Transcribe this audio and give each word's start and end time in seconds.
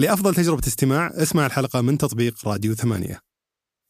لأفضل 0.00 0.34
تجربة 0.34 0.62
استماع 0.66 1.12
اسمع 1.14 1.46
الحلقة 1.46 1.80
من 1.80 1.98
تطبيق 1.98 2.48
راديو 2.48 2.74
ثمانية. 2.74 3.20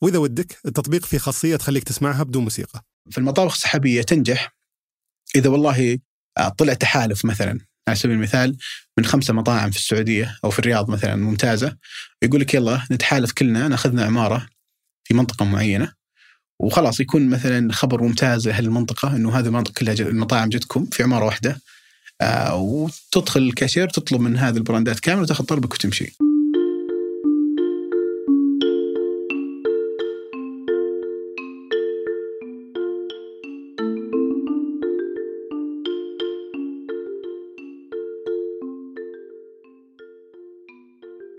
وإذا 0.02 0.18
ودك 0.18 0.58
التطبيق 0.66 1.06
فيه 1.06 1.18
خاصية 1.18 1.56
تخليك 1.56 1.84
تسمعها 1.84 2.22
بدون 2.22 2.42
موسيقى. 2.42 2.82
في 3.10 3.18
المطابخ 3.18 3.52
السحابية 3.52 4.02
تنجح. 4.02 4.56
إذا 5.36 5.48
والله 5.50 5.98
آه، 6.38 6.48
طلع 6.48 6.74
تحالف 6.74 7.24
مثلا 7.24 7.60
على 7.88 7.96
سبيل 7.96 8.16
المثال 8.16 8.56
من 8.98 9.04
خمسة 9.04 9.34
مطاعم 9.34 9.70
في 9.70 9.76
السعودية 9.76 10.38
أو 10.44 10.50
في 10.50 10.58
الرياض 10.58 10.90
مثلا 10.90 11.16
ممتازة 11.16 11.76
يقول 12.22 12.40
لك 12.40 12.54
يلا 12.54 12.82
نتحالف 12.90 13.32
كلنا 13.32 13.68
نأخذنا 13.68 14.04
عمارة 14.04 14.46
في 15.04 15.14
منطقة 15.14 15.44
معينة 15.44 15.92
وخلاص 16.60 17.00
يكون 17.00 17.28
مثلا 17.28 17.72
خبر 17.72 18.02
ممتاز 18.02 18.48
لأهل 18.48 18.64
المنطقة 18.64 19.16
إنه 19.16 19.38
هذه 19.38 19.46
المنطقة 19.46 19.72
كلها 19.72 19.94
المطاعم 19.94 20.48
جتكم 20.48 20.86
في 20.86 21.02
عمارة 21.02 21.24
واحدة. 21.24 21.60
آه 22.20 22.56
وتدخل 22.56 23.40
الكاشير 23.40 23.88
تطلب 23.88 24.20
من 24.20 24.36
هذه 24.36 24.56
البراندات 24.56 25.00
كاملة 25.00 25.22
وتاخذ 25.22 25.44
طلبك 25.44 25.74
وتمشي. 25.74 26.12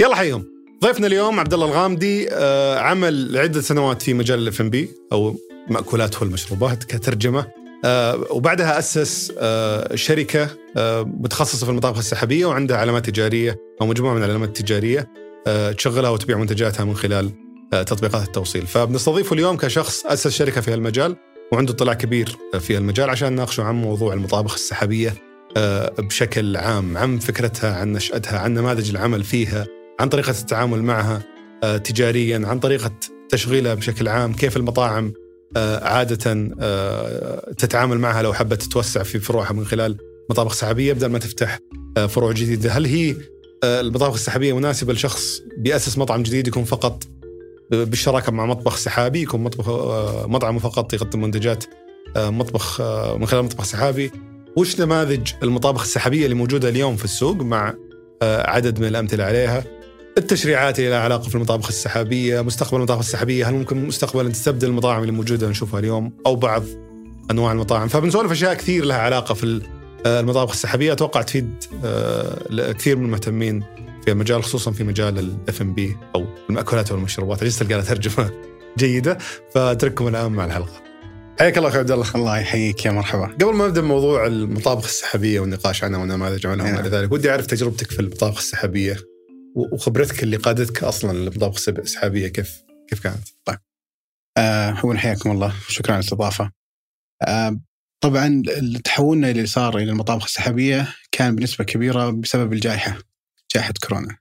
يلا 0.01 0.15
حيهم 0.15 0.45
ضيفنا 0.83 1.07
اليوم 1.07 1.39
عبد 1.39 1.53
الله 1.53 1.65
الغامدي 1.65 2.27
آه، 2.31 2.79
عمل 2.79 3.33
لعدة 3.33 3.61
سنوات 3.61 4.01
في 4.01 4.13
مجال 4.13 4.39
الاف 4.39 4.61
ام 4.61 4.69
بي 4.69 4.89
أو 5.11 5.35
مأكولات 5.69 6.21
والمشروبات 6.21 6.83
كترجمة 6.83 7.39
آه، 7.39 7.60
وبعدها 8.29 8.79
أسس 8.79 9.33
آه، 9.39 9.95
شركة 9.95 10.49
آه، 10.77 11.03
متخصصة 11.03 11.65
في 11.65 11.71
المطابخ 11.71 11.97
السحابية 11.97 12.45
وعندها 12.45 12.77
علامات 12.77 13.09
تجارية 13.09 13.57
أو 13.81 13.87
مجموعة 13.87 14.13
من 14.13 14.23
العلامات 14.23 14.49
التجارية 14.49 15.07
آه، 15.47 15.71
تشغلها 15.71 16.09
وتبيع 16.09 16.37
منتجاتها 16.37 16.83
من 16.83 16.95
خلال 16.95 17.31
آه، 17.73 17.83
تطبيقات 17.83 18.27
التوصيل. 18.27 18.67
فبنستضيفه 18.67 19.33
اليوم 19.33 19.57
كشخص 19.57 20.05
أسس 20.05 20.27
شركة 20.27 20.61
في 20.61 20.73
هالمجال 20.73 21.15
وعنده 21.51 21.73
اطلاع 21.73 21.93
كبير 21.93 22.37
في 22.59 22.77
هالمجال 22.77 23.09
عشان 23.09 23.33
نناقشه 23.33 23.63
عن 23.63 23.75
موضوع 23.75 24.13
المطابخ 24.13 24.53
السحابية 24.53 25.13
آه، 25.57 25.93
بشكل 25.99 26.57
عام 26.57 26.97
عن 26.97 27.19
فكرتها 27.19 27.75
عن 27.75 27.91
نشأتها 27.91 28.39
عن 28.39 28.53
نماذج 28.53 28.89
العمل 28.89 29.23
فيها 29.23 29.67
عن 29.99 30.09
طريقة 30.09 30.31
التعامل 30.41 30.83
معها 30.83 31.21
آه، 31.63 31.77
تجاريا 31.77 32.41
عن 32.45 32.59
طريقة 32.59 32.91
تشغيلها 33.29 33.73
بشكل 33.73 34.07
عام 34.07 34.33
كيف 34.33 34.57
المطاعم 34.57 35.05
آه، 35.05 35.20
عادة 35.57 36.51
آه، 36.61 37.51
تتعامل 37.57 37.99
معها 37.99 38.21
لو 38.21 38.33
حبت 38.33 38.61
تتوسع 38.61 39.03
في 39.03 39.19
فروعها 39.19 39.53
من 39.53 39.65
خلال 39.65 39.97
مطابخ 40.29 40.53
سحابية 40.53 40.93
بدل 40.93 41.07
ما 41.07 41.19
تفتح 41.19 41.59
آه، 41.97 42.05
فروع 42.05 42.31
جديدة. 42.31 42.71
هل 42.71 42.85
هي 42.85 43.15
آه، 43.63 43.81
المطابخ 43.81 44.13
السحابية 44.13 44.53
مناسبة 44.57 44.93
لشخص 44.93 45.41
بيأسس 45.57 45.97
مطعم 45.97 46.23
جديد 46.23 46.47
يكون 46.47 46.63
فقط 46.63 47.03
بالشراكة 47.71 48.31
مع 48.31 48.45
مطبخ 48.45 48.77
سحابي 48.77 49.21
يكون 49.21 49.43
مطبخ 49.43 49.69
آه، 49.69 50.27
مطعمه 50.27 50.59
فقط 50.59 50.93
يقدم 50.93 51.21
منتجات 51.21 51.63
آه، 52.15 52.29
مطبخ 52.29 52.81
آه، 52.81 53.17
من 53.17 53.25
خلال 53.25 53.43
مطبخ 53.43 53.63
سحابي؟ 53.63 54.11
وش 54.57 54.81
نماذج 54.81 55.31
المطابخ 55.43 55.81
السحابية 55.81 56.25
اللي 56.25 56.35
موجودة 56.35 56.69
اليوم 56.69 56.95
في 56.95 57.05
السوق 57.05 57.35
مع 57.35 57.73
آه، 58.21 58.49
عدد 58.49 58.79
من 58.79 58.87
الأمثلة 58.87 59.23
عليها؟ 59.23 59.63
التشريعات 60.17 60.79
اللي 60.79 60.89
لها 60.89 60.99
علاقة 60.99 61.29
في 61.29 61.35
المطابخ 61.35 61.67
السحابية، 61.67 62.41
مستقبل 62.41 62.77
المطابخ 62.77 62.99
السحابية، 62.99 63.49
هل 63.49 63.53
ممكن 63.53 63.85
مستقبلا 63.85 64.29
تستبدل 64.29 64.67
المطاعم 64.67 65.01
اللي 65.01 65.11
موجودة 65.11 65.49
نشوفها 65.49 65.79
اليوم 65.79 66.13
أو 66.25 66.35
بعض 66.35 66.63
أنواع 67.31 67.51
المطاعم، 67.51 67.87
فبنسولف 67.87 68.31
أشياء 68.31 68.53
كثير 68.53 68.85
لها 68.85 68.97
علاقة 68.97 69.33
في 69.33 69.61
آه، 70.05 70.19
المطابخ 70.19 70.51
السحابية 70.51 70.93
أتوقع 70.93 71.21
تفيد 71.21 71.53
آه، 71.85 72.71
كثير 72.71 72.95
من 72.95 73.05
المهتمين 73.05 73.63
في 74.05 74.11
المجال 74.11 74.43
خصوصا 74.43 74.71
في 74.71 74.83
مجال 74.83 75.19
الاف 75.19 75.61
ام 75.61 75.73
بي 75.73 75.97
أو 76.15 76.25
المأكولات 76.49 76.91
والمشروبات، 76.91 77.43
عجزت 77.43 77.63
تلقى 77.63 77.73
لها 77.73 77.83
ترجمة 77.83 78.31
جيدة 78.79 79.17
فأترككم 79.53 80.07
الآن 80.07 80.31
مع 80.31 80.45
الحلقة. 80.45 80.81
حياك 81.39 81.57
الله 81.57 81.69
أخوي 81.69 81.79
عبد 81.79 81.91
الله. 81.91 82.05
الله 82.15 82.39
يحييك 82.39 82.85
يا 82.85 82.91
مرحبا. 82.91 83.25
قبل 83.25 83.53
ما 83.53 83.67
نبدأ 83.67 83.81
موضوع 83.81 84.27
المطابخ 84.27 84.83
السحابية 84.83 85.39
والنقاش 85.39 85.83
عنها 85.83 85.99
ونماذج 85.99 86.47
عنها 86.47 86.71
وما. 86.71 86.79
إلى 86.79 86.89
ذلك، 86.89 87.11
ودي 87.11 87.31
أعرف 87.31 87.45
تجربتك 87.45 87.91
في 87.91 87.99
المطابخ 87.99 88.37
السحابية 88.37 89.10
وخبرتك 89.55 90.23
اللي 90.23 90.37
قادتك 90.37 90.83
أصلا 90.83 91.17
للمطابخ 91.17 91.69
السحابيه 91.69 92.27
كيف 92.27 92.63
كيف 92.89 92.99
كانت؟ 92.99 93.27
آه 94.37 94.79
أولا 94.83 94.99
حياكم 94.99 95.31
الله. 95.31 95.55
شكرا 95.67 95.91
على 95.93 95.99
الاستضافة. 95.99 96.51
آه 97.27 97.59
طبعا 98.03 98.43
تحولنا 98.83 99.31
اللي 99.31 99.45
صار 99.45 99.77
إلى 99.77 99.91
المطابخ 99.91 100.23
السحابية 100.23 100.87
كان 101.11 101.35
بنسبة 101.35 101.63
كبيرة 101.65 102.09
بسبب 102.09 102.53
الجائحة 102.53 102.97
جائحة 103.55 103.73
كورونا. 103.87 104.17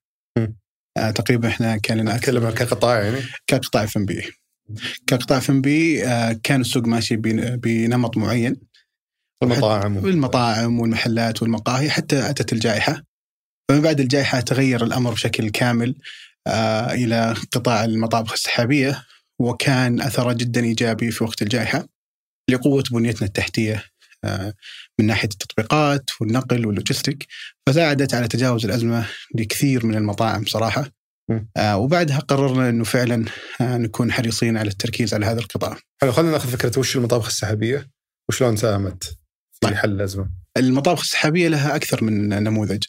آه 0.98 1.10
تقريبا 1.10 1.48
إحنا 1.48 1.76
كان 1.76 1.98
لنا 1.98 2.16
أتكلم 2.16 2.50
كقطاع 2.50 3.00
يعني؟ 3.02 3.20
كقطاع 3.46 3.84
اف 3.84 3.96
ام 3.96 4.04
بي 4.06 4.30
كقطاع 5.06 5.38
اف 5.38 5.50
ام 5.50 5.60
بي 5.60 6.04
آه، 6.06 6.32
كان 6.42 6.60
السوق 6.60 6.86
ماشي 6.86 7.16
بن- 7.16 7.56
بنمط 7.56 8.16
معين. 8.16 8.56
المطاعم. 9.42 9.96
والمطاعم 9.96 10.80
والمحلات 10.80 11.42
والمقاهي 11.42 11.90
حتى 11.90 12.30
أتت 12.30 12.52
الجائحة. 12.52 13.02
فمن 13.70 13.80
بعد 13.80 14.00
الجائحة 14.00 14.40
تغير 14.40 14.84
الأمر 14.84 15.12
بشكل 15.12 15.50
كامل 15.50 15.94
آه، 16.46 16.92
إلى 16.92 17.34
قطاع 17.52 17.84
المطابخ 17.84 18.32
السحابية 18.32 19.04
وكان 19.38 20.00
أثره 20.00 20.32
جدا 20.32 20.64
إيجابي 20.64 21.10
في 21.10 21.24
وقت 21.24 21.42
الجائحة 21.42 21.86
لقوة 22.50 22.84
بنيتنا 22.90 23.28
التحتية 23.28 23.84
آه، 24.24 24.54
من 24.98 25.06
ناحية 25.06 25.28
التطبيقات 25.28 26.10
والنقل 26.20 26.66
واللوجستيك 26.66 27.26
فساعدت 27.66 28.14
على 28.14 28.28
تجاوز 28.28 28.64
الأزمة 28.64 29.06
لكثير 29.34 29.86
من 29.86 29.94
المطاعم 29.94 30.44
صراحة 30.44 30.90
م. 31.30 31.40
آه، 31.56 31.78
وبعدها 31.78 32.18
قررنا 32.18 32.68
إنه 32.68 32.84
فعلا 32.84 33.24
نكون 33.60 34.12
حريصين 34.12 34.56
على 34.56 34.68
التركيز 34.68 35.14
على 35.14 35.26
هذا 35.26 35.40
القطاع. 35.40 35.76
حلو 36.00 36.12
خلينا 36.12 36.32
ناخذ 36.32 36.48
فكرة 36.48 36.78
وش 36.78 36.96
المطابخ 36.96 37.26
السحابية 37.26 37.90
وشلون 38.28 38.56
ساهمت 38.56 39.04
في 39.52 39.60
طيب. 39.60 39.74
حل 39.74 39.90
الأزمة. 39.90 40.30
المطابخ 40.56 41.00
السحابية 41.00 41.48
لها 41.48 41.76
أكثر 41.76 42.04
من 42.04 42.28
نموذج 42.28 42.84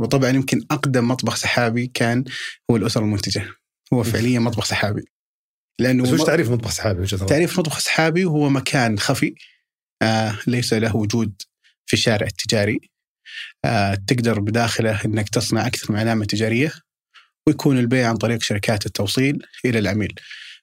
وطبعا 0.00 0.30
يمكن 0.30 0.60
أقدم 0.70 1.08
مطبخ 1.08 1.36
سحابي 1.36 1.86
كان 1.86 2.24
هو 2.70 2.76
الاسر 2.76 3.00
المنتجة 3.00 3.46
هو 3.92 4.02
فعليا 4.02 4.38
مطبخ 4.38 4.64
سحابي 4.64 5.04
لأنه 5.80 6.02
بس 6.02 6.12
وش 6.12 6.22
تعريف 6.22 6.50
مطبخ 6.50 6.70
سحابي؟ 6.70 7.06
تعريف 7.06 7.58
مطبخ 7.58 7.78
سحابي 7.78 8.24
هو 8.24 8.48
مكان 8.48 8.98
خفي 8.98 9.34
آه 10.02 10.38
ليس 10.46 10.72
له 10.72 10.96
وجود 10.96 11.42
في 11.86 11.94
الشارع 11.94 12.26
التجاري 12.26 12.80
آه 13.64 13.94
تقدر 14.06 14.40
بداخله 14.40 15.04
إنك 15.04 15.28
تصنع 15.28 15.66
أكثر 15.66 15.92
من 15.92 15.98
علامة 15.98 16.24
تجارية 16.24 16.72
ويكون 17.46 17.78
البيع 17.78 18.08
عن 18.08 18.16
طريق 18.16 18.42
شركات 18.42 18.86
التوصيل 18.86 19.46
إلى 19.64 19.78
العميل. 19.78 20.14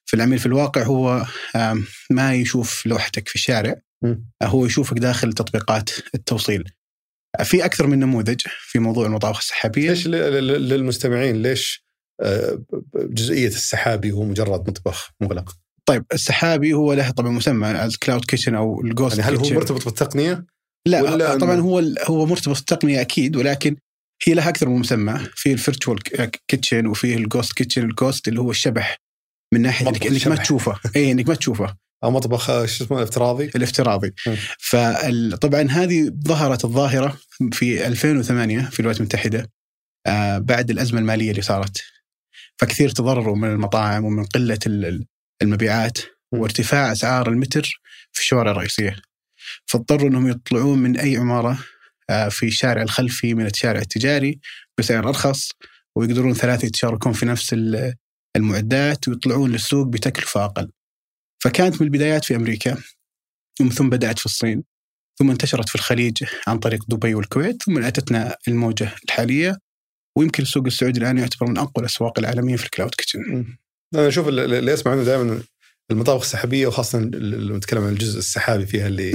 فالعميل 0.04 0.38
في 0.38 0.46
الواقع 0.46 0.82
هو 0.82 1.26
آه 1.56 1.78
ما 2.10 2.34
يشوف 2.34 2.86
لوحتك 2.86 3.28
في 3.28 3.34
الشارع. 3.34 3.76
هو 4.42 4.66
يشوفك 4.66 4.98
داخل 4.98 5.32
تطبيقات 5.32 5.90
التوصيل. 6.14 6.64
في 7.42 7.64
أكثر 7.64 7.86
من 7.86 7.98
نموذج 7.98 8.40
في 8.60 8.78
موضوع 8.78 9.06
المطابخ 9.06 9.38
السحابية 9.38 9.90
ليش 9.90 10.06
للمستمعين 10.06 11.42
ليش 11.42 11.84
آه، 12.20 12.62
جزئية 12.94 13.46
السحابي 13.46 14.12
هو 14.12 14.24
مجرد 14.24 14.68
مطبخ 14.68 15.10
مغلق؟ 15.20 15.56
طيب 15.86 16.04
السحابي 16.12 16.74
هو 16.74 16.92
له 16.92 17.10
طبعا 17.10 17.30
مسمى 17.30 17.84
ال 17.84 17.91
cloud 17.91 18.24
kitchen 18.24 18.54
أو 18.54 18.80
ال 18.80 18.86
ghost 18.86 19.18
يعني 19.18 19.30
هل 19.30 19.36
هو. 19.36 19.50
مرتبط 19.50 19.84
بالتقنية؟ 19.84 20.44
لا 20.86 21.02
ولا 21.02 21.38
طبعا 21.38 21.60
هو 21.60 21.78
هو 22.02 22.26
مرتبط 22.26 22.56
بالتقنية 22.56 23.00
أكيد 23.00 23.36
ولكن 23.36 23.76
هي 24.26 24.34
لها 24.34 24.48
أكثر 24.48 24.68
من 24.68 24.78
مسمى 24.78 25.26
في 25.34 25.52
ال 25.52 25.58
virtual 25.58 26.02
kitchen 26.48 26.86
وفي 26.86 27.14
ال 27.14 27.20
ghost 27.20 27.52
kitchen 27.52 27.82
ال 27.82 27.90
ghost 27.90 28.28
اللي 28.28 28.40
هو 28.40 28.50
الشبح 28.50 28.96
من 29.54 29.60
ناحية 29.60 29.88
انك, 29.88 30.06
إنك 30.06 30.26
ما. 30.26 30.36
تشوفه 30.36 30.78
اي 30.96 31.12
إنك 31.12 31.28
ما 31.28 31.34
تشوفه 31.34 31.76
أو 32.04 32.10
مطبخ 32.10 32.46
شو 32.46 32.84
اسمه 32.84 32.98
الافتراضي؟ 32.98 33.44
الافتراضي. 33.56 34.12
فطبعا 34.60 35.62
هذه 35.70 36.10
ظهرت 36.28 36.64
الظاهرة 36.64 37.18
في 37.52 37.86
2008 37.86 38.60
في 38.62 38.80
الولايات 38.80 39.00
المتحدة 39.00 39.50
آه، 40.06 40.38
بعد 40.38 40.70
الأزمة 40.70 41.00
المالية 41.00 41.30
اللي 41.30 41.42
صارت 41.42 41.82
فكثير 42.58 42.88
تضرروا 42.90 43.36
من 43.36 43.48
المطاعم 43.50 44.04
ومن 44.04 44.24
قلة 44.24 44.58
ال- 44.66 44.84
ال- 44.84 45.06
المبيعات. 45.42 45.98
وارتفاع 46.32 46.92
أسعار 46.92 47.28
المتر 47.28 47.80
في 48.12 48.20
الشوارع 48.20 48.50
الرئيسية 48.50 48.96
فاضطروا 49.66 50.08
إنهم 50.08 50.28
يطلعون 50.28 50.78
من 50.78 50.98
أي 50.98 51.16
عمارة 51.16 51.58
آه، 52.10 52.28
في 52.28 52.46
الشارع 52.46 52.82
الخلفي 52.82 53.34
من 53.34 53.46
الشارع 53.46 53.80
التجاري 53.80 54.40
بسعر 54.78 55.08
أرخص 55.08 55.50
ويقدرون 55.96 56.34
ثلاثة 56.34 56.66
يتشاركون 56.66 57.12
في 57.12 57.26
نفس 57.26 57.52
ال- 57.52 57.94
المعدات 58.36 59.08
ويطلعون 59.08 59.50
للسوق 59.52 59.86
بتكلفة 59.86 60.44
أقل. 60.44 60.70
فكانت 61.42 61.80
من 61.80 61.86
البدايات 61.86 62.24
في 62.24 62.36
أمريكا 62.36 62.76
ومن 63.60 63.70
ثم 63.70 63.88
بدأت 63.88 64.18
في 64.18 64.26
الصين 64.26 64.62
ثم 65.18 65.30
انتشرت 65.30 65.68
في 65.68 65.74
الخليج 65.74 66.24
عن 66.46 66.58
طريق 66.58 66.84
دبي 66.88 67.14
والكويت 67.14 67.62
ثم 67.62 67.78
أتتنا 67.78 68.36
الموجة 68.48 68.88
الحالية 69.04 69.58
ويمكن 70.18 70.42
السوق 70.42 70.66
السعودي 70.66 71.00
الآن 71.00 71.18
يعتبر 71.18 71.46
من 71.50 71.58
أقوى 71.58 71.72
الأسواق 71.78 72.18
العالمية 72.18 72.56
في 72.56 72.64
ال 72.64 72.69
cloud 72.69 72.94
kitchen. 72.94 73.44
أنا 73.94 74.08
أشوف 74.08 74.28
اللي 74.28 74.74
أسمع 74.74 74.92
عنه 74.92 75.02
دائما 75.04 75.42
المطابخ 75.90 76.22
السحابية 76.22 76.66
وخاصة 76.66 76.98
لما 76.98 77.56
نتكلم 77.56 77.82
عن 77.84 77.92
الجزء 77.92 78.18
السحابي 78.18 78.66
فيها 78.66 78.86
اللي 78.86 79.02
إيه. 79.02 79.14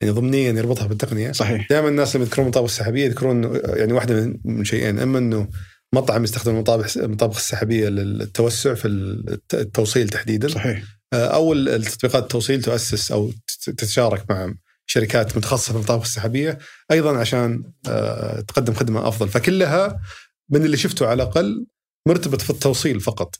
يعني 0.00 0.12
ضمنيا 0.14 0.52
يربطها 0.52 0.86
بالتقنية. 0.86 1.32
صحيح. 1.32 1.66
دائما 1.70 1.88
الناس 1.88 2.16
لما 2.16 2.24
يذكرون 2.24 2.44
المطابخ 2.46 2.70
السحابية 2.70 3.04
يذكرون 3.04 3.60
يعني 3.64 3.92
واحدة 3.92 4.14
من- 4.14 4.36
من 4.44 4.64
شيئين 4.64 4.98
أما 4.98 5.18
إنه 5.18 5.48
مطعم 5.94 6.24
يستخدم 6.24 6.54
المطابخ 6.54 6.96
المطابخ 6.96 7.36
السحابية 7.36 7.88
للتوسع 7.88 8.74
في 8.74 8.88
الت- 8.88 9.54
التوصيل 9.54 10.08
تحديدا. 10.08 10.48
صحيح. 10.48 10.82
أو 11.14 11.52
التطبيقات 11.52 12.22
التوصيل 12.22 12.62
تؤسس 12.62 13.12
أو 13.12 13.30
تت- 13.30 13.70
تتشارك 13.70 14.30
مع 14.30 14.54
شركات 14.86 15.36
متخصصة 15.36 15.72
في 15.72 15.78
المطابخ 15.78 16.02
السحابية 16.04 16.58
أيضا 16.90 17.18
عشان 17.18 17.72
آه، 17.88 18.40
تقدم 18.40 18.74
خدمة 18.74 19.08
أفضل. 19.08 19.28
فكلها 19.28 20.00
من 20.50 20.64
اللي 20.64 20.76
شفته 20.76 21.06
على 21.06 21.22
الأقل 21.22 21.66
مرتبط 22.08 22.40
في 22.42 22.50
التوصيل 22.50 23.00
فقط. 23.00 23.36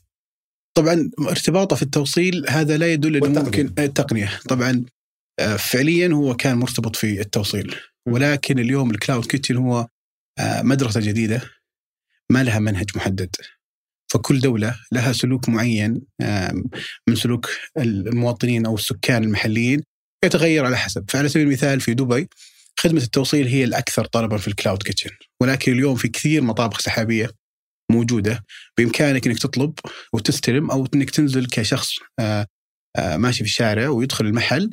طبعا 0.77 1.11
ارتباطه 1.19 1.75
في 1.75 1.81
التوصيل 1.81 2.45
هذا 2.49 2.77
لا 2.77 2.93
يدل 2.93 3.15
إنه. 3.25 3.43
ممكن 3.43 3.73
التقنية. 3.79 4.39
طبعا 4.49 4.85
آه، 5.39 5.55
فعليا 5.55 6.07
هو 6.13 6.35
كان 6.35 6.57
مرتبط 6.57 6.95
في 6.95 7.21
التوصيل. 7.21 7.75
ولكن 8.07 8.59
اليوم 8.59 8.91
ال 8.91 8.97
cloud 8.97 9.25
kitchen 9.25 9.57
هو 9.57 9.87
آه، 10.39 10.61
مدرسة 10.61 10.99
جديدة 10.99 11.41
ما 12.29 12.43
لها 12.43 12.59
منهج 12.59 12.89
محدد. 12.95 13.35
فكل 14.09 14.39
دولة 14.39 14.75
لها 14.91 15.13
سلوك 15.13 15.49
معين 15.49 16.01
من 17.07 17.15
سلوك 17.15 17.49
المواطنين 17.77 18.65
أو 18.65 18.75
السكان 18.75 19.23
المحليين 19.23 19.83
يتغير 20.25 20.65
على 20.65 20.77
حسب. 20.77 21.05
فعلى 21.09 21.29
سبيل 21.29 21.47
المثال 21.47 21.81
في 21.81 21.93
دبي 21.93 22.27
خدمة 22.79 23.01
التوصيل 23.01 23.47
هي 23.47 23.63
الأكثر 23.63 24.05
طلبا 24.05 24.37
في 24.37 24.47
ال 24.47 24.53
cloud 24.53 24.83
kitchen 24.83 25.09
ولكن 25.41 25.71
اليوم 25.71 25.95
في 25.95 26.07
كثير 26.07 26.41
مطابخ 26.41 26.79
سحابية 26.79 27.29
موجودة. 27.91 28.45
بإمكانك 28.77 29.27
إنك 29.27 29.39
تطلب 29.39 29.73
وتستلم 30.13 30.71
أو 30.71 30.87
إنك 30.93 31.09
تنزل 31.09 31.45
كشخص 31.45 31.89
آه، 32.19 32.45
آه، 32.97 33.17
ماشي 33.17 33.37
في 33.37 33.49
الشارع 33.49 33.89
ويدخل 33.89 34.25
المحل 34.25 34.69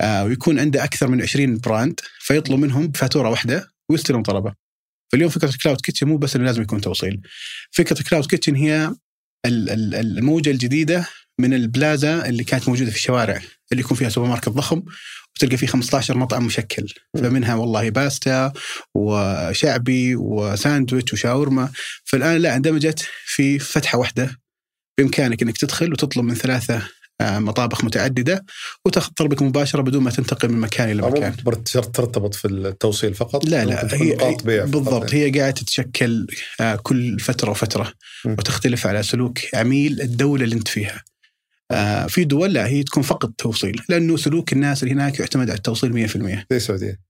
آه، 0.00 0.24
ويكون 0.24 0.58
عنده 0.58 0.84
أكثر 0.84 1.08
من 1.08 1.22
20 1.22 1.58
brand 1.58 2.00
فيطلب 2.20 2.58
منهم 2.58 2.88
بفاتوره 2.88 3.30
واحدة 3.30 3.68
ويستلم 3.90 4.22
طلبه. 4.22 4.67
فاليوم 5.12 5.30
فكرة 5.30 5.48
ال 5.48 5.53
cloud 5.53 5.80
kitchen 5.80 6.06
مو 6.08 6.16
بس 6.16 6.36
إنه 6.36 6.44
لازم 6.44 6.62
يكون 6.62 6.80
توصيل. 6.80 7.20
فكرة 7.70 8.00
ال 8.00 8.04
cloud 8.04 8.26
kitchen 8.26 8.54
هي 8.54 8.94
ال- 9.46 9.70
ال- 9.70 9.94
الموجة 9.94 10.50
الجديدة 10.50 11.08
من 11.40 11.54
البلازا 11.54 12.26
اللي 12.28 12.44
كانت 12.44 12.68
موجودة 12.68 12.90
في 12.90 12.96
الشوارع 12.96 13.42
اللي 13.72 13.82
يكون 13.82 13.96
فيها 13.96 14.08
سوبر 14.08 14.26
ماركت 14.28 14.48
ضخم 14.48 14.82
وتلقى 15.36 15.56
فيه 15.56 15.66
15 15.66 16.18
مطعم 16.18 16.46
مشكل. 16.46 16.86
فمنها 17.14 17.54
والله 17.54 17.90
باستا 17.90 18.52
وشعبي 18.94 20.16
وساندويتش 20.16 21.12
وشاورما 21.12 21.70
فالآن 22.04 22.36
لا 22.36 22.56
اندمجت 22.56 23.06
في 23.26 23.58
فتحة 23.58 23.98
واحدة 23.98 24.40
بإمكانك 24.98 25.42
إنك 25.42 25.58
تدخل 25.58 25.92
وتطلب 25.92 26.24
من 26.24 26.34
ثلاثة 26.34 26.88
مطابخ 27.22 27.84
متعددة 27.84 28.44
وتاخذ 28.84 29.12
طلبك 29.16 29.42
مباشرة 29.42 29.82
بدون 29.82 30.02
ما 30.02 30.10
تنتقل 30.10 30.48
من 30.48 30.60
مكان 30.60 30.90
إلى 30.90 31.02
مو 31.02 31.08
مكان. 31.08 31.36
ترتبط 31.92 32.34
في 32.34 32.48
التوصيل 32.48 33.14
فقط 33.14 33.44
لا 33.44 33.64
لا 33.64 33.94
هي. 33.94 34.16
بالضبط 34.66 35.14
هي 35.14 35.30
قاعدة 35.30 35.50
تتشكل 35.54 36.26
آه، 36.60 36.76
كل 36.76 37.20
فترة 37.20 37.50
وفترة 37.50 37.92
م. 38.24 38.30
وتختلف 38.30 38.86
على 38.86 39.02
سلوك 39.02 39.38
عميل 39.54 40.00
الدولة 40.00 40.44
اللي 40.44 40.54
أنت 40.54 40.68
فيها. 40.68 41.02
آه، 41.70 42.06
في 42.06 42.24
دول 42.24 42.52
لا 42.52 42.66
هي 42.66 42.82
تكون 42.82 43.02
فقط 43.02 43.30
توصيل 43.38 43.82
لأنه 43.88 44.16
سلوك 44.16 44.52
الناس 44.52 44.82
اللي 44.82 44.94
هناك 44.94 45.20
يعتمد 45.20 45.50
على 45.50 45.56
التوصيل 45.56 45.92
100%. 45.92 46.46
زي 46.50 46.56
السعودية 46.56 47.00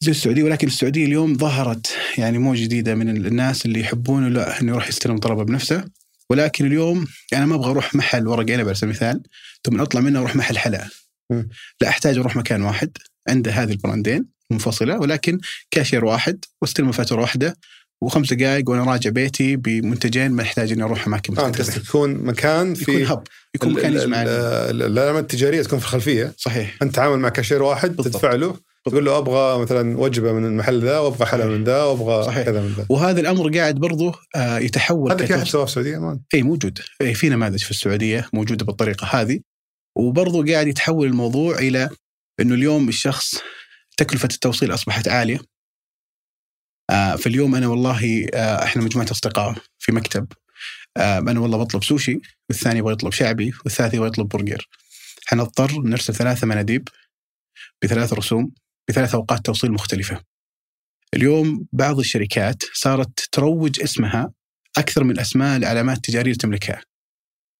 زي 0.00 0.10
السعودية 0.10 0.42
ولكن 0.42 0.66
السعودية 0.66 1.04
اليوم 1.06 1.36
ظهرت 1.36 1.96
يعني 2.18 2.38
موجه 2.38 2.62
جديدة 2.64 2.94
من 2.94 3.26
الناس 3.26 3.66
اللي 3.66 3.80
يحبون 3.80 4.32
لا 4.32 4.60
إنه 4.60 4.72
يروح 4.72 4.88
يستلم 4.88 5.18
طلبه 5.18 5.42
بنفسه 5.44 5.84
ولكن 6.30 6.66
اليوم 6.66 7.06
أنا 7.32 7.46
ما 7.46 7.54
أبغى 7.54 7.70
أروح 7.70 7.94
محل 7.94 8.28
ورق 8.28 8.50
عنب 8.50 8.66
على 8.66 8.74
سبيل 8.74 8.90
المثال 8.90 9.22
ثم 9.64 9.80
أطلع 9.80 10.00
منه 10.00 10.18
أروح 10.18 10.36
محل 10.36 10.58
حلا. 10.58 10.88
لا 11.80 11.88
أحتاج 11.88 12.18
أروح 12.18 12.36
مكان 12.36 12.62
واحد 12.62 12.90
عنده 13.28 13.50
هذه 13.52 13.70
ال 13.72 13.79
brandين 13.79 14.24
منفصله 14.50 14.98
ولكن 14.98 15.38
كاشير 15.70 16.04
واحد 16.04 16.44
واستلم 16.62 16.92
فاتوره 16.92 17.20
واحدة 17.20 17.56
وخمس 18.02 18.32
دقائق 18.32 18.70
وأنا 18.70 18.84
راجع 18.84 19.10
بيتي 19.10 19.56
بمنتجين 19.56 20.30
ما 20.32 20.42
احتاج 20.42 20.72
إني 20.72 20.82
أروح 20.82 21.06
أماكن 21.06 21.38
آه 21.38 21.46
أنت 21.46 21.56
متعدده 21.60 21.72
قصدك 21.72 21.88
يكون 21.88 22.14
مكان 22.14 22.74
في 22.74 22.82
يكون 22.92 23.06
hub 23.06 23.22
يكون 23.54 23.72
مكان 23.72 23.92
يجمع 23.92 24.22
ال- 24.22 24.28
ال- 24.28 24.82
العلامات 24.82 25.22
التجارية 25.22 25.62
تكون 25.62 25.78
في 25.78 25.84
الخلفية. 25.84 26.34
صحيح. 26.38 26.76
أنت 26.82 26.94
تعامل 26.94 27.18
مع 27.18 27.28
كاشير 27.28 27.62
واحد 27.62 27.96
بالضبط. 27.96 28.14
تدفع 28.14 28.32
له 28.34 28.56
تقول 28.90 29.04
له 29.04 29.18
أبغى 29.18 29.62
مثلا 29.62 29.98
وجبة 29.98 30.32
من 30.32 30.44
المحل 30.44 30.80
ذا 30.84 30.98
وأبغى 30.98 31.26
حلا 31.26 31.46
من 31.46 31.64
ذا 31.64 31.82
وأبغى 31.82 32.24
صحيح. 32.24 32.46
كذا 32.46 32.60
من 32.60 32.72
ذا. 32.72 32.86
وهذا 32.88 33.20
الأمر 33.20 33.58
قاعد 33.58 33.74
برضه 33.74 34.14
آه، 34.36 34.58
يتحول 34.58 35.12
هذا 35.12 35.26
في 35.26 35.34
احد. 35.34 35.46
سواه 35.46 35.64
في 35.64 35.70
السعودية 35.70 35.98
ما 35.98 36.20
اي 36.34 36.42
موجود. 36.42 36.78
اي 37.00 37.14
في 37.14 37.28
نماذج 37.28 37.64
في 37.64 37.70
السعودية 37.70 38.28
موجودة 38.32 38.64
بالطريقة 38.64 39.06
هذه. 39.06 39.40
وبرضه 39.96 40.52
قاعد 40.52 40.66
يتحول 40.66 41.06
الموضوع 41.06 41.58
إلى 41.58 41.90
إنه 42.40 42.54
اليوم 42.54 42.88
الشخص 42.88 43.34
تكلفة 43.96 44.28
التوصيل 44.32 44.74
أصبحت 44.74 45.08
عالية. 45.08 45.38
آه 46.90 47.16
فاليوم 47.16 47.54
أنا 47.54 47.68
والله 47.68 48.26
آه 48.34 48.64
إحنا 48.64 48.82
مجموعة 48.82 49.10
أصدقاء 49.10 49.54
في 49.78 49.92
مكتب. 49.92 50.26
أنا 50.96 51.40
والله 51.40 51.58
بطلب 51.58 51.84
سوشي 51.84 52.20
والثاني 52.48 52.78
يبغى 52.78 52.92
يطلب 52.92 53.12
شعبي 53.12 53.52
والثالث 53.64 53.94
يبغى 53.94 54.08
يطلب 54.08 54.28
برجر. 54.28 54.68
حنضطر 55.26 55.72
نرسل 55.80 56.14
ثلاثة 56.14 56.46
مناديب 56.46 56.88
بثلاث 57.82 58.12
رسوم. 58.12 58.50
بثلاث 58.88 59.14
أوقات 59.14 59.46
توصيل 59.46 59.72
مختلفة 59.72 60.20
اليوم 61.14 61.66
بعض 61.72 61.98
الشركات 61.98 62.62
صارت 62.74 63.28
تروج 63.32 63.80
اسمها 63.80 64.32
أكثر 64.78 65.04
من 65.04 65.18
أسماء 65.20 65.56
العلامات 65.56 65.96
التجارية 65.96 66.22
اللي 66.32 66.38
تملكها 66.38 66.80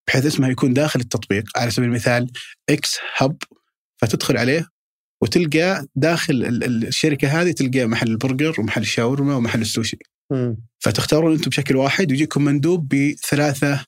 بحيث 0.09 0.27
اسمها 0.27 0.49
يكون 0.51 0.73
داخل 0.75 1.01
التطبيق 1.01 1.45
على 1.57 1.71
سبيل 1.71 1.89
المثال 1.89 2.31
إكس 2.71 2.97
hub 3.17 3.37
فتدخل 3.97 4.37
عليه 4.37 4.69
وتلقى 5.23 5.87
داخل 5.95 6.35
ال- 6.35 6.65
ال- 6.65 6.87
الشركة 6.87 7.29
هذه 7.43 7.53
تلقى 7.53 7.87
محل 7.87 8.09
البرجر 8.09 8.61
ومحل 8.61 8.81
الشاورما 8.81 9.37
ومحل 9.37 9.61
السوشي. 9.61 9.99
فتختارون 10.79 11.33
أنتم 11.33 11.51
بشكل 11.51 11.77
واحد 11.77 12.11
ويجيكم 12.11 12.45
مندوب 12.45 12.89
بثلاثة 12.95 13.85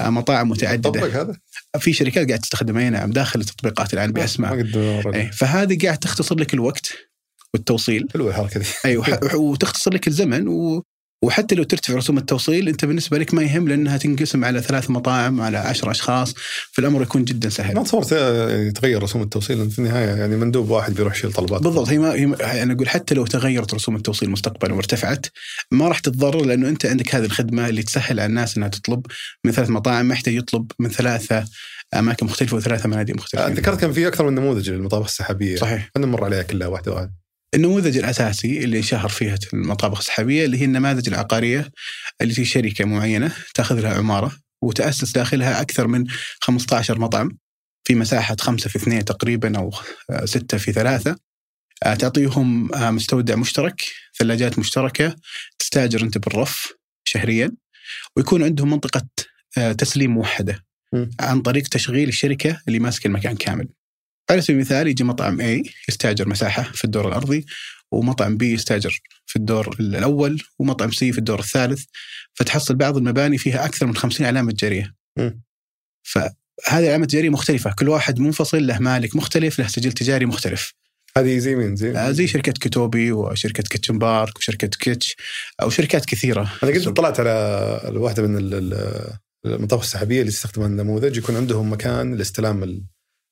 مطاعم 0.00 0.48
متعددة. 0.48 0.90
طبق 0.90 1.04
هذا؟ 1.04 1.36
في 1.78 1.92
شركات 1.92 2.28
قاعد 2.28 2.40
تستخدمها 2.40 2.82
اي 2.82 2.90
نعم 2.90 3.10
داخل 3.10 3.40
التطبيقات 3.40 3.94
الآن 3.94 4.06
ما 4.06 4.12
بأسماء. 4.12 4.54
إيه 5.14 5.30
فهذه 5.30 5.78
قاعد 5.86 5.98
تختصر 5.98 6.38
لك 6.38 6.54
الوقت 6.54 6.92
والتوصيل. 7.54 8.06
حلوة 8.12 8.30
الحركة 8.30 8.60
دي. 8.60 8.66
أيوه 8.84 9.04
ح- 9.04 9.34
وتختصر 9.34 9.94
لك 9.94 10.08
الزمن 10.08 10.48
و... 10.48 10.82
وحتى 11.24 11.54
لو 11.54 11.62
ترتفع 11.62 11.94
رسوم 11.94 12.18
التوصيل 12.18 12.68
أنت 12.68 12.84
بالنسبة 12.84 13.18
لك 13.18 13.34
ما 13.34 13.42
يهم 13.42 13.68
لأنها 13.68 13.96
تنقسم 13.96 14.44
على 14.44 14.62
ثلاث 14.62 14.90
مطاعم 14.90 15.40
على 15.40 15.58
عشر 15.58 15.90
أشخاص 15.90 16.34
فالأمر 16.72 17.02
يكون 17.02 17.24
جدا 17.24 17.48
ما 17.48 17.54
سهل 17.54 17.84
تصورت 17.84 18.12
يعني 18.12 18.66
يتغير 18.68 19.02
رسوم 19.02 19.22
التوصيل 19.22 19.70
في 19.70 19.78
النهاية 19.78 20.06
يعني 20.08 20.36
مندوب 20.36 20.70
واحد 20.70 20.94
بيروح 20.94 21.14
يشيل 21.16 21.32
طلبات. 21.32 21.62
بالضبط 21.62 21.88
هي 21.88 21.98
ما 21.98 22.12
هي 22.14 22.26
ما- 22.26 22.62
أنا 22.62 22.72
أقول 22.72 22.88
حتى 22.88 23.14
لو 23.14 23.26
تغيرت 23.26 23.74
رسوم 23.74 23.96
التوصيل 23.96 24.30
مستقبلا 24.30 24.74
وارتفعت 24.74 25.26
ما 25.70 25.88
راح 25.88 25.98
تتضرر 25.98 26.44
لأنه 26.44 26.68
أنت 26.68 26.86
عندك 26.86 27.14
هذه 27.14 27.24
الخدمة 27.24 27.68
اللي 27.68 27.82
تسهل 27.82 28.20
على 28.20 28.26
الناس 28.26 28.56
إنها 28.56 28.68
تطلب 28.68 29.06
من 29.44 29.52
ثلاث 29.52 29.70
مطاعم 29.70 30.06
ما 30.06 30.14
يحتاج 30.14 30.34
يطلب 30.34 30.72
من 30.78 30.88
ثلاثة 30.90 31.44
أماكن 31.94 32.26
مختلفة 32.26 32.56
وثلاثة 32.56 32.88
مناديب 32.88 33.16
مختلفة. 33.16 33.48
ذكرت 33.48 33.80
كان 33.80 33.92
في 33.92 34.08
أكثر 34.08 34.26
من 34.30 34.34
نموذج 34.34 34.70
للمطابخ 34.70 35.04
السحابية. 35.06 35.56
صحيح. 35.56 35.90
خلينا 35.94 36.08
نمر 36.10 36.24
عليها 36.24 36.42
كلها 36.42 36.68
واحدة 36.68 36.92
واحدة 36.92 37.23
النموذج 37.54 37.98
الأساسي 37.98 38.64
اللي 38.64 38.82
شهر 38.82 39.08
فيها 39.08 39.38
المطابخ 39.52 39.98
السحابية 39.98 40.44
اللي 40.44 40.60
هي 40.60 40.64
النماذج 40.64 41.08
العقارية 41.08 41.70
اللي 42.20 42.34
في 42.34 42.44
شركة 42.44 42.84
معينة 42.84 43.32
تاخذ 43.54 43.80
لها 43.80 43.94
عمارة 43.94 44.32
وتأسس 44.62 45.12
داخلها 45.12 45.60
أكثر 45.60 45.86
من 45.86 46.04
15 46.40 46.98
مطعم 46.98 47.38
في 47.84 47.94
مساحة 47.94 48.36
خمسة 48.40 48.70
في 48.70 48.76
اثنين 48.76 49.04
تقريبا 49.04 49.58
أو 49.58 49.70
آه، 50.10 50.24
ستة 50.24 50.58
في 50.58 50.72
ثلاثة 50.72 51.16
آه، 51.82 51.94
تعطيهم 51.94 52.74
آه، 52.74 52.90
مستودع 52.90 53.36
مشترك 53.36 53.84
ثلاجات 54.18 54.58
مشتركة 54.58 55.16
تستاجر 55.58 56.02
أنت 56.02 56.18
بالرف 56.18 56.72
شهريا 57.04 57.52
ويكون 58.16 58.42
عندهم 58.42 58.70
منطقة 58.70 59.08
آه، 59.58 59.72
تسليم 59.72 60.10
موحدة. 60.10 60.64
عن 61.20 61.42
طريق 61.42 61.68
تشغيل 61.68 62.08
الشركة 62.08 62.60
اللي 62.68 62.78
ماسكة 62.78 63.06
المكان 63.06 63.36
كامل. 63.36 63.68
على 64.30 64.40
سبيل 64.40 64.56
المثال 64.56 64.86
يجي 64.88 65.04
مطعم 65.04 65.38
A 65.42 65.68
يستأجر 65.88 66.28
مساحة 66.28 66.62
في 66.62 66.84
الدور 66.84 67.08
الأرضي 67.08 67.46
ومطعم 67.92 68.38
B 68.38 68.42
يستأجر 68.42 69.00
في 69.26 69.36
الدور 69.36 69.76
الأول 69.80 70.42
ومطعم 70.58 70.90
C 70.90 70.94
في 70.98 71.18
الدور 71.18 71.38
الثالث 71.38 71.84
فتحصل 72.34 72.74
بعض 72.74 72.96
المباني 72.96 73.38
فيها 73.38 73.64
أكثر 73.64 73.86
من 73.86 73.96
50 73.96 74.26
علامة 74.26 74.52
تجاريه. 74.52 74.94
م. 75.18 75.30
فهذه 76.02 76.34
العلامه 76.68 77.02
التجاريه 77.04 77.30
مختلفة، 77.30 77.72
كل 77.78 77.88
واحد 77.88 78.18
منفصل 78.20 78.66
له 78.66 78.78
مالك 78.78 79.16
مختلف 79.16 79.58
له 79.58 79.66
سجل 79.66 79.92
تجاري 79.92 80.26
مختلف. 80.26 80.74
هذه 81.16 81.38
زي 81.38 81.54
مين 81.56 81.76
زي 81.76 81.96
آه، 81.98 82.10
زي 82.10 82.26
شركة 82.26 82.52
كتوبي 82.52 83.12
وشركة 83.12 83.62
كيتشن 83.62 83.98
بارك 83.98 84.36
وشركة 84.38 84.66
كيتش 84.68 85.16
أو 85.62 85.70
شركات 85.70 86.04
كثيرة. 86.04 86.52
أنا 86.62 86.70
قد 86.72 86.92
طلعت 86.94 87.20
على 87.20 87.98
واحدة 87.98 88.22
من 88.22 88.36
ال- 88.38 88.54
ال- 88.54 89.12
المطابخ 89.46 89.82
السحابية 89.82 90.20
اللي 90.20 90.32
تستخدم 90.32 90.64
النموذج 90.64 91.16
يكون 91.16 91.36
عندهم 91.36 91.72
مكان 91.72 92.14
لاستلام 92.14 92.84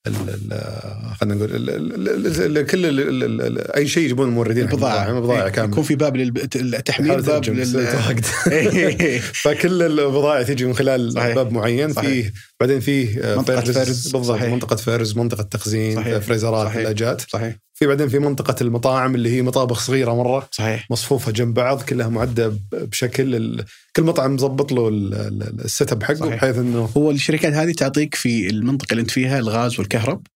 خلينا 0.07 1.35
نقول 1.35 1.55
ال- 1.55 2.59
ال- 2.59 2.67
كل 2.67 2.87
ال- 2.87 3.77
أي 3.77 3.89
شيء 3.89 4.03
يجيبون 4.05 4.29
الموردين 4.29 4.63
البضاعة 4.65 4.93
المطاعم، 5.09 5.21
بضاعه 5.21 5.45
إيه، 5.45 5.49
كاملة 5.51 5.73
يكون 5.73 5.85
في 5.85 5.95
باب 5.95 6.17
للتحميل 6.17 7.23
باب 7.23 7.45
لل. 7.49 7.77
إيه. 8.53 9.19
فكل 9.21 9.83
البضائع 9.83 10.43
تيجي 10.43 10.65
من 10.65 10.75
خلال 10.75 11.13
صحيح. 11.13 11.35
باب 11.35 11.53
معين 11.53 11.93
صحيح. 11.93 12.11
فيه 12.11 12.33
بعدين 12.61 12.81
فيه 12.81 13.21
آه، 13.21 13.37
منطقة 13.37 13.61
فرز. 13.61 14.09
بالضبط. 14.09 14.43
منطقة 14.43 14.77
فرز 14.77 15.17
منطقة 15.17 15.43
تخزين 15.43 15.97
صحيح. 15.97 16.19
فريزرات. 16.19 16.73
ثلاجات 16.73 17.21
صحيح 17.31 17.57
في 17.75 17.87
بعدين 17.87 18.09
في 18.09 18.19
منطقة 18.19 18.57
المطاعم 18.61 19.15
اللي 19.15 19.31
هي 19.37 19.43
مطابخ 19.43 19.81
صغيرة 19.81 20.15
مرة 20.15 20.49
صحيح. 20.53 20.91
مصفوفة 20.91 21.33
جنب 21.33 21.55
بعض 21.55 21.83
كلها 21.83 22.09
معدة 22.09 22.49
ب- 22.49 22.59
بشكل 22.73 23.35
ال- 23.35 23.65
كل 23.97 24.03
مطعم 24.03 24.35
مظبط 24.35 24.73
له 24.73 24.89
ال- 24.89 25.15
ال- 25.15 25.65
ال 25.65 25.93
setup 25.93 26.03
حقه. 26.03 26.29
بحيث 26.29 26.59
إنه 26.59 26.85
هو 26.97 27.11
الشركات 27.11 27.53
هذه 27.53 27.73
تعطيك 27.73 28.15
في 28.15 28.51
المنطقة 28.51 28.93
اللي 28.93 29.01
أنت 29.01 29.11
فيها 29.11 29.39
الغاز 29.39 29.79
والكهرب 29.81 30.27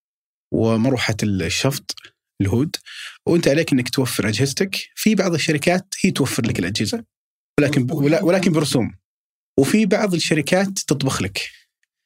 ومروحة 0.54 1.16
الشفط 1.22 1.94
ال 2.40 2.47
hood 2.47 2.76
وأنت 3.26 3.48
عليك 3.48 3.72
إنك 3.72 3.88
توفر 3.88 4.28
أجهزتك. 4.28 4.76
في 4.94 5.14
بعض 5.14 5.34
الشركات 5.34 5.86
هي 6.04 6.10
توفر 6.10 6.46
لك 6.46 6.58
الأجهزة 6.58 7.04
ولكن 7.60 7.86
ولكن 8.22 8.52
برسوم. 8.52 8.94
وفي 9.58 9.86
بعض 9.86 10.14
الشركات 10.14 10.68
تطبخ 10.78 11.22
لك. 11.22 11.40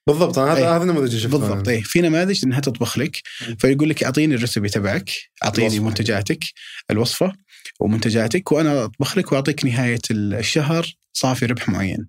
بالضبط 0.07 0.39
هذا 0.39 0.59
أي. 0.59 0.65
هذا 0.65 0.83
النموذج 0.83 1.09
اللي 1.09 1.21
شفته 1.21 1.39
بالضبط. 1.39 1.69
اي 1.69 1.83
في 1.83 2.01
نماذج 2.01 2.45
إنها 2.45 2.61
تطبخ 2.61 2.99
لك. 2.99 3.23
فيقول 3.59 3.91
لك 3.91 4.05
أعطيني 4.05 4.35
ال 4.35 4.40
recipe 4.40 4.69
تبعك 4.69 5.11
أعطيني. 5.45 5.81
منتجاتك 5.81 6.45
الوصفة 6.91 7.33
ومنتجاتك 7.81 8.53
وأنا 8.53 8.85
أطبخ 8.85 9.19
لك 9.19 9.33
وأعطيك 9.33 9.65
نهاية 9.65 10.01
الشهر 10.11 10.95
صافي 11.13 11.47
ربح 11.47 11.69
معين. 11.69 12.09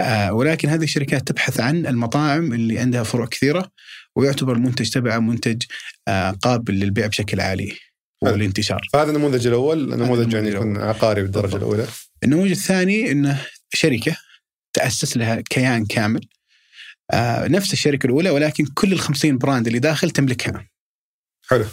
آه 0.00 0.32
ولكن 0.32 0.68
هذه 0.68 0.82
الشركات 0.82 1.28
تبحث 1.28 1.60
عن 1.60 1.86
المطاعم 1.86 2.52
اللي 2.52 2.78
عندها 2.78 3.02
فروع 3.02 3.26
كثيرة 3.26 3.70
ويعتبر 4.16 4.52
المنتج 4.52 4.90
تبعها 4.90 5.18
منتج 5.18 5.62
آه 6.08 6.30
قابل 6.30 6.74
للبيع 6.74 7.06
بشكل 7.06 7.40
عالي. 7.40 7.76
والانتشار. 8.22 8.88
فهذا 8.92 9.10
النموذج 9.10 9.46
الأول 9.46 9.96
نموذج 9.96 10.32
يعني 10.32 10.48
يكون. 10.48 10.76
عقاري 10.76 11.22
بالدرجة. 11.22 11.56
الأولى 11.56 11.86
النموذج 12.24 12.50
الثاني 12.50 13.10
إنه 13.10 13.46
شركة 13.74 14.16
تأسس 14.72 15.16
لها 15.16 15.40
كيان 15.40 15.86
كامل 15.86 16.20
نفس 17.48 17.72
الشركة 17.72 18.06
الأولى 18.06 18.30
ولكن 18.30 18.66
كل 18.66 18.92
ال 18.92 19.00
50 19.00 19.38
براند 19.38 19.66
اللي 19.66 19.78
داخل 19.78 20.10
تملكها. 20.10 20.68
حلو. 21.50 21.64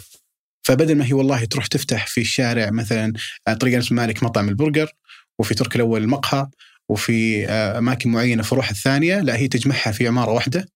فبدل 0.66 0.94
ما 0.94 1.06
هي 1.06 1.12
والله 1.12 1.44
تروح 1.44 1.66
تفتح 1.66 2.06
في 2.06 2.20
الشارع 2.20 2.70
مثلا 2.70 3.12
آه، 3.48 3.54
طريق 3.54 3.74
انس 3.74 3.92
مالك 3.92 4.22
مطعم 4.22 4.48
البرجر 4.48 4.92
وفي 5.38 5.54
ترك 5.54 5.76
الأول 5.76 6.02
المقهى 6.02 6.46
وفي 6.88 7.46
آه، 7.46 7.78
أماكن 7.78 8.10
معينة 8.10 8.42
فروعها 8.42 8.70
الثانية 8.70 9.20
لا 9.20 9.36
هي 9.36 9.48
تجمعها 9.48 9.92
في 9.92 10.08
عمارة 10.08 10.32
واحدة 10.32 10.68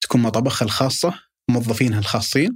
تكون 0.00 0.20
مطابخها 0.20 0.66
الخاصة 0.66 1.14
موظفينها 1.50 1.98
الخاصين 1.98 2.54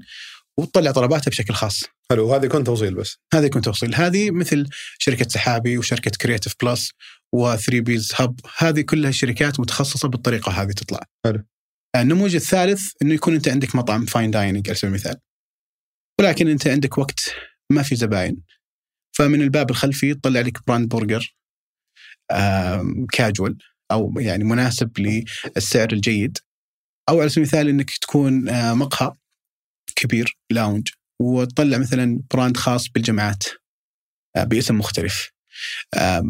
وتطلع 0.59 0.91
طلباتها 0.91 1.31
بشكل 1.31 1.55
خاص. 1.55 1.85
حلو 2.11 2.29
وهذا 2.29 2.45
يكون 2.47 2.65
توصيل 2.65 2.95
بس. 2.95 3.19
هذا 3.35 3.47
يكون 3.47 3.63
توصيل. 3.63 3.95
هذه 3.95 4.31
مثل 4.31 4.69
شركة 4.99 5.29
سحابي 5.29 5.79
وشركة 5.79 6.11
كرياتيف 6.11 6.55
بلس 6.63 6.91
و3 7.35 7.75
بيز 7.75 8.13
هب. 8.15 8.41
هذه 8.59 8.81
كلها 8.81 9.11
شركات 9.11 9.61
متخصصة 9.61 10.09
بالطريقة 10.09 10.53
هذه 10.53 10.71
تطلع. 10.71 11.01
حلو. 11.27 11.45
النموذج 11.97 12.35
الثالث 12.35 12.93
إنه 13.03 13.15
يكون 13.15 13.35
أنت 13.35 13.49
عندك 13.49 13.77
مطعم 13.77 14.05
fine 14.05 14.31
dining 14.31 14.69
على 14.69 14.75
سبيل 14.75 14.91
المثال. 14.91 15.17
ولكن 16.21 16.49
أنت 16.49 16.69
عندك 16.69 16.99
وقت 16.99 17.35
ما 17.73 17.83
في 17.83 17.97
زباين. 17.97 18.43
فمن 19.17 19.43
الباب 19.43 19.71
الخلفي 19.71 20.15
تطلع 20.15 20.41
لك 20.41 20.67
brand 20.67 20.89
برجر 20.89 21.37
كاجوال 23.13 23.59
أو 23.93 24.15
يعني 24.19 24.45
مناسب 24.45 24.99
للسعر 24.99 25.93
الجيد. 25.93 26.39
أو 27.09 27.21
على 27.21 27.29
سبيل 27.29 27.45
المثال 27.45 27.69
إنك 27.69 27.91
تكون 27.91 28.49
آه، 28.49 28.75
مقهى 28.75 29.13
كبير 29.97 30.39
lounge 30.51 30.89
وتطلع 31.23 31.79
مثلا 31.79 32.23
brand 32.35 32.57
خاص 32.57 32.89
بالجامعات 32.89 33.45
آه، 34.37 34.45
باسم 34.45 34.79
مختلف. 34.79 35.34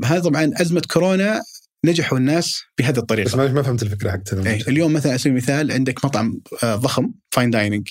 هذا 0.05 0.21
طبعا 0.21 0.51
أزمة 0.61 0.83
كورونا 0.93 1.43
نجحوا 1.85 2.19
الناس 2.19 2.63
بهذه 2.79 2.93
بس 2.93 2.99
الطريقة 2.99 3.37
ما 3.37 3.49
ما 3.49 3.63
فهمت 3.63 3.83
الفكرة 3.83 4.11
حقت 4.11 4.35
إيه،. 4.35 4.61
اليوم 4.69 4.93
مثلا 4.93 5.11
على 5.13 5.19
سبيل 5.19 5.33
المثال 5.33 5.73
عندك 5.73 6.05
مطعم 6.05 6.41
آه، 6.63 6.77
ضخم 6.77 7.13
fine 7.31 7.51
dining 7.51 7.89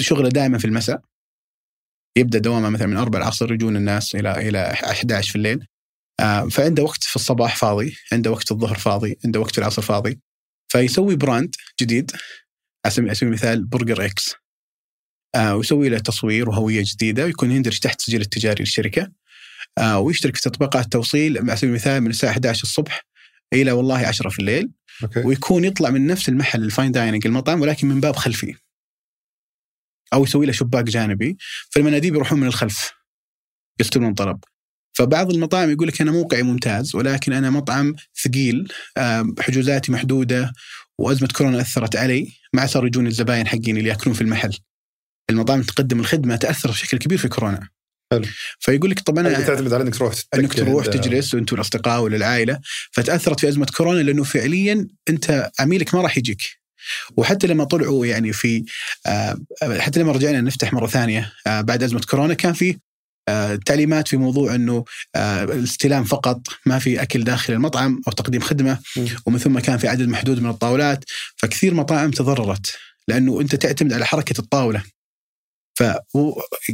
شغله 0.00 0.28
دائما 0.28 0.58
في 0.58 0.64
المساء. 0.64 1.00
يبدأ 2.16 2.38
دوامه 2.38 2.68
مثلا 2.68 2.86
من 2.86 2.96
4 2.96 3.18
العصر 3.18 3.52
يجون 3.52 3.76
الناس 3.76 4.14
إلى 4.14 4.48
إلى 4.48 4.58
11 4.72 5.30
في 5.30 5.36
الليل. 5.36 5.66
آه، 6.20 6.48
فعنده 6.48 6.82
وقت 6.82 7.04
في 7.04 7.16
الصباح 7.16 7.56
فاضي 7.56 7.96
عنده 8.12 8.30
وقت 8.30 8.52
الظهر 8.52 8.78
فاضي 8.78 9.18
عنده 9.24 9.40
وقت 9.40 9.58
العصر 9.58 9.82
فاضي. 9.82 10.20
فيسوي 10.68 11.16
brand 11.16 11.54
جديد. 11.80 12.10
على 12.84 12.94
سبيل 12.94 13.08
على 13.08 13.14
سبيل 13.14 13.28
المثال 13.28 13.64
برجر 13.64 14.04
إكس 14.04 14.34
آه، 15.34 15.56
ويسوي 15.56 15.88
له 15.88 15.98
تصوير 15.98 16.48
وهوية 16.48 16.82
جديدة 16.86 17.24
ويكون 17.24 17.50
يندرج 17.50 17.78
تحت 17.78 18.00
السجل 18.00 18.20
التجاري 18.20 18.60
للشركة 18.60 19.10
آه، 19.78 19.98
ويشترك 19.98 20.36
في 20.36 20.42
تطبيقات 20.42 20.92
توصيل 20.92 21.38
على 21.38 21.56
سبيل 21.56 21.70
المثال 21.70 22.00
من 22.00 22.10
الساعة 22.10 22.30
11 22.30 22.62
الصبح 22.62 23.02
إلى 23.52 23.72
والله 23.72 24.06
10 24.06 24.28
في 24.28 24.38
الليل. 24.38 24.70
okay. 25.02 25.20
ويكون 25.20 25.64
يطلع 25.64 25.90
من 25.90 26.06
نفس 26.06 26.28
المحل 26.28 26.64
ال 26.64 26.70
fine 26.70 26.92
dining 26.92 27.26
المطعم 27.26 27.60
ولكن 27.60 27.88
من 27.88 28.00
باب 28.00 28.16
خلفي. 28.16 28.54
أو 30.12 30.24
يسوي 30.24 30.46
له 30.46 30.52
شباك 30.52 30.84
جانبي 30.84 31.36
فالمناديب 31.70 32.14
يروحون 32.14 32.40
من 32.40 32.46
الخلف 32.46 32.92
يستلمون 33.80 34.14
طلب. 34.14 34.38
فبعض 34.92 35.30
المطاعم 35.30 35.70
يقول 35.70 35.88
لك 35.88 36.00
أنا 36.00 36.12
موقعي 36.12 36.42
ممتاز 36.42 36.94
ولكن 36.96 37.32
أنا 37.32 37.50
مطعم 37.50 37.94
ثقيل 38.24 38.72
آم، 38.98 39.34
حجوزاتي 39.40 39.92
محدودة 39.92 40.52
وأزمة 40.98 41.28
كورونا 41.36 41.60
أثرت 41.60 41.96
علي 41.96 42.32
ما 42.52 42.60
عاد 42.60 42.70
صاروا 42.70 42.86
يجون 42.88 43.06
الزباين 43.06 43.46
حقين 43.46 43.76
اللي 43.76 43.88
يأكلون 43.88 44.14
في 44.16 44.20
المحل. 44.20 44.58
المطاعم 45.30 45.62
تقدم 45.62 46.00
الخدمة 46.00 46.36
تأثر 46.36 46.70
بشكل 46.70 46.98
كبير 46.98 47.18
في 47.18 47.28
كورونا. 47.28 47.68
حلو. 48.12 48.24
فيقول 48.58 48.90
لك 48.90 49.00
طب 49.00 49.18
أنا 49.18 49.40
تعتمد 49.40 49.72
على 49.72 49.82
إنك 49.82 49.94
تروح 49.94 50.14
إنك 50.34 50.52
تروح 50.52 50.86
تجلس 50.86 51.34
وأنت 51.34 51.52
والأصدقاء 51.52 52.00
ولا 52.00 52.16
العائلة 52.16 52.60
فتأثرت 52.92 53.40
في 53.40 53.48
أزمة 53.48 53.66
كورونا 53.76 54.00
لأنه 54.00 54.24
فعليا 54.24 54.88
أنت 55.08 55.50
عميلك 55.58 55.94
ما 55.94 56.00
راح 56.00 56.18
يجيك. 56.18 56.42
وحتى 57.16 57.46
لما 57.46 57.64
طلعوا 57.64 58.06
يعني 58.06 58.32
في 58.32 58.64
آه، 59.06 59.38
حتى 59.78 60.00
لما 60.00 60.12
رجعنا 60.12 60.40
نفتح 60.40 60.72
مرة 60.72 60.86
ثانية 60.86 61.32
آه، 61.46 61.60
بعد 61.60 61.82
أزمة 61.82 62.00
كورونا 62.00 62.34
كان 62.34 62.52
في 62.52 62.78
آه، 63.28 63.54
تعليمات 63.54 64.08
في 64.08 64.16
موضوع 64.16 64.54
إنه 64.54 64.84
آه، 65.16 65.44
الاستلام 65.44 66.04
فقط 66.04 66.40
ما 66.66 66.78
في 66.78 67.02
أكل 67.02 67.24
داخل 67.24 67.52
المطعم 67.52 68.00
أو 68.06 68.12
تقديم 68.12 68.40
خدمة. 68.40 68.78
ومن 69.26 69.38
ثم 69.38 69.58
كان 69.58 69.78
في 69.78 69.88
عدد 69.88 70.08
محدود 70.08 70.42
من 70.42 70.50
الطاولات. 70.50 71.04
فكثير 71.36 71.74
مطاعم 71.74 72.10
تضررت 72.10 72.76
لأنه 73.08 73.40
أنت 73.40 73.54
تعتمد 73.54 73.92
على 73.92 74.06
حركة 74.06 74.38
الطاولة. 74.38 74.82
ف 75.78 75.82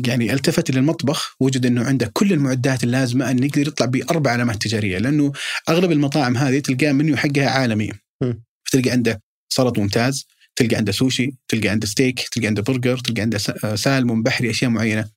يعني 0.07 0.33
التفت 0.33 0.71
إلى 0.71 0.79
المطبخ 0.79 1.37
وجد 1.41 1.67
إنه 1.67 1.85
عنده 1.85 2.11
كل 2.13 2.33
المعدات 2.33 2.85
اللازمة 2.85 3.31
انه 3.31 3.47
يقدر 3.47 3.69
يطلع 3.69 3.87
بأربع 3.87 4.31
علامات 4.31 4.63
تجارية 4.63 4.99
لأنه 4.99 5.33
أغلب 5.69 5.93
المطاعم 5.93 6.37
هذه 6.37 6.59
تلقاه 6.59 6.93
منيو 6.93 7.17
حقها 7.17 7.51
عالمي 7.51 7.91
م. 8.23 8.33
فتلقى 8.65 8.91
عنده 8.91 9.23
سلط 9.49 9.79
ممتاز 9.79 10.27
تلقى 10.57 10.77
عنده 10.77 10.93
سوشي 10.93 11.37
تلقى 11.49 11.69
عنده 11.69 11.87
ستيك 11.87 12.29
تلقى 12.29 12.47
عنده 12.47 12.63
برجر 12.63 12.99
تلقى 12.99 13.23
عنده 13.23 13.39
آه، 13.65 13.75
سالمون 13.75 14.23
بحري 14.23 14.51
أشياء 14.51 14.71
معينة 14.71 15.11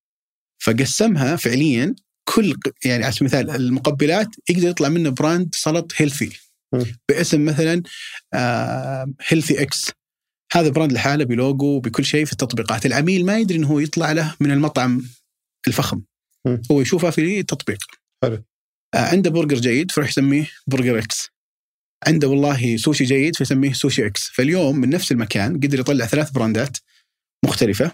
فقسمها 0.64 1.36
فعليا 1.36 1.96
كل 2.30 2.56
يعني 2.86 3.04
على 3.04 3.14
سبيل 3.14 3.36
المثال 3.36 3.56
المقبلات 3.56 4.28
يقدر 4.50 4.68
يطلع 4.68 4.90
منه 4.90 5.10
brand 5.10 5.56
سلط 5.56 5.94
healthy. 5.98 6.30
باسم 7.10 7.46
مثلا 7.46 7.84
healthy 9.28 9.62
إكس 9.62 9.92
هذا 10.54 10.70
brand 10.70 10.92
لحاله 10.92 11.26
بلوجو 11.26 11.80
بكل 11.80 12.06
شيء 12.06 12.26
في 12.26 12.32
التطبيقات 12.32 12.86
العميل 12.86 13.26
ما 13.26 13.38
يدري 13.38 13.58
إنه 13.58 13.68
هو 13.68 13.80
يطلع 13.80 14.12
له 14.12 14.36
من 14.40 14.52
المطعم 14.52 15.04
الفخم 15.68 16.02
م. 16.48 16.58
هو 16.72 16.82
يشوفها 16.82 17.12
في 17.12 17.40
التطبيق 17.40 17.78
حلو. 18.24 18.44
آه، 18.96 18.98
عنده 18.98 19.30
برجر 19.30 19.56
جيد 19.56 19.92
فراح 19.92 20.08
يسميه 20.08 20.50
برجر 20.68 21.00
إكس 21.00 21.30
عنده 22.08 22.28
والله 22.28 22.78
سوشي 22.78 23.04
جيد 23.04 23.36
فيسميه 23.36 23.74
سوشي 23.74 24.06
إكس 24.06 24.30
فاليوم 24.30 24.76
من 24.76 24.90
نفس 24.90 25.12
المكان 25.12 25.60
قدر 25.60 25.80
يطلع 25.80 26.06
ثلاث 26.06 26.32
brandات 26.32 26.78
مختلفة 27.46 27.92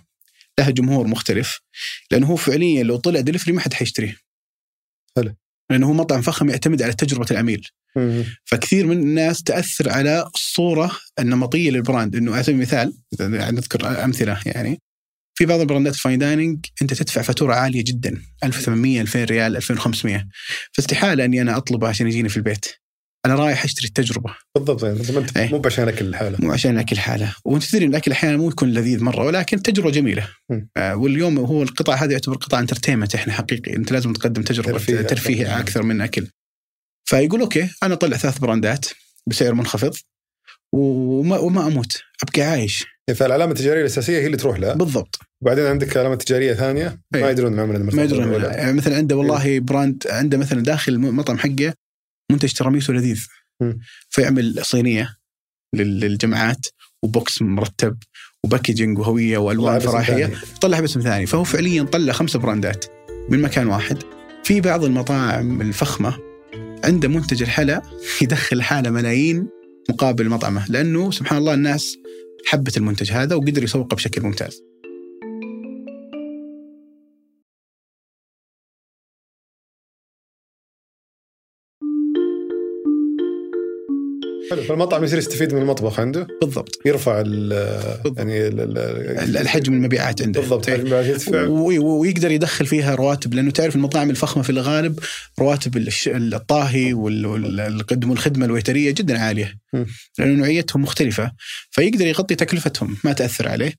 لها 0.60 0.70
جمهور 0.70 1.08
مختلف 1.08 1.60
لأنه 2.12 2.28
هو 2.28 2.36
فعليا 2.36 2.84
لو 2.84 2.98
طلع 2.98 3.20
دليفري 3.20 3.54
ما 3.54 3.62
حد 3.62 3.74
حيشتريه 3.74 4.18
حلو. 5.18 5.36
لأنه 5.70 5.88
هو 5.88 5.94
مطعم 5.94 6.22
فخم 6.22 6.50
يعتمد 6.50 6.82
على 6.82 6.94
تجربة 6.94 7.26
العميل. 7.32 7.68
مم. 7.96 8.24
فكثير 8.46 8.88
من 8.88 8.98
الناس 8.98 9.44
تأثر 9.44 9.90
على 9.90 10.30
الصورة 10.36 10.92
النمطية 11.20 11.72
لل 11.72 11.83
brand. 11.83 12.16
إنه 12.16 12.34
على 12.34 12.44
سبيل 12.44 12.56
المثال 12.56 12.94
يعني 13.20 13.56
نذكر 13.56 14.04
أمثلة 14.04 14.40
يعني 14.46 14.80
في 15.36 15.46
بعض 15.46 15.60
ال 15.60 15.65
brandات 15.65 15.94
ال 15.94 15.99
fine 15.99 16.20
dining 16.20 16.66
أنت 16.82 16.94
تدفع 16.94 17.22
فاتورة 17.22 17.54
عالية 17.54 17.84
جدا. 17.84 18.22
1800 18.44 19.02
2000 19.02 19.24
ريال 19.24 19.56
2500 19.56 20.28
فاستحالة 20.72 21.26
أني 21.26 21.42
أنا 21.42 21.58
أطلبها 21.58 21.90
عشان 21.90 22.08
يجيني 22.08 22.30
في 22.30 22.38
البيت. 22.38 22.66
أنا 23.26 23.36
رايح 23.36 23.64
أشتري 23.64 23.88
التجربة. 23.88 24.36
بالضبط 24.56 24.84
يعني 24.84 25.00
أنت 25.00 25.38
إيه. 25.38 25.50
مو 25.50 25.62
عشان 25.66 25.88
أكل 25.88 26.06
الحاله 26.06 26.38
مو 26.40 26.52
عشان 26.52 26.72
الاكل 26.72 26.98
حاله 26.98 27.36
وأنت 27.46 27.64
تدري 27.64 27.86
إن 27.86 27.90
الأكل 27.90 28.12
أحيانا 28.12 28.38
مو 28.38 28.50
يكون 28.50 28.70
لذيذ 28.74 29.04
مرة 29.04 29.26
ولكن 29.26 29.62
تجربة 29.62 29.90
جميلة. 29.92 30.28
آه 30.78 30.96
واليوم 30.96 31.40
هو 31.40 31.64
القطاع 31.64 31.96
هذا 31.96 32.12
يعتبر 32.12 32.36
قطاع 32.36 32.60
entertainment 32.60 33.16
إحنا 33.16 33.34
حقيقي. 33.34 33.76
أنت 33.76 33.92
لازم 33.92 34.14
تقدم 34.14 34.42
تجربة 34.42 34.72
ترفيه 34.72 35.02
ترفيه, 35.02 35.44
أكثر. 35.44 35.60
أكثر 35.60 35.84
من 35.84 36.02
أكل. 36.02 36.28
فيقول 37.06 37.42
okay 37.42 37.70
أنا 37.84 37.94
أطلع 37.94 38.18
ثلاث 38.18 38.40
brandات 38.40 38.86
بسعر 39.28 39.54
منخفض 39.54 39.96
وما, 40.74 41.38
وما 41.38 41.68
أموت. 41.68 42.02
أبقى 42.24 42.42
عايش. 42.42 42.86
فالعلامه 43.16 43.52
التجارية 43.52 43.82
الأساسية 43.82 44.20
هي 44.20 44.26
اللي 44.26 44.38
تروح 44.38 44.60
لها. 44.60 44.74
بالضبط. 44.74 45.20
وبعدين 45.42 45.66
عندك 45.66 45.98
علامة 45.98 46.16
تجارية 46.16 46.54
ثانية. 46.54 47.02
ما 47.12 47.20
إيه. 47.20 47.26
يدرون 47.26 47.60
عن 47.60 47.96
ما 47.96 48.04
يدرون. 48.04 48.44
يعني 48.44 48.74
مثلا 48.74 48.96
عنده 48.98 49.16
والله 49.16 49.60
brand 49.60 50.04
عنده 50.10 50.38
مثلا 50.38 50.64
داخل 50.64 50.94
المطعم 50.94 51.38
حقه 51.38 51.74
منتج 52.32 52.52
تراميسو 52.54 52.94
لذيذ. 52.94 53.26
فيعمل 54.10 54.66
صينية 54.66 55.16
لل- 55.76 56.00
للجماعات 56.00 56.66
و 57.04 57.13
box 57.13 57.42
مرتب 57.42 57.98
و 58.44 58.49
packaging 58.49 59.00
وهوية 59.00 59.38
وألوان 59.38 59.80
فرايحية. 59.80 60.26
طلع 60.62 60.80
باسم 60.80 61.02
ثاني. 61.02 61.26
فهو 61.26 61.44
فعليا 61.44 61.84
طلع 61.84 62.14
خمسة 62.14 62.40
براندات 62.40 62.86
من 63.30 63.42
مكان 63.42 63.68
واحد. 63.68 63.98
في 64.44 64.62
بعض 64.62 64.84
المطاعم 64.84 65.62
الفخمة 65.62 66.18
عنده 66.84 67.08
منتج 67.08 67.42
الحلا 67.44 67.82
يدخل 68.22 68.58
الحاله 68.58 68.90
ملايين 68.90 69.48
مقابل 69.90 70.30
مطعمه 70.30 70.66
لأنه 70.70 71.12
سبحان 71.12 71.38
الله 71.38 71.54
الناس 71.54 71.98
حبت 72.46 72.78
المنتج 72.78 73.12
هذا 73.12 73.36
وقدر 73.36 73.64
يسوقه 73.64 73.96
بشكل 73.96 74.22
ممتاز. 74.22 74.62
فالمطعم 84.62 85.04
يصير 85.04 85.18
يستفيد 85.18 85.54
من 85.54 85.62
المطبخ 85.62 86.00
عنده؟ 86.00 86.28
بالضبط. 86.42 86.80
يرفع 86.86 87.24
ال. 87.26 87.52
يعني 88.18 88.48
ال- 88.48 88.78
ال- 88.78 89.38
الحجم 89.38 89.74
المبيعات 89.74 90.22
عنده. 90.22 90.40
بالضبط 90.42 90.70
و- 91.50 92.00
ويقدر 92.00 92.32
يدخل 92.32 92.66
فيها 92.66 92.96
رواتب 92.96 93.34
لأنه 93.34 93.52
تعرف 93.52 93.76
المطاعم 93.76 94.10
الفخمة 94.10 94.44
في 94.44 94.50
الغالب 94.50 95.00
رواتب 95.40 95.78
الش- 95.78 96.08
الطاهي 96.14 96.94
وال- 96.94 97.26
وال- 97.26 97.60
القدم 97.60 98.10
والخدمة 98.10 98.46
الويترية 98.46 98.92
جدا 98.92 99.20
عالية. 99.20 99.56
لأنه 100.20 100.34
نوعيتهم 100.34 100.82
مختلفة. 100.82 101.32
فيقدر 101.72 102.08
يغطي 102.08 102.36
تكلفتهم 102.36 102.98
ما 103.04 103.14
تأثر 103.14 103.48
عليه. 103.48 103.74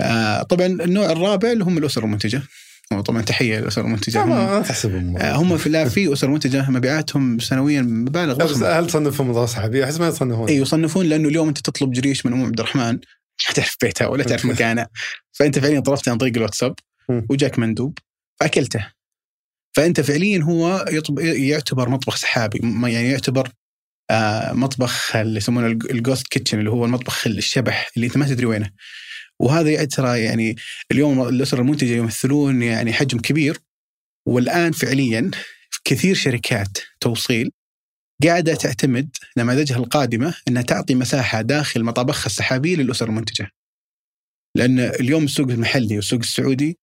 آه 0.00 0.42
طبعا 0.42 0.66
النوع 0.66 1.12
الرابع 1.12 1.52
اللي 1.52 1.64
هم 1.64 1.78
الأسر 1.78 2.04
المنتجة. 2.04 2.42
طبعا 2.90 3.22
تحية 3.22 3.58
للاسر 3.58 3.80
المنتجه 3.80 4.22
هم, 4.22 4.28
ما 4.28 4.62
تحسبهم 4.62 5.16
آه 5.16 5.32
هم 5.36 5.56
في 5.56 5.68
لا 5.68 5.88
في 5.88 6.12
اسر 6.12 6.28
منتجه 6.28 6.70
مبيعاتهم 6.70 7.38
سنويا 7.38 7.82
مبالغ 7.82 8.34
بس 8.36 8.50
ضخمه 8.50 8.68
هل 8.68 8.86
تصنفهم 8.86 9.30
مضاعف 9.30 9.48
صحابيه؟ 9.48 9.84
أحس 9.84 10.00
ما 10.00 10.08
يصنفون 10.08 10.48
اي 10.48 10.56
يصنفون 10.56 11.06
لأنه 11.06 11.28
اليوم 11.28 11.48
أنت 11.48 11.58
تطلب 11.58 11.92
جريش 11.92 12.26
من 12.26 12.32
أم 12.32 12.44
عبد 12.44 12.60
الرحمن. 12.60 12.92
ما 13.48 13.54
تعرف 13.54 13.76
بيتها 13.82 14.06
ولا 14.06 14.24
تعرف 14.24 14.44
مكانها. 14.44 14.88
فأنت 15.32 15.58
فعليا 15.58 15.80
طلبته 15.80 16.10
عن 16.12 16.18
طريق 16.18 16.36
الواتساب. 16.36 16.74
وجاك 17.30 17.58
مندوب 17.58 17.98
فأكلته. 18.40 18.86
فأنت 19.76 20.00
فعليا 20.00 20.42
هو 20.42 20.84
يطب... 20.90 21.18
يعتبر 21.18 21.88
مطبخ 21.88 22.16
سحابي 22.16 22.58
يعني 22.92 23.10
يعتبر 23.10 23.48
آه 24.10 24.52
مطبخ 24.52 25.16
اللي 25.16 25.36
يسمونه 25.36 25.66
الج- 25.66 25.90
ال 25.90 25.96
ghost 25.96 26.26
kitchen 26.28 26.58
اللي 26.58 26.70
هو 26.70 26.84
المطبخ 26.84 27.26
الشبح 27.26 27.90
اللي 27.96 28.06
أنت 28.06 28.16
ما 28.16 28.26
تدري 28.26 28.46
وينه. 28.46 28.70
وهذا 29.40 29.84
ترى 29.84 30.20
يعني 30.20 30.56
اليوم 30.92 31.28
الاسر 31.28 31.60
المنتجة 31.60 31.92
يمثلون 31.96 32.62
يعني 32.62 32.92
حجم 32.92 33.18
كبير. 33.18 33.58
والآن 34.28 34.72
فعليا 34.72 35.30
كثير 35.84 36.14
شركات 36.14 36.78
توصيل 37.00 37.50
قاعدة 38.24 38.54
تعتمد 38.54 39.16
نماذجها 39.36 39.76
القادمة 39.76 40.34
إنها 40.48 40.62
تعطي 40.62 40.94
مساحة 40.94 41.40
داخل 41.42 41.84
مطابخها 41.84 42.26
السحابيه 42.26 42.76
للاسر 42.76 43.08
المنتجة. 43.08 43.50
لأن 44.56 44.80
اليوم 44.80 45.24
السوق 45.24 45.50
المحلي 45.50 45.96
والسوق 45.96 46.20
السعودي 46.20 46.78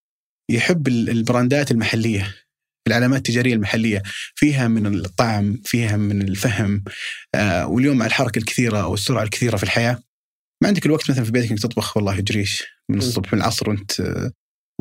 يحب 0.52 0.88
ال- 0.88 1.10
البراندات 1.10 1.72
المحلية 1.72 2.36
العلامات 2.88 3.18
التجارية 3.18 3.54
المحلية. 3.54 4.04
فيها 4.36 4.68
من 4.68 4.86
الطعم 4.86 5.62
فيها 5.66 5.98
من 5.98 6.22
الفهم 6.22 6.84
آه 7.36 7.68
واليوم 7.68 7.98
مع 7.98 8.06
الحركة 8.06 8.40
الكثيرة 8.40 8.82
أو 8.84 8.94
السرعة 8.94 9.24
الكثيرة 9.24 9.58
في 9.58 9.64
الحياة. 9.64 10.00
ما 10.62 10.68
عندك 10.68 10.86
الوقت 10.86 11.10
مثلا 11.10 11.24
في 11.24 11.32
بيتك 11.32 11.52
إنك 11.52 11.60
تطبخ 11.60 11.98
والله 11.98 12.20
جريش. 12.20 12.64
من 12.90 12.98
الصبح 12.98 13.34
من 13.34 13.40
العصر 13.40 13.70
وأنت 13.70 13.92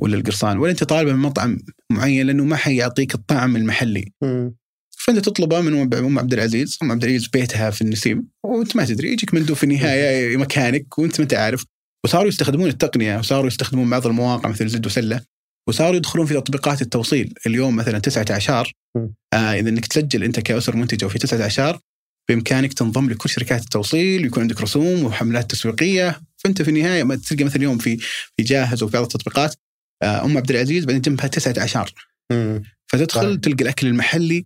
ولا 0.00 0.16
القرصان 0.16 0.58
ولا 0.58 0.70
أنت 0.70 0.84
طالبه 0.84 1.12
من 1.12 1.18
مطعم 1.18 1.58
معين 1.92 2.26
لأنه 2.26 2.44
ما 2.44 2.56
حيعطيك 2.56 3.14
الطعم 3.14 3.56
المحلي. 3.56 4.12
مم. 4.22 4.54
فأنت 4.98 5.18
تطلبه 5.18 5.60
من 5.60 5.94
أم 5.94 6.18
عبد 6.18 6.32
العزيز. 6.32 6.78
أم 6.82 6.92
عبد 6.92 7.04
العزيز 7.04 7.28
بيتها 7.28 7.70
في 7.70 7.82
النسيم 7.82 8.28
وأنت 8.44 8.76
ما 8.76 8.84
تدري 8.84 9.12
يجيك 9.12 9.34
مندوب 9.34 9.56
في 9.56 9.64
النهايه 9.64 10.36
مكانك 10.36 10.98
وأنت 10.98 11.20
ما 11.20 11.22
انت 11.22 11.34
عارف 11.34 11.64
وصاروا 12.04 12.28
يستخدمون 12.28 12.68
التقنية 12.68 13.18
وصاروا 13.18 13.46
يستخدمون 13.46 13.90
بعض 13.90 14.06
المواقع 14.06 14.48
مثل 14.48 14.68
زد 14.68 14.86
وسلة. 14.86 15.20
وصاروا 15.68 15.96
يدخلون 15.96 16.26
في 16.26 16.34
تطبيقات 16.34 16.82
التوصيل. 16.82 17.34
اليوم 17.46 17.76
مثلا 17.76 17.98
19 17.98 18.72
مم. 18.96 19.14
آه 19.34 19.36
إذا 19.36 19.68
إنك 19.68 19.86
تسجل 19.86 20.24
أنت 20.24 20.40
كأسر 20.40 20.76
منتجه 20.76 21.06
وفي 21.06 21.18
19 21.18 21.80
بإمكانك 22.28 22.72
تنضم 22.72 23.10
لكل 23.10 23.28
شركات 23.30 23.60
التوصيل 23.62 24.22
ويكون 24.22 24.42
عندك 24.42 24.60
رسوم 24.60 25.04
وحملات 25.04 25.50
تسويقية. 25.50 26.20
فأنت 26.36 26.62
في 26.62 26.68
النهاية 26.70 27.04
ما 27.04 27.16
تلقى 27.16 27.44
مثلا 27.44 27.56
اليوم 27.56 27.78
في 27.78 27.96
في 28.36 28.42
جاهز 28.42 28.82
وفي 28.82 28.92
بعض 28.92 29.02
التطبيقات 29.02 29.54
آه 30.02 30.24
أم 30.24 30.36
عبد 30.36 30.50
العزيز 30.50 30.84
بعدين 30.84 31.00
جنبها 31.00 31.26
19 31.26 31.94
مم. 32.32 32.62
فتدخل 32.92 33.20
صحيح. 33.28 33.40
تلقى 33.42 33.62
الأكل 33.64 33.86
المحلي. 33.86 34.44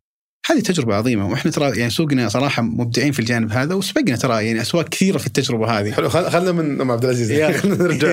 هذه 0.50 0.60
تجربة 0.60 0.94
عظيمة 0.94 1.28
وإحنا 1.30 1.50
ترى 1.50 1.78
يعني 1.78 1.90
سوقنا 1.90 2.28
صراحة 2.28 2.62
مبدعين 2.62 3.12
في 3.12 3.18
الجانب 3.18 3.52
هذا 3.52 3.74
وسبقنا 3.74 4.16
ترى 4.16 4.46
يعني 4.46 4.60
أسواق 4.62 4.88
كثيرة 4.88 5.18
في 5.18 5.26
التجربة 5.26 5.66
هذه. 5.80 5.92
حلو 5.92 6.08
خل- 6.08 6.30
خلنا 6.30 6.52
من 6.52 6.80
أم 6.80 6.90
عبد 6.90 7.04
العزيز. 7.04 7.32
خلينا 7.60 7.76
نرجع. 7.82 8.08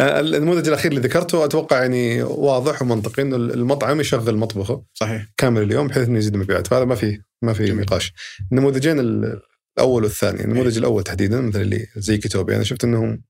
آه، 0.00 0.20
النموذج 0.20 0.68
الأخير 0.68 0.92
اللي 0.92 1.02
ذكرته 1.02 1.44
أتوقع 1.44 1.80
يعني 1.82 2.22
واضح 2.22 2.82
ومنطقي 2.82 3.22
إنه 3.22 3.36
المطعم 3.36 4.00
يشغل 4.00 4.36
مطبخه 4.36 4.82
صحيح. 4.94 5.26
كامل 5.36 5.62
اليوم 5.62 5.86
بحيث 5.86 6.08
إنه 6.08 6.18
يزيد 6.18 6.34
المبيعات 6.34 6.66
فهذا 6.66 6.84
ما 6.84 6.94
في 6.94 7.20
ما 7.44 7.52
في 7.52 7.64
جميل. 7.64 7.80
نقاش 7.82 8.12
النموذجين 8.52 8.98
ال- 9.00 9.40
الأول 9.78 10.02
والثاني 10.02 10.44
النموذج 10.44 10.78
الأول 10.78 11.02
تحديدا 11.02 11.40
مثل 11.40 11.60
اللي 11.60 11.86
زي 11.96 12.18
كيتوبي 12.18 12.56
أنا 12.56 12.64
شفت 12.64 12.84
إنهم 12.84 13.22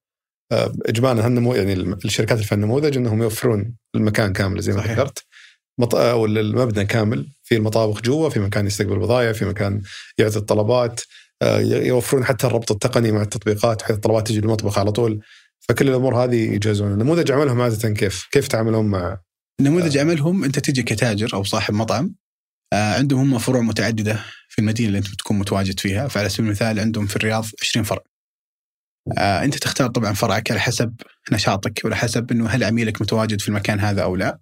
آه، 0.53 0.73
اجمالا 0.87 1.27
هالنمو 1.27 1.55
يعني 1.55 1.73
الشركات 2.05 2.33
اللي 2.37 2.47
في 2.49 2.55
النموذج 2.55 2.97
إنهم 2.97 3.23
يوفرون 3.23 3.75
المكان 3.95 4.33
كامل 4.33 4.61
زي 4.61 4.73
ما. 4.73 4.83
ذكرت 4.83 5.25
مط... 5.79 5.95
أو 5.95 6.27
المبنى 6.27 6.85
كامل 6.85 7.29
في 7.43 7.57
المطابخ 7.57 8.01
جوا 8.03 8.29
في 8.29 8.41
مكان 8.41 8.67
يستقبل 8.67 8.99
بضائع 8.99 9.33
في 9.33 9.45
مكان 9.45 9.83
يعطي 10.19 10.37
الطلبات 10.37 11.01
آه، 11.43 11.59
يوفرون 11.61 12.25
حتى 12.25 12.47
الربط 12.47 12.73
التقني 12.73 13.13
مع 13.13 13.23
التطبيقات 13.23 13.81
بحيث 13.83 13.97
الطلبات 13.97 14.27
تجي 14.29 14.41
للمطبخ 14.41 14.79
على 14.79 14.93
طول 14.93 15.21
فكل 15.61 15.89
الأمور 15.89 16.25
هذه 16.25 16.55
يجهزون 16.55 16.99
نموذج 16.99 17.33
عملهم 17.33 17.61
عاده 17.61 17.91
كيف؟ 17.91 18.27
كيف 18.33 18.49
تعاملون 18.49 18.87
مع 18.87 19.19
نموذج 19.61 19.99
عملهم 19.99 20.45
أنت 20.45 20.59
تجي 20.59 20.83
كتاجر 20.83 21.31
أو 21.35 21.45
صاحب 21.45 21.75
مطعم 21.75 22.15
عندهم 22.75 23.21
هم 23.21 23.39
فروع 23.39 23.61
متعددة 23.63 24.25
في 24.49 24.59
المدينة 24.59 24.89
اللي 24.89 24.99
انت 24.99 25.11
بتكون 25.11 25.39
متواجد 25.39 25.81
فيها 25.81 26.09
فعلى 26.09 26.29
سبيل 26.29 26.47
المثال 26.47 26.81
عندهم 26.81 27.07
في 27.07 27.17
الرياض 27.17 27.45
20 27.63 27.85
فرع. 27.85 28.03
آه 29.19 29.45
انت 29.45 29.59
تختار 29.59 29.89
طبعا 29.91 30.13
فرعك 30.13 30.51
على 30.51 30.61
حسب 30.61 30.95
نشاطك 31.33 31.81
وعلى 31.85 31.97
حسب 31.97 32.31
إنه 32.31 32.49
هل 32.49 32.65
عميلك 32.65 33.03
متواجد 33.03 33.41
في 33.41 33.49
المكان 33.49 33.81
هذا 33.81 34.03
أو 34.03 34.17
لا. 34.17 34.39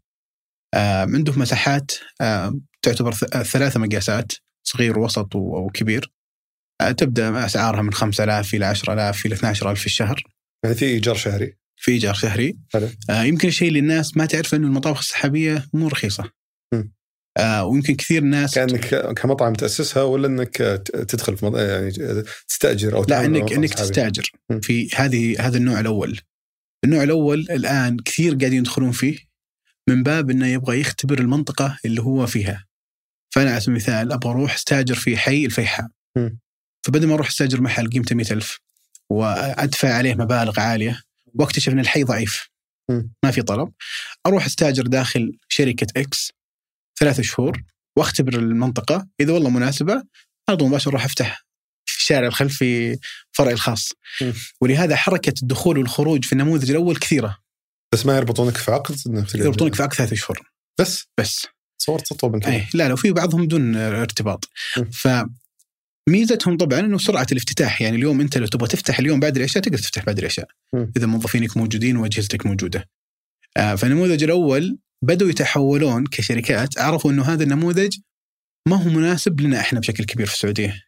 آه 0.74 1.00
عندهم 1.02 1.38
مساحات 1.38 1.92
آه 2.20 2.60
تعتبر 2.82 3.12
ث- 3.12 3.36
آه، 3.36 3.42
ثلاثة 3.42 3.80
مقاسات 3.80 4.32
صغير 4.66 4.98
ووسط 4.98 5.34
و- 5.36 5.56
وكبير. 5.66 6.12
آه 6.80 6.92
تبدأ 6.92 7.46
أسعارها 7.46 7.82
من 7.82 7.92
5000 7.92 8.54
إلى 8.54 8.64
10000 8.64 9.26
إلى 9.26 9.34
12000 9.34 9.80
في 9.80 9.86
الشهر. 9.86 10.22
يعني 10.64 10.76
في 10.76 10.84
إيجار 10.84 11.14
شهري. 11.14 11.56
في 11.76 11.90
إيجار 11.92 12.14
شهري. 12.14 12.58
حلو. 12.72 12.88
آه 13.10 13.22
يمكن 13.22 13.48
الشيء 13.48 13.68
اللي 13.68 13.78
الناس 13.78 14.16
ما 14.16 14.26
تعرف 14.26 14.54
إنه 14.54 14.66
المطابخ 14.66 14.98
السحابية 14.98 15.66
مو 15.72 15.88
رخيصة. 15.88 16.41
آه 17.38 17.64
ويمكن 17.64 17.94
كثير 17.94 18.22
ناس 18.22 18.54
كأنك 18.54 19.14
كمطعم 19.14 19.52
تأسسها 19.52 20.02
ولا 20.02 20.26
إنك 20.26 20.56
تدخل 21.08 21.36
في 21.36 21.46
مط... 21.46 21.56
يعني 21.56 21.90
تستأجر 22.48 22.96
أو 22.96 23.04
لا 23.08 23.24
انك 23.24 23.52
إنك؟ 23.52 23.74
تستأجر. 23.74 24.30
في 24.62 24.88
هذه 24.94 25.46
هذا 25.46 25.56
النوع 25.56 25.80
الأول 25.80 26.20
النوع 26.84 27.02
الأول 27.02 27.38
الآن 27.38 27.96
كثير 27.96 28.34
قاعدين 28.34 28.58
يدخلون 28.58 28.92
فيه 28.92 29.18
من 29.88 30.02
باب 30.02 30.30
إنه 30.30 30.46
يبغى 30.46 30.80
يختبر 30.80 31.18
المنطقة 31.18 31.78
اللي 31.84 32.02
هو 32.02 32.26
فيها 32.26 32.66
فأنا 33.34 33.50
على 33.50 33.60
سبيل 33.60 33.76
المثال 33.76 34.12
أبغى 34.12 34.30
أروح 34.30 34.54
أستأجر 34.54 34.94
في 34.94 35.16
حي 35.16 35.46
الفيحاء. 35.46 35.88
فبدل 36.86 37.06
ما 37.06 37.14
أروح 37.14 37.28
أستأجر 37.28 37.60
محل 37.60 37.90
قيمته 37.90 38.14
100000 38.14 38.58
وأدفع 39.10 39.94
عليه 39.94 40.14
مبالغ 40.14 40.60
عالية 40.60 41.00
وأكتشف 41.34 41.72
إن 41.72 41.80
الحي 41.80 42.04
ضعيف. 42.04 42.48
ما 43.24 43.30
في 43.30 43.42
طلب 43.42 43.72
أروح 44.26 44.46
أستأجر 44.46 44.82
داخل 44.86 45.38
شركة 45.48 45.86
إكس 45.96 46.32
ثلاث 47.02 47.20
شهور 47.20 47.62
واختبر 47.98 48.38
المنطقة. 48.38 49.08
إذا 49.20 49.32
والله 49.32 49.50
مناسبة 49.50 50.02
على 50.48 50.56
طول 50.58 50.68
مباشرة 50.68 50.90
أروح 50.90 51.04
أفتح 51.04 51.46
في 51.84 51.98
الشارع 51.98 52.26
الخلفي 52.26 52.98
فرعي 53.32 53.52
الخاص. 53.52 53.92
ولهذا 54.60 54.96
حركة 54.96 55.34
الدخول 55.42 55.78
والخروج 55.78 56.24
في 56.24 56.32
النموذج 56.32 56.70
الأول 56.70 56.96
كثيرة. 56.96 57.38
بس 57.92 58.06
ما 58.06 58.16
يربطونك 58.16 58.56
في 58.56 58.70
عقد؟ 58.70 58.96
يربطونك 59.34 59.74
في 59.74 59.82
عقد 59.82 59.94
ثلاث 59.94 60.14
شهور. 60.14 60.40
بس؟ 60.80 61.06
بس. 61.20 61.46
صورت 61.78 62.24
من 62.24 62.40
كذا. 62.40 62.52
اي 62.52 62.66
لا 62.74 62.88
لا 62.88 62.92
وفي 62.92 63.12
بعضهم 63.12 63.48
دون 63.48 63.76
ارتباط. 63.76 64.48
ف 64.92 65.08
ميزتهم 66.08 66.56
طبعا 66.56 66.80
إنه 66.80 66.98
سرعة 66.98 67.26
الافتتاح. 67.32 67.82
يعني 67.82 67.96
اليوم 67.96 68.20
أنت 68.20 68.38
لو 68.38 68.46
تبغى 68.46 68.68
تفتح 68.68 68.98
اليوم 68.98 69.20
بعد 69.20 69.36
العشاء 69.36 69.62
تقدر 69.62 69.78
تفتح 69.78 70.04
بعد 70.04 70.18
العشاء. 70.18 70.48
إذا 70.96 71.06
موظفينك 71.06 71.56
موجودين 71.56 71.96
واجهزتك 71.96 72.46
موجودة. 72.46 72.88
آه 73.56 73.74
فالنموذج 73.74 74.22
الأول 74.24 74.78
بدأوا 75.02 75.30
يتحولون 75.30 76.06
كشركات 76.06 76.78
عرفوا 76.78 77.10
إنه 77.10 77.22
هذا 77.22 77.42
النموذج 77.42 77.98
ما 78.68 78.76
هو 78.76 78.90
مناسب 78.90 79.40
لنا 79.40 79.60
إحنا 79.60 79.80
بشكل 79.80 80.04
كبير 80.04 80.26
في 80.26 80.34
السعودية. 80.34 80.82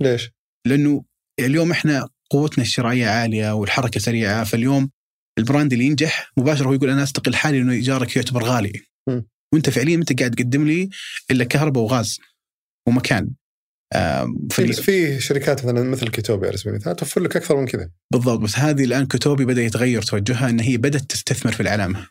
ليش؟ 0.00 0.30
لأنه 0.66 1.04
اليوم 1.40 1.70
إحنا 1.70 2.08
قوتنا 2.30 2.64
الشرائية 2.64 3.06
عالية 3.06 3.52
والحركة 3.52 4.00
سريعة 4.00 4.44
فاليوم 4.44 4.90
ال 5.38 5.44
brand 5.44 5.72
اللي 5.72 5.84
ينجح 5.84 6.32
مباشره 6.36 6.66
هو 6.68 6.72
يقول 6.72 6.90
أنا 6.90 7.02
أستقل 7.02 7.34
حالي 7.34 7.58
لأنه 7.58 7.72
ايجارك 7.72 8.16
يعتبر 8.16 8.44
غالي. 8.44 8.72
م. 9.08 9.20
وأنت 9.54 9.70
فعليا 9.70 9.96
أنت 9.96 10.18
قاعد 10.18 10.34
تقدم 10.34 10.66
لي 10.66 10.88
الا 11.30 11.44
كهرباء 11.44 11.84
وغاز 11.84 12.18
ومكان. 12.88 13.30
في 14.50 14.72
في 14.72 15.20
شركات 15.20 15.64
مثلا 15.64 15.82
مثل 15.82 16.08
كيتوبي 16.08 16.46
على 16.46 16.56
سبيل 16.56 16.72
المثال 16.72 16.96
توفر 16.96 17.20
لك 17.20 17.36
أكثر 17.36 17.56
من 17.56 17.66
كذا. 17.66 17.90
بالضبط 18.12 18.40
بس 18.40 18.58
هذه 18.58 18.84
الآن 18.84 19.06
كتوبي 19.06 19.44
بدأ 19.44 19.62
يتغير 19.62 20.02
توجهها 20.02 20.50
إن 20.50 20.60
هي 20.60 20.76
بدأت 20.76 21.02
تستثمر 21.02 21.52
في 21.52 21.60
العلامه 21.60 22.06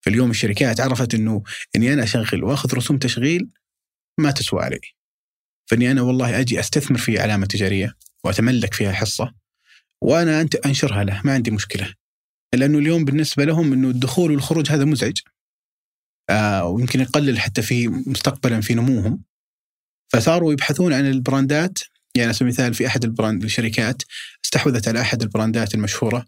فاليوم 0.00 0.30
الشركات 0.30 0.80
عرفت 0.80 1.14
إنه 1.14 1.42
إني 1.76 1.92
أنا 1.92 2.02
أشغل 2.02 2.44
وأخذ 2.44 2.74
رسوم 2.74 2.98
تشغيل 2.98 3.50
ما 4.18 4.30
تسوى 4.30 4.62
علي. 4.62 4.80
فإني 5.66 5.90
أنا 5.90 6.02
والله 6.02 6.40
أجي 6.40 6.60
أستثمر 6.60 6.98
في 6.98 7.18
علامة 7.18 7.46
تجارية 7.46 7.94
وأتملك 8.24 8.74
فيها 8.74 8.92
حصه 8.92 9.34
وأنا 10.00 10.40
أنت 10.40 10.54
أنشرها 10.54 11.04
له 11.04 11.20
ما 11.24 11.32
عندي 11.34 11.50
مشكلة. 11.50 11.94
لأنه 12.54 12.78
اليوم 12.78 13.04
بالنسبة 13.04 13.44
لهم 13.44 13.72
إنه 13.72 13.88
الدخول 13.88 14.30
والخروج 14.30 14.70
هذا 14.70 14.84
مزعج. 14.84 15.18
آه 16.30 16.64
ويمكن 16.64 17.00
يقلل 17.00 17.40
حتى 17.40 17.62
في 17.62 17.88
مستقبلا 17.88 18.60
في 18.60 18.74
نموهم. 18.74 19.22
فصاروا 20.12 20.52
يبحثون 20.52 20.92
عن 20.92 21.10
البراندات. 21.10 21.78
يعني 22.14 22.24
على 22.24 22.32
سبيل 22.32 22.48
المثال 22.48 22.74
في 22.74 22.86
أحد 22.86 23.04
ال 23.04 23.11
brand 23.11 23.44
الشركات 23.44 24.02
استحوذت 24.44 24.88
على 24.88 25.00
أحد 25.00 25.22
البراندات 25.22 25.74
المشهورة. 25.74 26.26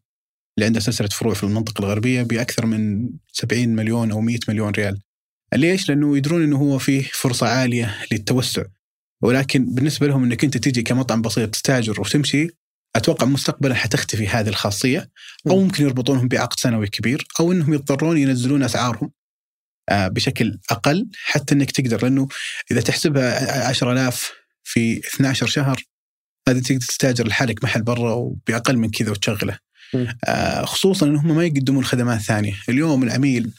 اللي 0.56 0.66
عندها 0.66 0.80
سلسله 0.80 1.08
فروع 1.08 1.34
في 1.34 1.44
المنطقة 1.44 1.82
الغربية 1.82 2.22
بأكثر 2.22 2.66
من 2.66 3.08
70 3.32 3.68
مليون 3.68 4.12
أو 4.12 4.20
100 4.20 4.38
مليون 4.48 4.70
ريال. 4.70 5.00
ليش؟ 5.54 5.88
لأنه 5.88 6.16
يدرون 6.16 6.42
إنه 6.42 6.56
هو 6.56 6.78
فيه 6.78 7.02
فرصة 7.12 7.46
عالية 7.48 7.98
للتوسع. 8.12 8.62
ولكن 9.22 9.66
بالنسبة 9.66 10.06
لهم 10.06 10.24
إنك 10.24 10.44
أنت 10.44 10.56
تيجي 10.56 10.82
كمطعم 10.82 11.22
بسيط 11.22 11.50
تستاجر 11.50 12.00
وتمشي 12.00 12.48
أتوقع 12.96 13.26
مستقبلا 13.26 13.74
حتختفي 13.74 14.28
هذه 14.28 14.48
الخاصية 14.48 15.10
أو 15.46 15.60
ممكن 15.60 15.84
يربطونهم 15.84 16.28
بعقد 16.28 16.60
سنوي 16.60 16.86
كبير 16.86 17.26
أو 17.40 17.52
إنهم 17.52 17.74
يضطرون 17.74 18.18
ينزلون 18.18 18.62
أسعارهم 18.62 19.12
آه، 19.88 20.08
بشكل 20.08 20.58
أقل 20.70 21.08
حتى 21.24 21.54
إنك 21.54 21.70
تقدر 21.70 22.02
لأنه 22.02 22.28
إذا 22.70 22.80
تحسبها 22.80 23.68
10000 23.68 24.32
في 24.64 24.98
12 24.98 25.46
شهر 25.46 25.82
هذه 26.48 26.60
تقدر 26.60 26.80
تستاجر 26.80 27.26
لحالك 27.26 27.64
محل 27.64 27.82
برا 27.82 28.12
وبأقل 28.12 28.76
من 28.78 28.90
كذا 28.90 29.10
وتشغله. 29.10 29.58
آه 30.24 30.64
خصوصا 30.64 31.06
انهم 31.06 31.36
ما 31.36 31.44
يقدمون 31.44 31.84
خدمات 31.84 32.20
ثانية، 32.20 32.54
اليوم 32.68 33.02
العميل 33.02 33.52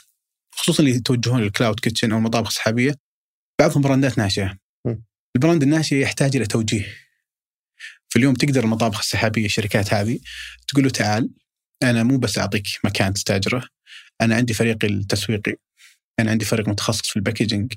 خصوصا 0.56 0.84
اللي 0.84 0.96
يتوجهون 0.96 1.42
لل 1.42 1.52
cloud 1.52 1.80
kitchen 1.80 2.12
أو 2.12 2.18
المطابخ 2.18 2.48
السحابية 2.48 2.96
بعضهم 3.60 3.82
براندات 3.82 4.18
ناشئة. 4.18 4.58
ال 5.36 5.40
brand 5.40 5.64
الناشئ 5.64 5.96
يحتاج 5.96 6.36
إلى 6.36 6.46
توجيه. 6.46 6.86
في 8.10 8.20
اليوم 8.20 8.34
تقدر 8.34 8.64
المطابخ 8.64 9.00
السحابية 9.00 9.46
الشركات 9.46 9.94
هذه 9.94 10.20
تقول 10.68 10.84
له 10.84 10.90
تعال 10.90 11.30
أنا 11.84 12.04
مو 12.04 12.18
بس 12.18 12.38
أعطيك 12.38 12.68
مكان 12.84 13.14
تستاجره 13.14 13.68
أنا 14.22 14.36
عندي 14.36 14.54
فريقي 14.54 14.88
التسويقي 14.88 15.56
أنا 16.20 16.32
عندي 16.32 16.46
فريق 16.46 16.70
متخصص 16.70 17.10
في 17.10 17.16
ال 17.16 17.21
packaging 17.21 17.74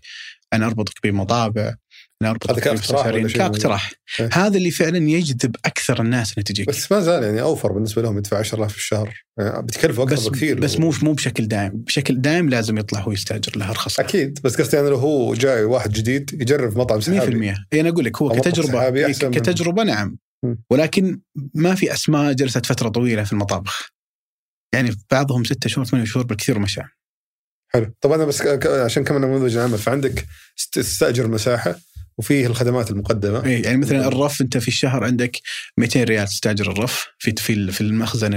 أنا 0.52 0.66
أربطك 0.66 1.06
بمطابع 1.06 1.74
أنا 2.22 2.30
اربطك 2.30 2.60
كاقتراح 2.60 3.10
كاقتراح 3.36 3.92
إيه. 4.20 4.28
هذا 4.32 4.56
اللي 4.56 4.70
فعلا 4.70 5.10
يجذب 5.10 5.56
أكثر 5.64 6.00
الناس 6.00 6.32
انها 6.38 6.44
تجيك. 6.44 6.68
بس 6.68 6.92
ما 6.92 7.00
زال 7.00 7.22
يعني 7.22 7.42
أوفر 7.42 7.72
بالنسبة 7.72 8.02
لهم 8.02 8.18
يدفع 8.18 8.38
10000 8.38 8.72
في 8.72 8.78
الشهر. 8.78 9.24
يعني 9.38 9.62
بتكلفه 9.62 10.02
أكثر 10.02 10.14
بس 10.14 10.26
بكثير. 10.26 10.60
بس 10.60 10.78
مو 10.78 10.92
مو 11.02 11.12
بشكل 11.12 11.48
دائم 11.48 11.72
بشكل 11.72 12.20
دائم 12.20 12.48
لازم 12.48 12.78
يطلع 12.78 13.00
هو 13.00 13.12
يستأجر 13.12 13.58
له 13.58 13.70
ارخص 13.70 14.00
أكيد. 14.00 14.38
بس 14.44 14.60
قصدي 14.60 14.80
أنا 14.80 14.88
لو 14.88 14.96
هو 14.96 15.34
جاي 15.34 15.64
واحد 15.64 15.92
جديد 15.92 16.42
يجرب 16.42 16.78
مطعم 16.78 17.00
سحابي. 17.00 17.52
100% 17.52 17.58
اي 17.72 17.80
أنا 17.80 17.88
أقول 17.88 18.04
لك 18.04 18.22
هو 18.22 18.28
كتجربة. 18.28 18.90
كتجربة 19.30 19.82
نعم. 19.82 20.18
ولكن 20.70 21.20
ما 21.54 21.74
في 21.74 21.92
أسماء 21.92 22.32
جلست 22.32 22.66
فترة 22.66 22.88
طويلة 22.88 23.24
في 23.24 23.32
المطابخ. 23.32 23.90
يعني 24.74 24.96
بعضهم 25.10 25.44
ستة 25.44 25.68
شهور 25.68 25.86
ثمانية 25.86 26.06
شهور 26.06 26.26
بالكثير 26.26 26.58
مشى 26.58 26.80
حلو. 27.72 27.92
طبعا 28.00 28.24
بس 28.24 28.42
عشان 28.66 29.04
كمان 29.04 29.20
نموذج 29.20 29.56
العمل 29.56 29.78
فعندك 29.78 30.26
تستأجر 30.72 31.28
مساحة. 31.28 31.78
وفيه 32.18 32.46
الخدمات 32.46 32.90
المقدمة. 32.90 33.44
اي 33.44 33.60
يعني 33.60 33.76
مثلا 33.76 34.08
الرف 34.08 34.40
أنت 34.40 34.58
في 34.58 34.68
الشهر 34.68 35.04
عندك 35.04 35.36
200 35.78 36.04
ريال 36.04 36.28
تستاجر 36.28 36.72
الرف 36.72 37.06
في 37.18 37.34
في 37.38 37.72
في 37.72 37.80
المخزن 37.80 38.30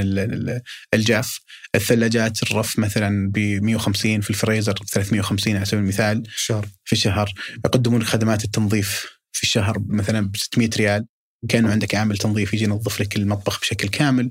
الجاف. 0.94 1.40
الثلاجات 1.76 2.44
الرف 2.44 2.80
مثلا 2.80 3.32
ب 3.32 3.40
150 3.40 4.22
في 4.22 4.30
الفريزر 4.30 4.74
350 4.74 5.56
على 5.56 5.66
سبيل 5.66 5.84
المثال. 5.84 6.24
في 6.26 6.36
الشهر 6.36 6.66
في 6.84 6.94
الشهر. 6.94 7.34
يقدمون 7.66 8.04
خدمات 8.04 8.44
التنظيف 8.44 9.06
في 9.32 9.44
الشهر 9.44 9.78
مثلا 9.88 10.28
ب 10.28 10.38
600 10.38 10.70
ريال 10.78 11.06
كانوا 11.50 11.72
عندك 11.72 11.96
عامل 11.96 12.18
تنظيف 12.18 12.54
يجي 12.54 12.64
ينظف 12.64 13.02
لك 13.02 13.16
المطبخ 13.16 13.60
بشكل 13.60 13.88
كامل. 13.88 14.30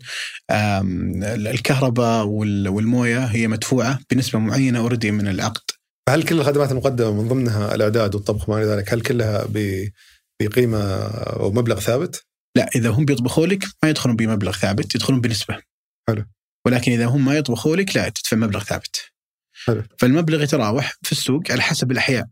الكهرباء 1.22 2.26
والموية 2.26 3.24
هي 3.24 3.48
مدفوعة 3.48 3.98
بنسبة 4.11 4.38
معينة 4.38 4.78
اوريدي 4.78 5.11
من 5.11 5.28
العقد. 5.28 5.77
هل 6.09 6.23
كل 6.23 6.40
الخدمات 6.40 6.73
المقدمة 6.73 7.23
من 7.23 7.29
ضمنها 7.29 7.75
الأعداد 7.75 8.14
والطبخ 8.14 8.49
وما 8.49 8.59
إلى 8.59 8.66
ذلك 8.66 8.92
هل 8.92 9.01
كلها 9.01 9.47
بقيمة 10.40 10.83
أو 11.12 11.53
مبلغ 11.53 11.81
ثابت؟ 11.81 12.27
لا 12.57 12.71
إذا 12.77 12.90
هم 12.90 13.05
بيطبخوا 13.05 13.47
لك 13.47 13.64
ما 13.83 13.90
يدخلون 13.90 14.16
بمبلغ 14.16 14.53
ثابت 14.53 14.94
يدخلون 14.94 15.21
بنسبة. 15.21 15.59
حلو. 16.09 16.25
ولكن 16.66 16.92
إذا 16.92 17.07
هم 17.07 17.25
ما 17.25 17.37
يطبخوا 17.37 17.77
لك 17.77 17.97
لا 17.97 18.09
تدفع 18.09 18.37
مبلغ 18.37 18.64
ثابت. 18.64 19.11
حلو. 19.64 19.83
فالمبلغ 19.99 20.42
يتراوح 20.42 20.97
في 21.03 21.12
السوق 21.12 21.42
على 21.51 21.62
حسب 21.62 21.92
الأحياء. 21.92 22.29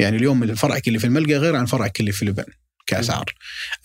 يعني 0.00 0.16
اليوم 0.16 0.54
فرعك 0.54 0.88
اللي 0.88 0.98
في 0.98 1.06
الملقا 1.06 1.38
غير 1.38 1.56
عن 1.56 1.66
فرعك 1.66 2.00
اللي 2.00 2.12
في 2.12 2.24
لبنان 2.24 2.52
كأسعار. 2.86 3.34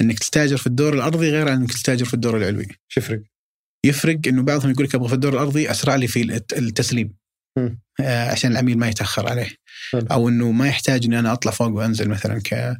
إنك 0.01 0.19
تستاجر 0.19 0.57
في 0.57 0.67
الدور 0.67 0.93
الأرضي 0.93 1.31
غير 1.31 1.49
عن 1.49 1.57
إنك 1.57 1.71
تستاجر 1.71 2.05
في 2.05 2.13
الدور 2.13 2.37
العلوي. 2.37 2.67
شو 2.87 2.99
يفرق؟ 2.99 3.21
يفرق 3.85 4.19
إنه 4.27 4.43
بعضهم 4.43 4.71
يقول 4.71 4.85
لك 4.85 4.95
أبغى 4.95 5.07
في 5.07 5.15
الدور 5.15 5.33
الأرضي 5.33 5.71
أسرع 5.71 5.95
لي 5.95 6.07
في 6.07 6.41
التسليم. 6.57 7.18
عشان 7.99 8.51
العميل 8.51 8.77
ما 8.77 8.87
يتأخر 8.87 9.29
عليه. 9.29 9.49
أو 9.93 10.29
إنه 10.29 10.51
ما 10.51 10.67
يحتاج 10.67 11.05
اني 11.05 11.19
أنا 11.19 11.33
أطلع 11.33 11.51
فوق 11.51 11.67
وأنزل 11.67 12.09
مثلا 12.09 12.41
ك 12.45 12.77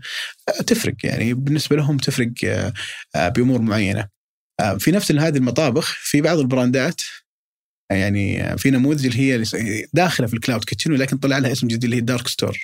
تفرق 0.68 0.96
يعني. 1.04 1.34
بالنسبة 1.34 1.76
لهم 1.76 1.98
تفرق 1.98 2.32
آه, 2.46 2.74
آه، 3.16 3.30
بأمور 3.30 3.62
معينة. 3.62 4.08
آه 4.60 4.78
في 4.78 4.92
نفس 4.92 5.12
هذه 5.12 5.38
المطابخ 5.38 5.98
في 6.02 6.22
بعض 6.22 6.38
البراندات 6.40 7.02
يعني 7.92 8.58
في 8.58 8.72
نموذج 8.72 9.06
اللي 9.06 9.20
هي 9.20 9.44
داخلة 9.94 10.28
في 10.28 10.34
ال 10.34 10.39
cloud 10.39 10.64
kitchen 10.64 10.92
ولكن 10.92 11.18
طلع 11.18 11.38
لها 11.38 11.52
اسم 11.52 11.68
جديد 11.68 11.84
اللي 11.84 11.96
هي 11.96 12.02
dark 12.02 12.28
store. 12.28 12.58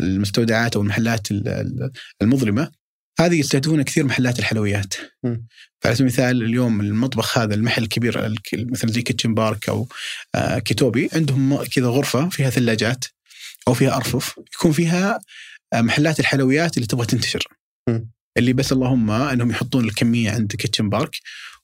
المستودعات 0.00 0.76
أو 0.76 0.82
المحلات 0.82 1.28
المظلمة. 2.22 2.70
هذه 3.20 3.38
يستهدفون 3.40 3.82
كثير 3.82 4.04
محلات 4.04 4.38
الحلويات. 4.38 4.94
فعلى 5.80 5.94
سبيل 5.94 6.06
المثال 6.06 6.42
اليوم 6.42 6.80
المطبخ 6.80 7.38
هذا 7.38 7.54
المحل 7.54 7.82
الكبير 7.82 8.34
مثل 8.54 8.88
زي 8.88 9.02
كيتشن 9.02 9.34
بارك 9.34 9.68
أو 9.68 9.88
آه، 10.34 10.58
كيتوبي 10.58 11.10
عندهم 11.12 11.64
كذا 11.64 11.86
غرفة 11.86 12.28
فيها 12.28 12.50
ثلاجات 12.50 13.04
أو 13.68 13.74
فيها 13.74 13.96
أرفف. 13.96 14.40
يكون 14.54 14.72
فيها 14.72 15.20
آه، 15.72 15.80
محلات 15.80 16.20
الحلويات 16.20 16.76
اللي 16.76 16.86
تبغى 16.86 17.06
تنتشر. 17.06 17.48
اللي 18.38 18.52
بس 18.52 18.72
اللهم 18.72 19.10
إنهم 19.10 19.50
يحطون 19.50 19.84
الكمية 19.84 20.30
عند 20.30 20.52
كيتشن 20.52 20.88
بارك. 20.88 21.16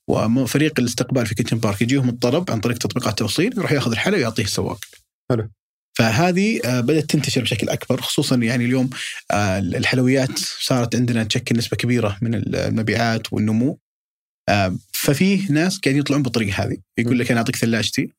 وفريق 0.07 0.79
الاستقبال 0.79 1.25
في 1.25 1.35
كيتشن 1.35 1.57
بارك 1.57 1.81
يجيهم 1.81 2.09
الطلب 2.09 2.51
عن 2.51 2.59
طريق 2.59 2.77
تطبيقات 2.77 3.11
التوصيل 3.11 3.57
يروح 3.57 3.71
ياخذ 3.71 3.91
الحلا 3.91 4.17
ويعطيه 4.17 4.43
السواق. 4.43 4.79
حلو. 5.29 5.49
فهذه 5.93 6.61
آه، 6.65 6.81
بدأت 6.81 7.05
تنتشر 7.05 7.41
بشكل 7.41 7.69
أكبر 7.69 8.01
خصوصا 8.01 8.35
يعني 8.35 8.65
اليوم 8.65 8.89
آه، 9.31 9.59
الحلويات 9.59 10.39
صارت 10.39 10.95
عندنا 10.95 11.23
تشكل 11.23 11.57
نسبة 11.57 11.77
كبيرة 11.77 12.17
من 12.21 12.35
المبيعات 12.35 13.33
والنمو. 13.33 13.79
آه، 14.49 14.77
ففي 14.93 15.45
ناس 15.49 15.79
قاعدين 15.79 16.01
يطلعون 16.01 16.23
بالطريقة 16.23 16.63
هذه. 16.63 16.77
يقول 16.97 17.19
لك 17.19 17.31
أنا 17.31 17.39
أعطيك 17.39 17.55
ثلاجتي 17.55 18.13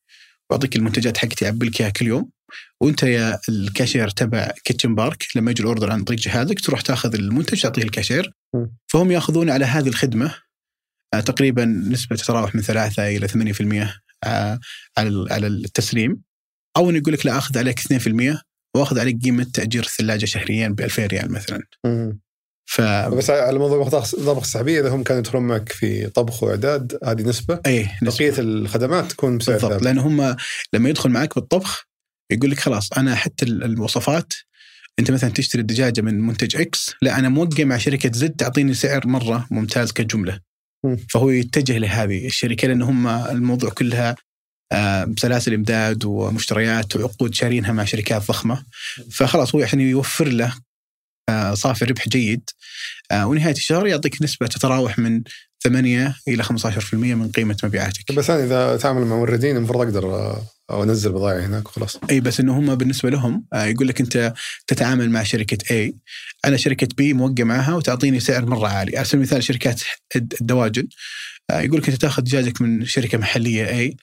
وأعطيك 0.51 0.77
المنتجات 0.77 1.19
حقتي 1.19 1.45
اعبي 1.47 1.67
لك 1.67 1.81
إياها 1.81 1.91
كل 1.91 2.07
يوم. 2.07 2.31
وأنت 2.81 3.03
يا 3.03 3.39
الكاشير 3.49 4.09
تبع 4.09 4.53
كيتشن 4.65 4.95
بارك 4.95 5.27
لما 5.37 5.51
يجي 5.51 5.63
ال 5.63 5.68
order 5.68 5.93
عن 5.93 6.05
طريق 6.05 6.21
جهازك 6.21 6.61
تروح 6.61 6.81
تأخذ 6.81 7.15
المنتج 7.15 7.63
تعطيه 7.63 7.83
الكاشير. 7.83 8.33
فهم 8.89 9.11
يأخذون 9.11 9.51
على 9.51 9.65
هذه 9.65 9.89
الخدمة 9.89 10.35
تقريبا 11.13 11.65
نسبة 11.65 12.17
تتراوح 12.17 12.55
من 12.55 12.63
3 12.63 13.09
إلى 13.09 13.29
8% 13.29 14.01
على 15.31 15.47
التسليم. 15.47 16.23
أو 16.77 16.91
إنه 16.91 16.99
يقول 16.99 17.15
لك 17.15 17.27
لا 17.27 17.39
أخذ 17.39 17.59
عليك 17.59 17.81
2% 17.81 18.43
وأخذ 18.77 18.99
عليك 18.99 19.23
قيمة 19.25 19.47
تأجير 19.55 19.83
الثلاجة 19.83 20.25
شهريا 20.25 20.69
ب 20.69 20.81
2000 20.81 21.07
ريال 21.07 21.33
مثلا. 21.33 21.63
ف 22.67 22.81
بس 22.81 23.31
على 23.31 23.59
موضوع 23.59 23.77
المطابخ 23.77 24.43
السحابية 24.43 24.81
إذا 24.81 24.89
هم 24.89 25.03
كانوا 25.03 25.21
يدخلون 25.21 25.43
معك 25.45 25.73
في 25.73 26.07
طبخ 26.07 26.43
وإعداد 26.43 26.99
هذه 27.05 27.23
نسبة؟ 27.23 27.61
اي 27.67 27.89
بقية 28.03 28.35
الخدمات 28.39 29.11
تكون 29.13 29.39
بسعر 29.39 29.59
بالضبط 29.59 29.83
لأن 29.83 29.99
هم 29.99 30.37
لما 30.73 30.89
يدخل 30.89 31.11
معك 31.11 31.35
بالطبخ 31.35 31.87
يقول 32.33 32.51
لك 32.51 32.61
خلاص 32.61 32.93
أنا 32.93 33.15
حتى 33.15 33.45
الوصفات 33.45 34.33
أنت 34.99 35.11
مثلا 35.11 35.31
تشتري 35.31 35.61
الدجاجة 35.61 36.01
من 36.01 36.21
منتج 36.21 36.57
إكس 36.57 36.95
لا 37.03 37.19
أنا 37.19 37.29
موقع 37.29 37.65
مع 37.65 37.79
شركة 37.79 38.11
زد 38.15 38.31
تعطيني 38.31 38.75
سعر 38.75 39.07
مرة 39.07 39.47
ممتاز 39.51 39.93
كجملة. 39.93 40.41
فهو 41.11 41.31
يتجه 41.31 41.79
لهذه 41.79 42.27
الشركة 42.27 42.69
لأن 42.69 42.83
هم 42.83 43.07
الموضوع 43.07 43.71
كلها 43.71 44.17
سلاسل 45.19 45.55
إمداد 45.55 46.05
ومشتريات 46.05 46.97
وعقود 46.97 47.35
شارينها 47.35 47.73
مع 47.73 47.85
شركات 47.85 48.29
ضخمة. 48.29 48.65
فخلاص 49.11 49.55
هو 49.55 49.63
عشان 49.63 49.81
يوفر 49.81 50.29
له 50.29 50.55
آه، 51.29 51.55
صافي 51.55 51.85
ربح 51.85 52.09
جيد. 52.09 52.51
آه، 53.11 53.27
ونهاية 53.27 53.55
الشهر 53.55 53.87
يعطيك 53.87 54.23
نسبة 54.23 54.47
تتراوح 54.47 54.99
من 54.99 55.23
8 55.65 56.17
إلى 56.29 56.43
15% 56.43 57.15
من 57.15 57.31
قيمة 57.31 57.57
مبيعاتك. 57.65 58.13
بس 58.13 58.31
أنا 58.31 58.45
إذا 58.45 58.77
تعامل 58.77 59.07
مع 59.07 59.17
موردين 59.17 59.57
المفروض 59.57 59.81
أقدر 59.81 60.15
آه، 60.15 60.43
أو 60.71 60.83
أنزل 60.83 61.13
بضائع 61.13 61.47
هناك 61.47 61.69
وخلاص. 61.69 61.99
إي 62.11 62.21
بس 62.21 62.41
إنه 62.41 62.59
هم 62.59 62.75
بالنسبة 62.75 63.11
لهم 63.11 63.45
يقول 63.55 63.89
لك 63.89 64.01
أنت 64.01 64.35
تتعامل 64.67 65.11
مع 65.11 65.23
شركة 65.23 65.89
A. 65.89 65.93
أنا 66.45 66.57
شركة 66.57 66.89
B 67.01 67.15
موقع 67.15 67.45
معها 67.45 67.75
وتعطيني 67.75 68.21
سعر 68.21 68.47
مرة 68.47 68.69
عالي، 68.69 68.97
على 68.97 69.05
سبيل 69.05 69.21
المثال 69.21 69.45
شركات 69.45 69.83
الدواجن 70.17 70.89
يقول 71.53 71.81
لك 71.81 71.89
أنت 71.89 72.01
تأخذ 72.01 72.23
دجاجك 72.23 72.61
من 72.63 72.85
شركة 72.85 73.19
محلية 73.19 73.91
A. 73.91 73.95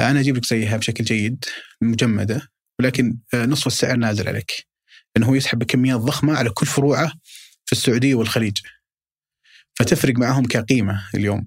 أنا 0.00 0.20
أجيب 0.20 0.36
لك 0.36 0.44
زيها 0.44 0.76
بشكل 0.76 1.04
جيد 1.04 1.44
مجمدة 1.80 2.48
ولكن 2.80 3.18
نصف 3.34 3.66
السعر 3.66 3.96
نازل 3.96 4.28
عليك. 4.28 4.66
لأنه 5.16 5.28
هو 5.28 5.34
يسحب 5.34 5.58
بكميات 5.58 6.00
ضخمة 6.00 6.36
على 6.36 6.50
كل 6.50 6.66
فروعه 6.66 7.12
في 7.64 7.72
السعودية 7.72 8.14
والخليج. 8.14 8.58
فتفرق 9.74 10.14
معهم 10.18 10.44
كقيمة 10.46 11.08
اليوم. 11.14 11.46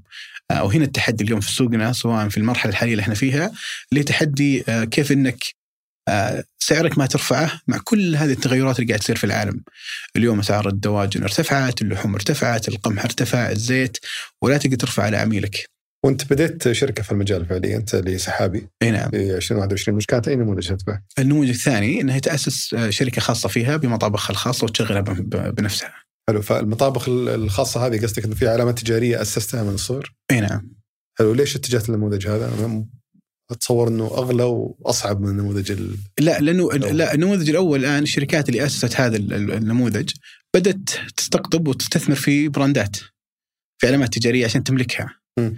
آه، 0.51 0.63
وهنا 0.63 0.85
التحدي 0.85 1.23
اليوم 1.23 1.39
في 1.39 1.51
سوقنا 1.51 1.93
سواء 1.93 2.29
في 2.29 2.37
المرحلة 2.37 2.71
الحالية 2.71 2.91
اللي 2.91 3.01
إحنا 3.01 3.15
فيها 3.15 3.51
اللي 3.91 4.03
تحدي 4.03 4.63
آه، 4.69 4.83
كيف 4.83 5.11
إنك 5.11 5.43
آه، 6.07 6.43
سعرك 6.59 6.97
ما 6.97 7.05
ترفعه 7.05 7.61
مع 7.67 7.77
كل 7.83 8.15
هذه 8.15 8.31
التغيرات 8.31 8.79
اللي 8.79 8.87
قاعد 8.87 8.99
تصير 8.99 9.15
في 9.15 9.23
العالم. 9.23 9.63
اليوم 10.15 10.39
أسعار 10.39 10.67
الدواجن 10.67 11.23
ارتفعت، 11.23 11.81
اللحوم 11.81 12.13
ارتفعت، 12.13 12.67
القمح 12.67 13.03
ارتفع، 13.03 13.49
الزيت 13.49 13.97
ولا 14.41 14.57
تقدر 14.57 14.75
ترفع 14.75 15.03
على 15.03 15.17
عميلك. 15.17 15.69
وانت 16.05 16.33
بديت 16.33 16.71
شركة 16.71 17.03
في 17.03 17.11
المجال 17.11 17.45
فعليا 17.45 17.77
انت 17.77 17.95
اللي 17.95 18.17
سحابي 18.17 18.67
إي 18.83 18.91
نعم 18.91 19.09
في 19.09 19.35
2021 19.35 19.97
وش 19.97 20.05
كانت 20.05 20.27
أي 20.27 20.35
نموذج 20.35 20.67
تتبع؟ 20.67 21.01
النموذج 21.19 21.49
الثاني 21.49 22.01
إنها 22.01 22.19
تأسس 22.19 22.75
شركة 22.89 23.21
خاصة 23.21 23.49
فيها 23.49 23.77
بمطابخها 23.77 24.31
الخاصه 24.31 24.65
وتشغلها 24.65 25.01
بنفسها. 25.51 25.93
حلو 26.29 26.41
فالمطابخ 26.41 27.09
الخاصة 27.09 27.87
هذه 27.87 28.01
قصدك 28.01 28.25
إنه 28.25 28.35
في 28.35 28.47
علامات 28.47 28.79
تجارية 28.79 29.21
أسستها 29.21 29.63
من 29.63 29.73
الصغر؟ 29.73 30.13
إي 30.31 30.39
نعم. 30.39 30.73
حلو 31.19 31.33
ليش 31.33 31.55
اتجهت 31.55 31.89
للنموذج 31.89 32.27
هذا؟ 32.27 32.83
أتصور 33.51 33.87
إنه 33.87 34.05
أغلى 34.05 34.43
وأصعب 34.43 35.21
من 35.21 35.29
النموذج 35.29 35.71
ال... 35.71 35.97
لا 36.19 36.39
لأنه 36.39 36.71
لا 36.71 37.13
النموذج 37.13 37.49
الأول 37.49 37.79
الآن 37.79 38.03
الشركات 38.03 38.49
اللي 38.49 38.65
أسست 38.65 38.95
هذا 38.95 39.17
النموذج 39.17 40.11
بدأت 40.55 40.89
تستقطب 41.17 41.67
وتستثمر 41.67 42.15
في 42.15 42.47
براندات 42.47 42.97
في 43.77 43.87
علامات 43.87 44.13
تجارية 44.13 44.45
عشان 44.45 44.63
تملكها. 44.63 45.15
م. 45.39 45.51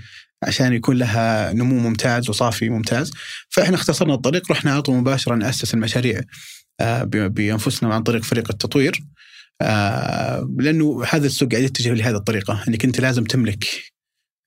عشان 0.44 0.74
يكون 0.74 0.98
لها 0.98 1.54
نمو 1.54 1.80
ممتاز 1.80 2.30
وصافي 2.30 2.70
ممتاز 2.70 3.12
فإحنا 3.50 3.76
اختصرنا 3.76 4.14
الطريق 4.14 4.52
رحنا 4.52 4.72
على 4.72 4.82
طول 4.82 4.96
مباشرة 4.96 5.36
نأسس 5.36 5.74
المشاريع 5.74 6.22
آه، 6.82 7.04
بأنفسنا 7.04 7.94
عن 7.94 8.04
طريق 8.04 8.24
فريق 8.24 8.52
التطوير 8.52 9.04
آه، 9.62 10.50
لأنه 10.60 11.04
هذا 11.10 11.26
السوق 11.26 11.52
قاعد 11.52 11.64
يتجه 11.64 11.94
لهذه 11.94 12.16
الطريقة 12.16 12.64
إنك 12.68 12.86
أنت 12.86 13.00
لازم 13.00 13.24
تملك 13.24 13.66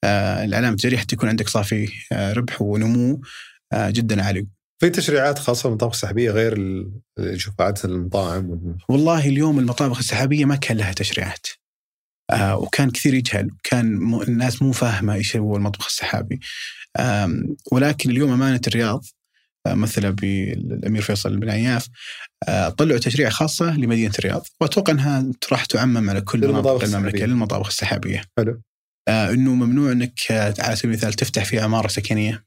آه، 0.04 0.44
العلامه 0.44 0.72
التجارية 0.72 0.96
حتى 0.96 1.14
يكون 1.14 1.28
عندك 1.28 1.48
صافي 1.48 1.88
ربح 2.12 2.62
ونمو 2.62 3.20
جدا 3.74 4.22
عالي. 4.22 4.46
في 4.80 4.90
تشريعات 4.90 5.38
خاصة 5.38 5.68
بالمطابخ 5.68 5.94
السحابية 5.94 6.30
غير 6.30 6.52
اللي 6.52 7.38
عاده 7.61 7.80
المطاعم 7.85 8.76
والله 8.88 9.28
اليوم 9.28 9.59
المطابخ 9.59 9.98
السحابية 9.98 10.44
ما 10.44 10.56
كان 10.56 10.76
لها 10.76 10.92
تشريعات. 10.92 11.46
آه 12.30 12.56
وكان 12.56 12.90
كثير 12.90 13.14
يجهل 13.14 13.50
كان 13.62 14.14
الناس 14.28 14.62
مو 14.62 14.72
فاهمة 14.72 15.14
إيش 15.14 15.36
هو 15.36 15.56
المطبخ 15.56 15.86
السحابي 15.86 16.40
ولكن 17.72 18.10
اليوم 18.10 18.32
أمانة 18.32 18.60
الرياض 18.66 19.04
آه 19.66 19.74
مثلا 19.74 20.10
بالامير 20.10 21.02
فيصل 21.02 21.36
بن 21.36 21.50
عياف 21.50 21.88
آه 22.48 22.68
طلعوا 22.68 22.98
تشريع 22.98 23.28
خاصة 23.28 23.76
لمدينة 23.76 24.12
الرياض 24.18 24.46
وأتوقع 24.60 24.92
أنها 24.92 25.32
راح 25.52 25.64
تعمم 25.64 26.10
على 26.10 26.20
كل 26.20 26.48
مناطق 26.48 26.84
المملكة 26.84 27.26
للمطابخ 27.26 27.66
السحابية. 27.66 28.22
حلو. 28.38 28.62
آه 29.08 29.30
إنه 29.30 29.54
ممنوع 29.54 29.92
إنك 29.92 30.20
على 30.58 30.76
سبيل 30.76 30.90
المثال 30.90 31.12
تفتح 31.12 31.44
في 31.44 31.60
عمارة 31.60 31.88
سكنية. 31.88 32.44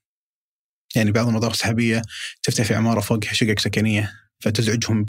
يعني 0.96 1.12
بعض 1.12 1.28
المطابخ 1.28 1.54
السحابية 1.54 2.02
تفتح 2.44 2.64
في 2.64 2.76
عمارة 2.76 3.00
فوقها 3.00 3.34
شقق 3.34 3.60
سكنية 3.60 4.29
فتزعجهم 4.40 5.06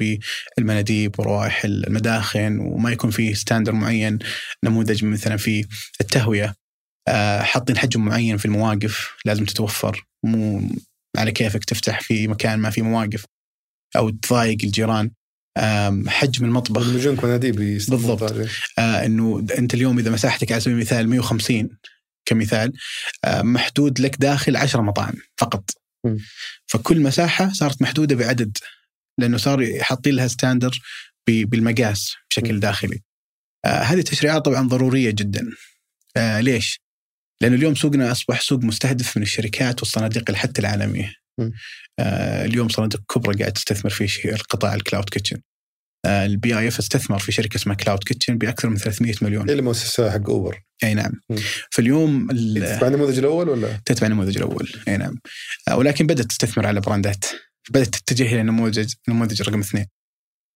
بالمناديب 0.59 1.21
وروائح 1.21 1.64
المداخن 1.64 2.59
وما 2.59 2.90
يكون 2.93 3.11
في 3.11 3.35
ستاندر 3.35 3.73
معين 3.73 4.19
نموذج 4.64 5.05
مثلا 5.05 5.37
في 5.37 5.66
التهوية. 6.01 6.55
آه، 7.09 7.43
حاطين 7.43 7.79
حجم 7.79 8.05
معين 8.05 8.37
في 8.37 8.45
المواقف 8.45 9.16
لازم 9.25 9.45
تتوفر. 9.45 10.07
مو 10.25 10.69
على 11.16 11.33
كيفك 11.33 11.64
تفتح 11.64 12.01
في 12.01 12.29
مكان 12.29 12.59
ما 12.59 12.71
في 12.71 12.83
مواقف 12.83 13.25
أو 13.97 14.11
تضايق 14.11 14.59
الجيران. 14.64 15.11
حجم 16.09 16.45
المطبخ. 16.45 16.83
مناديب 17.25 17.57
بالضبط. 17.57 18.23
آه 18.79 19.07
إنه 19.07 19.47
أنت 19.59 19.75
اليوم 19.75 19.99
إذا 19.99 20.11
مساحتك 20.11 20.53
على 20.53 20.61
سبيل 20.61 20.77
المثال 20.77 21.09
150 21.09 21.69
كمثال 22.25 22.73
آه 23.25 23.43
محدود 23.43 24.01
لك 24.01 24.16
داخل 24.16 24.57
10 24.57 24.81
مطاعم 24.83 25.14
فقط. 25.37 25.71
م. 26.07 26.16
فكل 26.66 27.01
مساحة 27.01 27.53
صارت 27.53 27.83
محدودة 27.83 28.16
بعدد 28.16 28.57
لأنه 29.20 29.37
صار 29.37 29.80
حاطين 29.80 30.14
لها 30.14 30.28
ستاندر 30.28 30.80
بالمقاس 31.26 32.14
بشكل 32.30 32.61
داخلي. 32.61 33.00
آه 33.64 33.68
هذه 33.68 33.98
التشريعات 33.98 34.44
طبعا 34.44 34.68
ضرورية 34.68 35.11
جدا. 35.11 35.46
آه 36.16 36.40
ليش؟ 36.40 36.80
لأنه 37.40 37.56
اليوم 37.56 37.74
سوقنا 37.74 38.12
أصبح 38.12 38.40
سوق 38.40 38.64
مستهدف 38.64 39.16
من 39.16 39.22
الشركات 39.22 39.80
والصناديق 39.80 40.33
حتى 40.33 40.61
العالمية. 40.61 41.14
آه 41.98 42.44
اليوم 42.44 42.68
صناديق 42.68 43.00
كبرى 43.14 43.38
قاعد 43.38 43.52
تستثمر 43.52 43.90
في 43.90 44.35
القطاع 44.35 44.74
ال 44.74 44.80
cloud 44.80 45.09
kitchen. 45.09 45.40
البي 46.06 46.59
اي 46.59 46.68
اف 46.68 46.78
استثمر 46.78 47.18
في 47.18 47.33
شركة 47.33 47.56
اسمها 47.56 47.76
كلاود 47.76 48.04
كيتشن 48.04 48.38
بأكثر 48.38 48.68
من 48.68 48.76
300 48.76 49.14
مليون. 49.22 49.62
مؤسسها 49.62 50.11
حق 50.11 50.30
اوبر. 50.30 50.62
أي 50.85 50.94
نعم. 50.94 51.12
فاليوم 51.70 52.26
تتبع 52.26 52.87
النموذج 52.87 53.18
الأول 53.18 53.48
ولا؟ 53.48 53.80
تتبع 53.85 54.06
النموذج 54.06 54.37
الأول 54.37 54.72
أي 54.88 54.96
نعم. 54.96 55.18
ولكن 55.72 56.06
بدأت 56.06 56.26
تستثمر 56.26 56.66
على 56.66 56.80
براندات 56.80 57.24
بدأت 57.70 57.96
تتجه 57.96 58.35
إلى 58.35 58.42
نموذج 58.42 58.92
نموذج 59.09 59.42
رقم 59.42 59.61
اثنين 59.61 59.87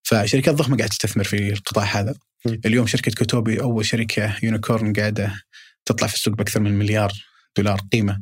فشركات 0.03 0.55
ضخمة 0.55 0.77
قاعدة 0.77 0.89
تستثمر 0.89 1.23
في 1.23 1.53
القطاع 1.53 1.83
هذا 1.83 2.15
م. 2.45 2.55
اليوم 2.65 2.87
شركة 2.87 3.11
كيتوبي 3.11 3.61
أول 3.61 3.85
شركة 3.85 4.35
unicorn 4.43 4.93
قاعدة 4.93 5.41
تطلع 5.85 6.07
في 6.07 6.13
السوق 6.13 6.33
بأكثر 6.33 6.59
من 6.59 6.71
مليار 6.79 7.11
دولار 7.57 7.79
قيمة 7.91 8.21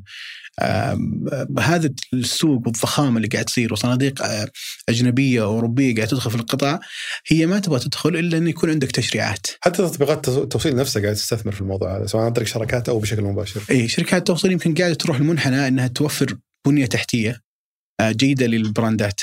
هذا 1.59 1.89
السوق 2.13 2.61
والضخامة 2.65 3.17
اللي 3.17 3.27
قاعد 3.27 3.45
تصير 3.45 3.73
وصناديق 3.73 4.21
آه، 4.21 4.47
أجنبية 4.89 5.43
أوروبية 5.43 5.95
قاعدة 5.95 6.11
تدخل 6.11 6.31
في 6.31 6.35
القطاع 6.35 6.79
هي 7.27 7.45
ما 7.45 7.59
تبغى 7.59 7.79
تدخل 7.79 8.09
إلا 8.09 8.37
انه 8.37 8.49
يكون 8.49 8.69
عندك 8.69 8.91
تشريعات. 8.91 9.47
حتى 9.61 9.77
تطبيقات 9.77 10.27
التوصيل 10.27 10.75
نفسها 10.75 11.01
قاعدة 11.01 11.17
تستثمر 11.17 11.51
في 11.51 11.61
الموضوع 11.61 11.97
هذا 11.97 12.05
سواء 12.05 12.23
عن 12.23 12.33
طريق 12.33 12.47
شركات 12.47 12.89
أو 12.89 12.99
بشكل 12.99 13.21
مباشر. 13.21 13.61
اي 13.69 13.87
شركات 13.87 14.19
التوصيل 14.19 14.51
يمكن 14.51 14.73
قاعدة 14.73 14.93
تروح 14.93 15.17
المنحنى 15.17 15.67
إنها 15.67 15.87
توفر 15.87 16.37
بنية 16.67 16.85
تحتية 16.85 17.31
آه، 17.31 17.52
جيدة 18.01 18.45
للبراندات 18.45 19.21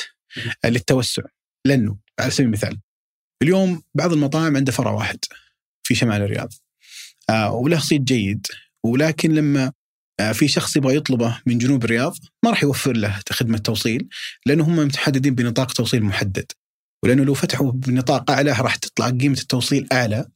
آه، 0.65 0.69
للتوسع. 0.69 1.23
لأنه 1.67 1.99
على 2.21 2.31
سبيل 2.31 2.47
المثال 2.47 2.81
اليوم 3.43 3.83
بعض 3.95 4.13
المطاعم 4.13 4.57
عنده 4.57 4.73
فرع 4.73 4.91
واحد 4.91 5.19
في 5.83 5.95
شمال 5.95 6.23
الرياض 6.23 6.53
آه، 7.31 7.53
وله 7.53 7.79
صيت 7.79 8.01
جيد 8.01 8.47
ولكن 8.85 9.35
لما 9.35 9.73
في 10.33 10.49
شخص 10.49 10.77
يبغى 10.77 10.97
يطلبه 10.97 11.41
من 11.47 11.59
جنوب 11.59 11.85
الرياض 11.85 12.17
ما 12.45 12.51
راح 12.51 12.63
يوفر 12.63 12.93
له 12.93 13.21
خدمة 13.31 13.59
توصيل 13.59 14.09
لأنه 14.47 14.65
هم 14.65 14.77
متحددين 14.77 15.35
بنطاق 15.35 15.73
توصيل 15.73 16.05
محدد. 16.05 16.53
ولأنه 17.05 17.25
لو 17.25 17.35
فتحوا 17.35 17.73
بنطاق 17.73 18.31
أعلى 18.31 18.51
راح 18.51 18.77
تطلع 18.77 19.11
قيمة 19.11 19.39
التوصيل 19.39 19.87
أعلى. 19.93 20.27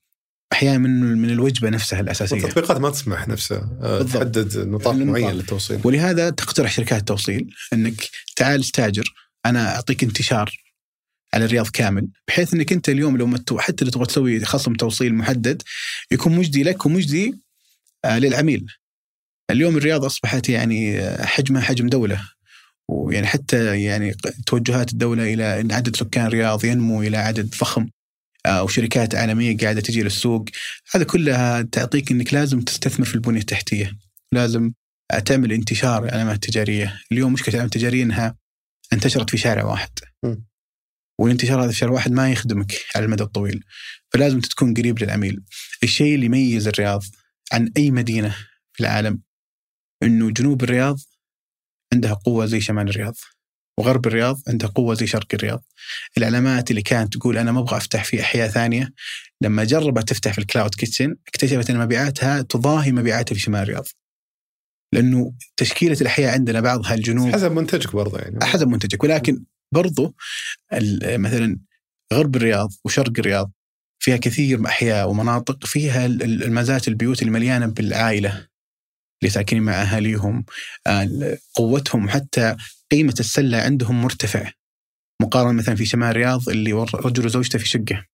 أحيانا 0.54 0.78
من 0.78 1.18
من 1.18 1.30
الوجبة 1.30 1.68
نفسها 1.68 2.00
الأساسية. 2.00 2.36
التطبيقات 2.36 2.78
ما 2.78 2.90
تسمح 2.90 3.28
نفسها 3.28 3.78
آه، 3.82 4.02
تحدد 4.02 4.58
نطاق 4.58 4.94
معين 4.94 5.30
للتوصيل. 5.30 5.80
ولهذا 5.84 6.30
تقترح 6.30 6.72
شركات 6.72 7.00
التوصيل 7.00 7.54
إنك 7.72 8.10
تعال 8.36 8.60
استاجر 8.60 9.04
أنا 9.46 9.74
أعطيك 9.74 10.04
انتشار 10.04 10.50
على 11.34 11.44
الرياض 11.44 11.68
كامل 11.68 12.08
بحيث 12.28 12.54
إنك 12.54 12.72
أنت 12.72 12.88
اليوم 12.88 13.16
لو 13.16 13.58
حتى 13.58 13.84
لو 13.84 13.90
تبغى 13.90 14.06
تسوي 14.06 14.44
خصم 14.44 14.74
توصيل 14.74 15.14
محدد 15.14 15.62
يكون 16.10 16.36
مجدي 16.36 16.62
لك 16.62 16.86
ومجدي 16.86 17.34
آه، 18.04 18.18
للعميل. 18.18 18.66
اليوم 19.50 19.76
الرياض 19.76 20.04
أصبحت 20.04 20.48
يعني 20.48 20.98
آه، 20.98 21.24
حجمها 21.24 21.62
حجم 21.62 21.86
دولة 21.86 22.20
ويعني 22.88 23.26
حتى 23.26 23.82
يعني 23.82 24.14
توجهات 24.46 24.92
الدولة 24.92 25.34
إلى 25.34 25.60
إن 25.60 25.72
عدد 25.72 25.96
سكان 25.96 26.26
الرياض 26.26 26.64
ينمو 26.64 27.02
إلى 27.02 27.16
عدد 27.16 27.54
فخم 27.54 27.88
أو 28.46 28.68
شركات 28.68 29.14
عالمية 29.14 29.56
قاعدة 29.56 29.80
تجي 29.80 30.02
للسوق. 30.02 30.44
هذا 30.94 31.04
كلها 31.04 31.62
تعطيك 31.62 32.10
إنك 32.10 32.34
لازم 32.34 32.60
تستثمر 32.60 33.06
في 33.06 33.14
البنية 33.14 33.40
التحتية. 33.40 33.96
لازم 34.32 34.72
تعمل 35.26 35.52
انتشار 35.52 36.14
علامات 36.14 36.44
تجاريه 36.44 37.00
اليوم 37.12 37.32
مشكلة 37.32 37.48
العلامات 37.54 37.76
التجارية 37.76 38.02
إنها 38.02 38.36
انتشرت 38.92 39.30
في 39.30 39.36
شارع 39.36 39.64
واحد. 39.64 39.90
م. 40.24 40.36
والانتشار 41.20 41.62
هذا 41.62 41.70
في 41.70 41.76
شارع 41.76 41.92
واحد 41.92 42.12
ما 42.12 42.32
يخدمك 42.32 42.72
على 42.96 43.04
المدى 43.04 43.22
الطويل. 43.22 43.64
فلازم 44.12 44.40
تكون 44.40 44.74
قريب 44.74 45.02
للعميل. 45.02 45.44
الشيء 45.82 46.14
اللي 46.14 46.26
يميز 46.26 46.68
الرياض 46.68 47.02
عن 47.52 47.72
أي 47.76 47.90
مدينة 47.90 48.36
في 48.72 48.80
العالم 48.80 49.22
إنه 50.02 50.30
جنوب 50.30 50.64
الرياض 50.64 50.96
عندها 51.92 52.12
قوة 52.12 52.46
زي 52.46 52.60
شمال 52.60 52.88
الرياض. 52.88 53.14
وغرب 53.78 54.06
الرياض 54.06 54.40
عنده 54.48 54.72
قوة 54.74 54.94
زي 54.94 55.06
شرق 55.06 55.26
الرياض. 55.34 55.64
العلامات 56.18 56.70
اللي 56.70 56.82
كانت 56.82 57.16
تقول 57.16 57.38
أنا 57.38 57.52
ما 57.52 57.60
أبغى 57.60 57.76
أفتح 57.76 58.04
في 58.04 58.20
أحياء 58.20 58.48
ثانية 58.48 58.92
لما 59.40 59.64
جربت 59.64 60.08
تفتح 60.08 60.32
في 60.32 60.38
ال 60.38 60.44
cloud 60.44 60.74
kitchen 60.74 61.16
اكتشفت 61.28 61.70
أن 61.70 61.78
مبيعاتها 61.78 62.42
تضاهي 62.42 62.92
مبيعاتها 62.92 63.34
في 63.34 63.40
شمال 63.40 63.62
الرياض. 63.62 63.84
لأنه 64.92 65.32
تشكيلة 65.56 65.96
الأحياء 66.00 66.32
عندنا 66.32 66.60
بعضها 66.60 66.94
الجنوب 66.94 67.32
حسب 67.32 67.52
منتجك 67.52 67.92
برضه 67.96 68.18
يعني 68.18 68.44
حسب 68.44 68.68
منتجك 68.68 69.04
ولكن 69.04 69.44
برضو 69.72 70.14
ال- 70.72 71.20
مثلا 71.20 71.58
غرب 72.12 72.36
الرياض 72.36 72.68
وشرق 72.84 73.12
الرياض 73.18 73.52
فيها 74.02 74.16
كثير 74.16 74.58
من 74.58 74.66
أحياء 74.66 75.10
ومناطق 75.10 75.66
فيها 75.66 76.06
ال- 76.06 76.22
ال- 76.22 76.42
المزات 76.44 76.88
البيوت 76.88 77.22
المليانة 77.22 77.66
بالعائلة 77.66 78.46
اللي 79.22 79.30
ساكنين 79.30 79.62
مع 79.62 79.82
أهاليهم 79.82 80.44
آه، 80.86 81.38
قوتهم 81.54 82.04
وحتى 82.04 82.56
قيمة 82.92 83.14
السلة 83.20 83.58
عندهم 83.58 84.02
مرتفع. 84.02 84.50
مقارنة 85.22 85.52
مثلا 85.52 85.74
في 85.74 85.84
شمال 85.84 86.10
الرياض 86.10 86.48
اللي 86.48 86.72
رجل 86.94 87.26
وزوجته 87.26 87.58
في 87.58 87.68
شقة. 87.68 88.06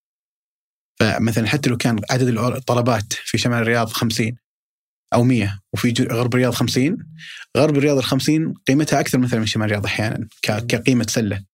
فمثلا 1.01 1.47
حتى 1.47 1.71
لو 1.71 1.77
كان 1.77 2.01
عدد 2.11 2.29
الطلبات 2.29 3.13
في 3.13 3.39
شمال 3.39 3.63
الرياض 3.63 3.89
50 3.89 4.37
أو 5.15 5.25
100 5.25 5.61
وفي 5.73 5.95
غرب 6.11 6.35
الرياض 6.35 6.55
50 6.55 6.99
غرب 7.57 7.77
الرياض 7.77 7.97
ال 7.97 8.05
50 8.05 8.55
قيمتها 8.69 9.01
أكثر 9.01 9.19
مثلا 9.19 9.41
من 9.41 9.47
شمال 9.47 9.67
الرياض 9.67 9.85
أحيانا 9.87 10.29
كقيمة 10.43 11.07
سلة. 11.09 11.45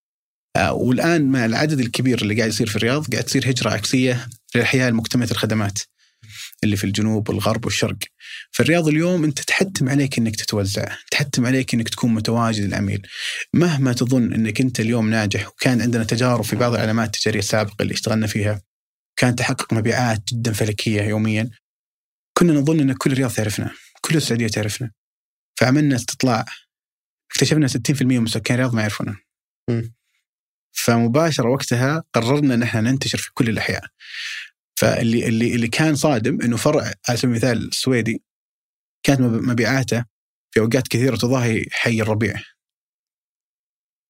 آه، 0.56 0.72
والآن 0.72 1.30
مع 1.30 1.44
العدد 1.44 1.80
الكبير 1.80 2.22
اللي 2.22 2.34
قاعد 2.34 2.48
يصير 2.48 2.66
في 2.66 2.76
الرياض 2.76 3.12
قاعد 3.12 3.24
تصير 3.24 3.50
هجرة 3.50 3.70
عكسية 3.70 4.28
للاحياء 4.54 4.88
المكتمله 4.88 5.30
الخدمات 5.30 5.78
اللي 6.64 6.76
في 6.76 6.84
الجنوب 6.84 7.28
والغرب 7.28 7.64
والشرق. 7.64 7.98
فالرياض 8.50 8.88
اليوم 8.88 9.24
أنت 9.24 9.40
تحتم 9.40 9.88
عليك 9.88 10.18
إنك 10.18 10.36
تتوزع، 10.36 10.96
تحتم 11.10 11.46
عليك 11.46 11.74
إنك 11.74 11.88
تكون 11.88 12.14
متواجد 12.14 12.64
للعميل. 12.64 13.06
مهما 13.54 13.92
تظن 13.92 14.32
إنك 14.32 14.60
أنت 14.60 14.80
اليوم 14.80 15.10
ناجح 15.10 15.48
وكان 15.48 15.82
عندنا 15.82 16.04
تجارب 16.04 16.44
في 16.44 16.56
بعض 16.56 16.74
العلامات 16.74 17.14
التجارية 17.14 17.38
السابقة 17.38 17.82
اللي 17.82 17.94
اشتغلنا 17.94 18.26
فيها 18.26 18.62
كانت 19.16 19.38
تحقق 19.38 19.72
مبيعات 19.72 20.22
جدا 20.32 20.52
فلكية 20.52 21.02
يوميا. 21.02 21.50
كنا 22.38 22.52
نظن 22.52 22.80
إن 22.80 22.92
كل 22.92 23.12
الرياض 23.12 23.32
تعرفنا، 23.32 23.70
كل 24.00 24.16
السعودية 24.16 24.48
تعرفنا. 24.48 24.90
فعملنا 25.60 25.96
استطلاع 25.96 26.44
اكتشفنا 27.30 27.68
60% 27.68 28.18
من 28.18 28.26
سكان 28.26 28.54
الرياض 28.54 28.74
ما 28.74 28.80
يعرفونا. 28.80 29.16
فمباشرة 30.72 31.48
وقتها 31.48 32.04
قررنا 32.12 32.54
إن 32.54 32.62
إحنا 32.62 32.80
ننتشر 32.80 33.18
في 33.18 33.30
كل 33.34 33.48
الأحياء. 33.48 33.84
فاللي 34.78 35.28
اللي 35.28 35.54
اللي 35.54 35.68
كان 35.68 35.94
صادم 35.94 36.42
إنه 36.42 36.56
فرع 36.56 36.92
على 37.08 37.18
سبيل 37.18 37.30
المثال 37.30 37.68
السويدي 37.68 38.22
كانت 39.06 39.20
مب- 39.20 39.42
مبيعاته 39.42 40.04
في 40.54 40.60
أوقات 40.60 40.88
كثيرة 40.88 41.16
تضاهي 41.16 41.64
حي 41.70 42.00
الربيع. 42.02 42.34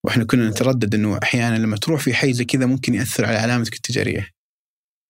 وإحنا 0.05 0.25
كنا 0.25 0.49
نتردد 0.51 0.95
إنه 0.95 1.19
أحيانا 1.23 1.57
لما 1.59 1.77
تروح 1.77 2.01
في 2.01 2.15
حي 2.15 2.33
زي 2.33 2.45
كذا 2.45 2.67
ممكن 2.67 2.95
يأثر 2.95 3.25
على 3.25 3.37
علامتك 3.37 3.75
التجارية. 3.75 4.31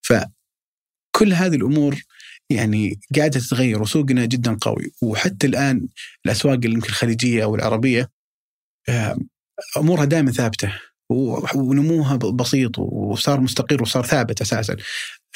فكل 0.07 1.33
هذه 1.33 1.55
الأمور 1.57 2.03
يعني 2.51 3.01
قاعدة 3.17 3.41
تتغير 3.41 3.83
وسوقنا 3.83 4.25
جدا 4.27 4.57
قوي 4.61 4.93
وحتى 5.03 5.47
الآن 5.47 5.89
الأسواق 6.27 6.55
يمكن 6.55 6.89
الخليجية 6.89 7.45
أو 7.45 7.55
العربية 7.55 8.11
أمورها 9.77 10.05
دائما 10.05 10.33
ثابتة 10.33 10.81
ونموها 11.55 12.17
بسيط 12.17 12.79
وصار 12.79 13.41
مستقر 13.41 13.83
وصار 13.83 14.07
ثابت 14.07 14.41
أساسا. 14.41 14.77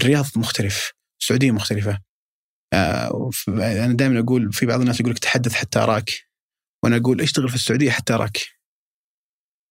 الرياض 0.01 0.27
مختلف، 0.37 0.93
السعوديه 1.21 1.51
مختلفة. 1.51 1.99
آه، 2.73 3.31
أنا 3.49 3.93
دائما 3.93 4.21
أقول 4.21 4.53
في 4.53 4.67
بعض 4.67 4.81
الناس 4.81 5.01
يقول 5.01 5.13
لك 5.13 5.19
تحدث 5.19 5.53
حتى 5.53 5.79
أراك. 5.79 6.11
وأنا 6.85 6.97
أقول 6.97 7.21
اشتغل 7.21 7.49
في 7.49 7.55
السعودية 7.55 7.91
حتى 7.91 8.15
أراك. 8.15 8.39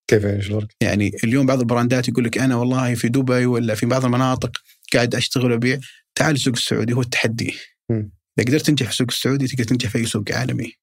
كيف 0.09 0.23
يعني؟ 0.23 0.67
يعني 0.81 1.11
اليوم 1.23 1.45
بعض 1.45 1.59
البراندات 1.59 2.07
يقول 2.07 2.23
لك 2.23 2.37
أنا 2.37 2.55
والله 2.55 2.95
في 2.95 3.09
دبي 3.09 3.45
ولا 3.45 3.75
في 3.75 3.85
بعض 3.85 4.05
المناطق 4.05 4.51
قاعد 4.93 5.15
أشتغل 5.15 5.51
وأبيع 5.51 5.79
تعال 6.15 6.35
السوق 6.35 6.53
السعودي 6.55 6.93
هو 6.93 7.01
التحدي. 7.01 7.57
إذا 7.91 8.47
قدرت 8.47 8.65
تنجح 8.65 8.85
في 8.85 8.91
السوق 8.91 9.07
السعودي 9.09 9.47
تقدر 9.47 9.63
تنجح 9.63 9.89
في 9.89 9.97
أي 9.97 10.05
سوق 10.05 10.31
عالمي. 10.31 10.73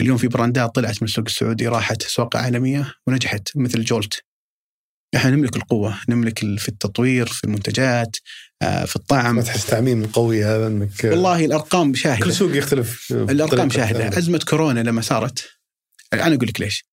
اليوم 0.00 0.16
في 0.16 0.28
براندات 0.28 0.74
طلعت 0.74 1.02
من 1.02 1.08
السوق 1.08 1.24
السعودي 1.24 1.68
راحت 1.68 2.02
أسواق 2.02 2.36
عالمية 2.36 2.94
ونجحت 3.06 3.56
مثل 3.56 3.84
جولت. 3.84 4.24
إحنا 5.16 5.30
نملك 5.30 5.56
القوة، 5.56 6.00
نملك 6.08 6.38
في 6.38 6.68
التطوير، 6.68 7.26
في 7.26 7.44
المنتجات، 7.44 8.16
في 8.86 8.96
الطعم. 8.96 9.36
ما 9.36 9.42
تحس 9.42 9.66
تعميم 9.66 10.06
قوي 10.06 10.44
هذا 10.44 10.66
انك 10.66 11.04
والله 11.04 11.44
الأرقام 11.44 11.94
شاهدة. 11.94 12.24
كل 12.24 12.32
سوق 12.32 12.56
يختلف. 12.56 13.12
الأرقام 13.12 13.70
شاهدة. 13.70 14.18
أزمة 14.18 14.38
كورونا 14.38 14.80
لما 14.80 15.00
صارت 15.00 15.50
أنا 16.12 16.34
أقول 16.34 16.48
لك 16.48 16.60
ليش. 16.60 16.84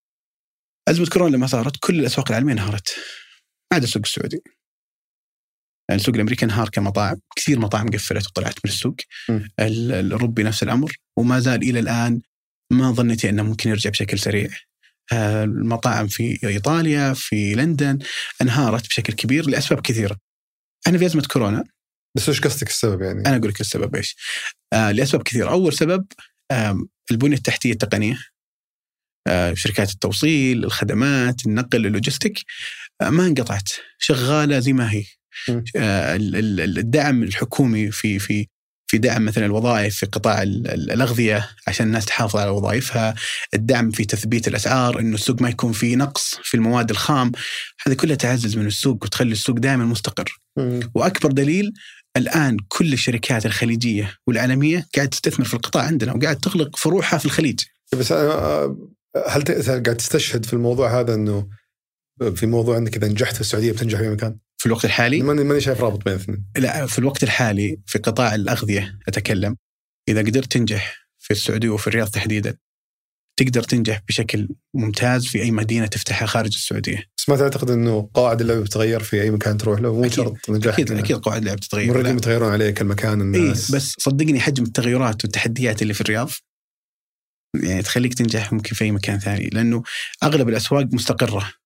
أزمة 0.87 1.05
كورونا 1.05 1.35
لما 1.35 1.47
صارت 1.47 1.75
كل 1.79 1.99
الأسواق 1.99 2.29
العالمية 2.29 2.53
انهارت. 2.53 2.89
ما 3.71 3.75
عدا 3.75 3.83
السوق 3.83 4.01
السعودي. 4.05 4.41
يعني 5.89 6.01
السوق 6.01 6.15
الأمريكي 6.15 6.45
انهار 6.45 6.69
كمطاعم. 6.69 7.17
كثير 7.35 7.59
مطاعم 7.59 7.89
قفلت 7.89 8.27
وطلعت 8.27 8.55
من 8.65 8.71
السوق. 8.71 8.95
الأوروبي 9.59 10.43
نفس 10.43 10.63
الأمر. 10.63 10.95
وما 11.17 11.39
زال 11.39 11.61
إلى 11.61 11.79
الآن 11.79 12.21
ما 12.71 12.91
ظنيتي 12.91 13.29
أنه 13.29 13.43
ممكن 13.43 13.69
يرجع 13.69 13.89
بشكل 13.89 14.19
سريع. 14.19 14.49
آه، 15.13 15.43
المطاعم 15.43 16.07
في 16.07 16.39
إيطاليا 16.43 17.13
في 17.13 17.53
لندن 17.53 17.99
انهارت 18.41 18.87
بشكل 18.87 19.13
كبير 19.13 19.49
لأسباب 19.49 19.81
كثيرة. 19.81 20.17
إحنا 20.87 20.97
في 20.97 21.05
أزمة 21.05 21.23
كورونا 21.33 21.63
بس 22.17 22.29
وش 22.29 22.41
قصدك 22.41 22.67
السبب 22.67 23.01
يعني؟ 23.01 23.19
أنا 23.19 23.37
أقول 23.37 23.49
لك 23.49 23.61
السبب 23.61 23.95
إيش؟ 23.95 24.15
آه 24.73 24.91
لأسباب 24.91 25.23
كثيرة، 25.23 25.49
أول 25.51 25.73
سبب 25.73 26.05
آه 26.51 26.77
البنية 27.11 27.37
التحتية 27.37 27.71
التقنية 27.71 28.17
آه 29.27 29.53
شركات 29.53 29.89
التوصيل، 29.91 30.63
الخدمات، 30.63 31.45
النقل، 31.45 31.85
اللوجستيك 31.85 32.39
آه 33.01 33.09
ما 33.09 33.27
انقطعت، 33.27 33.69
شغالة 33.99 34.59
زي 34.59 34.73
ما 34.73 34.91
هي. 34.91 35.03
آه 35.77 36.15
ال- 36.15 36.35
ال- 36.35 36.77
الدعم 36.77 37.23
الحكومي 37.23 37.91
في 37.91 38.19
في 38.19 38.47
في 38.91 38.97
دعم 38.97 39.25
مثلا 39.25 39.45
الوظائف 39.45 39.95
في 39.95 40.05
قطاع 40.05 40.41
ال- 40.43 40.67
ال- 40.67 40.91
الأغذية 40.91 41.49
عشان 41.67 41.87
الناس 41.87 42.05
تحافظ 42.05 42.39
على 42.39 42.49
وظائفها، 42.49 43.15
الدعم 43.53 43.91
في 43.91 44.05
تثبيت 44.05 44.47
الأسعار، 44.47 44.99
إنه 44.99 45.15
السوق 45.15 45.41
ما 45.41 45.49
يكون 45.49 45.71
فيه 45.71 45.95
نقص 45.95 46.35
في 46.43 46.57
المواد 46.57 46.89
الخام، 46.89 47.31
هذه 47.87 47.93
كلها 47.93 48.15
تعزز 48.15 48.57
من 48.57 48.65
السوق 48.67 49.03
وتخلي 49.03 49.31
السوق 49.31 49.57
دائما 49.57 49.85
مستقر. 49.85 50.39
وأكبر 50.95 51.31
دليل 51.31 51.73
الآن 52.17 52.57
كل 52.67 52.93
الشركات 52.93 53.45
الخليجية 53.45 54.15
والعالمية 54.27 54.87
قاعد 54.95 55.09
تستثمر 55.09 55.45
في 55.45 55.53
القطاع 55.53 55.83
عندنا 55.83 56.13
وقاعد 56.13 56.37
تغلق 56.37 56.75
فروعها 56.75 57.17
في 57.17 57.25
الخليج. 57.25 57.59
بس 57.97 58.11
أنا 58.11 58.75
هل 59.27 59.41
ت- 59.41 59.51
قاعد 59.69 59.97
تستشهد 59.97 60.45
في 60.45 60.53
الموضوع 60.53 60.99
هذا 60.99 61.13
إنه 61.13 61.47
في 62.35 62.45
موضوع 62.45 62.77
إنك 62.77 62.95
إذا 62.95 63.07
نجحت 63.07 63.35
في 63.35 63.41
السعودية 63.41 63.71
بتنجح 63.71 63.99
في 63.99 64.09
مكان؟ 64.09 64.35
في 64.61 64.65
الوقت 64.65 64.85
الحالي 64.85 65.21
ماني 65.21 65.43
ماني 65.43 65.61
شايف 65.61 65.81
رابط 65.81 66.05
بين 66.05 66.13
الاثنين. 66.13 66.45
لا 66.57 66.85
في 66.85 66.99
الوقت 66.99 67.23
الحالي 67.23 67.79
في 67.85 67.99
قطاع 67.99 68.35
الأغذية 68.35 68.99
أتكلم 69.07 69.57
إذا 70.09 70.19
قدرت 70.19 70.51
تنجح 70.51 71.07
في 71.19 71.31
السعودية 71.31 71.69
وفي 71.69 71.87
الرياض 71.87 72.07
تحديدا 72.07 72.57
تقدر 73.39 73.63
تنجح 73.63 74.01
بشكل 74.07 74.49
ممتاز 74.73 75.25
في 75.25 75.41
أي 75.41 75.51
مدينة 75.51 75.85
تفتحها 75.85 76.25
خارج 76.25 76.53
السعودية. 76.55 77.03
بس 77.17 77.29
ما 77.29 77.37
تعتقد 77.37 77.69
إنه 77.69 78.09
قواعد 78.13 78.41
اللعبه 78.41 78.61
بتتغير 78.61 79.03
في 79.03 79.21
أي 79.21 79.31
مكان 79.31 79.57
تروح 79.57 79.79
له 79.79 79.93
مو. 79.93 80.09
شرط 80.09 80.49
نجاح 80.49 80.73
أكيد 80.73 80.91
هنا. 80.91 80.99
أكيد 80.99 81.17
قواعد 81.17 81.41
اللعب 81.41 81.59
تتغير 81.59 81.83
الموردين 81.83 82.11
لا. 82.11 82.17
يتغيرون 82.17 82.51
عليك 82.51 82.81
المكان 82.81 83.21
الناس 83.21 83.71
بس 83.71 83.95
صدقني 83.99 84.39
حجم 84.39 84.63
التغيرات 84.63 85.23
والتحديات 85.23 85.81
اللي 85.81 85.93
في 85.93 86.01
الرياض 86.01 86.29
يعني 87.63 87.81
تخليك 87.81 88.13
تنجح 88.13 88.53
ممكن 88.53 88.75
في 88.75 88.83
أي 88.83 88.91
مكان 88.91 89.19
ثاني 89.19 89.49
لأنه 89.49 89.83
أغلب 90.23 90.49
الأسواق 90.49 90.85
مستقرة 90.91 91.60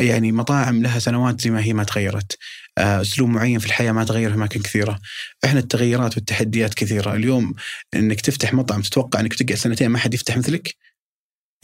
يعني 0.00 0.32
مطاعم 0.32 0.82
لها 0.82 0.98
سنوات 0.98 1.40
زي 1.40 1.50
ما 1.50 1.64
هي 1.64 1.72
ما 1.72 1.84
تغيرت. 1.84 2.38
آه، 2.78 3.00
أسلوب 3.00 3.28
معين 3.28 3.58
في 3.58 3.66
الحياة 3.66 3.92
ما 3.92 4.04
تغير 4.04 4.30
في 4.30 4.36
أماكن 4.36 4.62
كثيرة. 4.62 5.00
إحنا 5.44 5.60
التغيرات 5.60 6.16
والتحديات 6.16 6.74
كثيرة. 6.74 7.14
اليوم 7.14 7.54
إنك 7.94 8.20
تفتح 8.20 8.54
مطعم 8.54 8.82
تتوقع 8.82 9.20
إنك 9.20 9.34
تقعد 9.34 9.58
سنتين 9.58 9.88
ما 9.88 9.98
حد 9.98 10.14
يفتح 10.14 10.36
مثلك؟ 10.36 10.74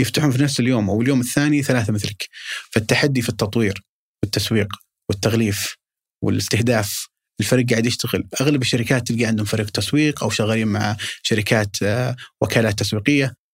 يفتحون 0.01 0.31
في 0.31 0.42
نفس 0.42 0.61
اليوم 0.61 0.90
أو 0.90 1.03
اليوم 1.03 1.20
الثاني 1.20 1.62
ثلاثة 1.62 1.92
مثلك. 1.92 2.29
فالتحدي 2.70 3.22
في 3.22 3.29
التطوير 3.29 3.83
والتسويق 4.22 4.68
والتغليف 5.11 5.77
والاستهداف 6.25 7.09
الفريق 7.40 7.70
قاعد 7.70 7.87
يشتغل. 7.87 8.29
أغلب 8.40 8.62
الشركات 8.62 9.09
تلقى 9.09 9.25
عندهم 9.25 9.46
فريق 9.46 9.70
تسويق 9.70 10.22
أو 10.22 10.31
شغالين 10.31 10.68
مع 10.68 10.96
شركات 11.22 11.77
آه، 11.83 12.16
وكالات 12.40 12.79
تسويقية. 12.79 13.45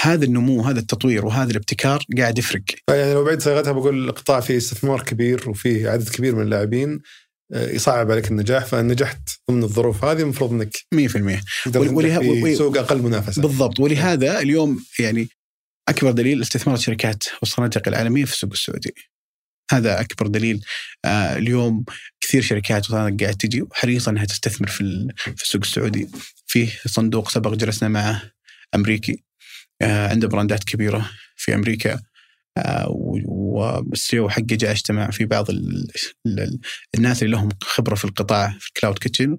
هذا 0.00 0.24
النمو 0.24 0.62
هذا 0.62 0.80
التطوير 0.80 1.26
وهذا 1.26 1.50
الابتكار 1.50 2.04
قاعد 2.18 2.38
يفرق. 2.38 2.62
يعني 2.90 3.14
لو 3.14 3.24
بعيد 3.24 3.42
صيغتها 3.42 3.72
بقول 3.72 4.08
القطاع 4.08 4.40
فيه 4.40 4.56
استثمار 4.56 5.02
كبير 5.02 5.50
وفيه 5.50 5.88
عدد 5.90 6.08
كبير 6.08 6.34
من 6.36 6.42
اللاعبين 6.42 7.00
آه، 7.54 7.70
يصعب 7.70 8.10
عليك 8.10 8.30
النجاح 8.30 8.64
فإن 8.66 8.86
نجحت 8.88 9.20
ضمن 9.50 9.62
الظروف 9.62 10.04
هذه 10.04 10.20
المفروض 10.20 10.52
إنك 10.52 10.76
100% 10.94 11.40
تقدر 11.64 11.80
ول- 11.80 11.88
تنجح 11.88 12.18
ولها- 12.18 12.44
في 12.44 12.54
سوق 12.56 12.78
أقل 12.78 13.02
منافسة. 13.02 13.42
بالضبط. 13.42 13.80
ولهذا 13.80 14.40
اليوم 14.40 14.84
يعني 14.98 15.28
أكبر 15.88 16.10
دليل 16.10 16.42
استثمار 16.42 16.76
الشركات 16.76 17.22
والصناديق 17.42 17.88
العالمية 17.88 18.24
في 18.24 18.32
السوق 18.32 18.50
السعودي. 18.52 18.94
هذا 19.72 20.00
أكبر 20.00 20.26
دليل. 20.26 20.64
آه 21.04 21.36
اليوم 21.36 21.84
كثير 22.20 22.42
شركات 22.42 22.86
وصناديق 22.86 23.20
قاعد 23.22 23.34
تجي 23.36 23.62
وحريصه 23.62 24.10
إنها 24.10 24.24
تستثمر 24.24 24.68
في 24.68 25.08
في 25.36 25.42
السوق 25.42 25.62
السعودي. 25.64 26.08
فيه 26.46 26.68
صندوق 26.86 27.30
سبق 27.30 27.54
جلسنا 27.54 27.88
معه 27.88 28.22
أمريكي. 28.74 29.24
عنده 29.82 30.28
براندات 30.28 30.64
كبيرة 30.64 31.10
في 31.36 31.54
أمريكا 31.54 32.00
آه، 32.58 32.86
وال 32.88 33.44
CEO 33.44 34.28
حقه 34.28 34.42
جاء 34.42 34.70
اجتمع 34.70 35.10
في 35.10 35.24
بعض 35.24 35.50
ال 35.50 35.88
ال 36.26 36.60
الناس 36.94 37.22
اللي 37.22 37.36
لهم 37.36 37.48
خبرة 37.62 37.94
في 37.94 38.04
القطاع 38.04 38.56
في 38.60 38.68
ال 38.68 38.73
cloud 38.73 38.98
kitchen 38.98 39.38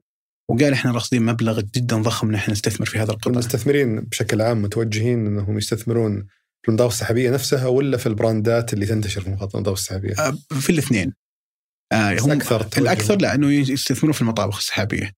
وقال 0.50 0.74
إحنا 0.74 0.92
راصدين 0.92 1.26
مبلغ 1.26 1.62
جدا 1.62 1.98
ضخم 1.98 2.28
إن 2.30 2.36
إحنا 2.36 2.54
نستثمر 2.54 2.86
في 2.86 3.00
هذا 3.00 3.12
القطاع. 3.12 3.34
المستثمرين 3.34 4.00
بشكل 4.00 4.42
عام 4.42 4.62
متوجهين 4.62 5.28
إنهم 5.28 5.58
يستثمرون 5.58 6.28
في 6.62 6.70
المطابخ 6.70 6.90
السحابية 6.90 7.32
نفسها 7.32 7.68
ولا 7.68 7.98
في 7.98 8.06
البراندات 8.08 8.74
اللي 8.74 8.86
تنتشر 8.86 9.22
في 9.22 9.28
المطابخ 9.28 9.74
السحابية؟ 9.74 10.14
آه، 10.20 10.38
في 10.60 10.70
الاثنين. 10.70 11.14
آه 11.92 12.18
هم 12.20 12.32
أكثر 12.32 12.68
الأكثر 12.78 13.18
لأنه 13.18 13.52
يستثمرون 13.52 14.14
في 14.14 14.22
المطابخ 14.22 14.58
السحابية. 14.58 15.12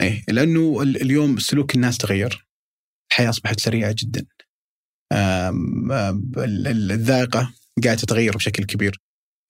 اي 0.00 0.24
لأنه 0.28 0.82
اليوم 0.82 1.38
سلوك 1.38 1.74
الناس 1.74 1.98
تغير. 1.98 2.46
الحياة 3.10 3.28
أصبحت 3.28 3.60
سريعة 3.60 3.94
جدا. 3.98 4.26
الذائقة 6.92 7.52
قاعدة 7.84 8.00
تتغير 8.00 8.36
بشكل 8.36 8.64
كبير. 8.64 9.00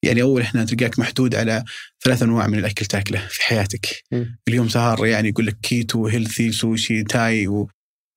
يعني 0.05 0.23
أول 0.23 0.43
إحنا 0.43 0.65
تلقاك 0.65 0.99
محدود 0.99 1.35
على 1.35 1.65
ثلاث 2.05 2.23
أنواع 2.23 2.47
من 2.47 2.59
الأكل 2.59 2.87
تاكله 2.87 3.27
في 3.31 3.43
حياتك. 3.43 3.87
م. 4.13 4.25
اليوم 4.49 4.69
صار 4.69 5.07
يعني 5.07 5.29
يقول 5.29 5.47
لك 5.47 5.59
keto 5.63 6.07
healthy 6.07 6.53
sushi 6.53 7.03
Thai 7.03 7.49
و... 7.49 7.69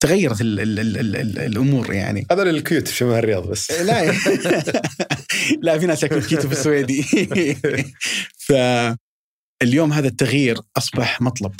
تغيرت 0.02 0.42
ال 0.42 0.60
ال 0.60 0.80
ال 0.80 0.98
ال 0.98 1.16
ال 1.16 1.39
الأمور 1.39 1.94
يعني 1.94 2.26
هذا 2.32 2.44
الكيوت 2.44 2.88
في 2.88 2.96
شمال 2.96 3.14
الرياض 3.14 3.48
بس 3.48 3.72
لا 3.72 4.06
لا 5.64 5.80
في 5.80 5.86
ناس 5.86 6.04
ياكلون 6.04 6.22
كيتو 6.22 6.48
في 6.48 6.54
السويدي 6.54 7.04
فاليوم 8.48 9.94
هذا 9.94 10.08
التغيير 10.08 10.58
أصبح 10.78 11.22
مطلب 11.22 11.54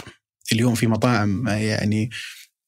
اليوم 0.52 0.76
في 0.76 0.88
مطاعم 0.88 1.48
يعني 1.48 2.10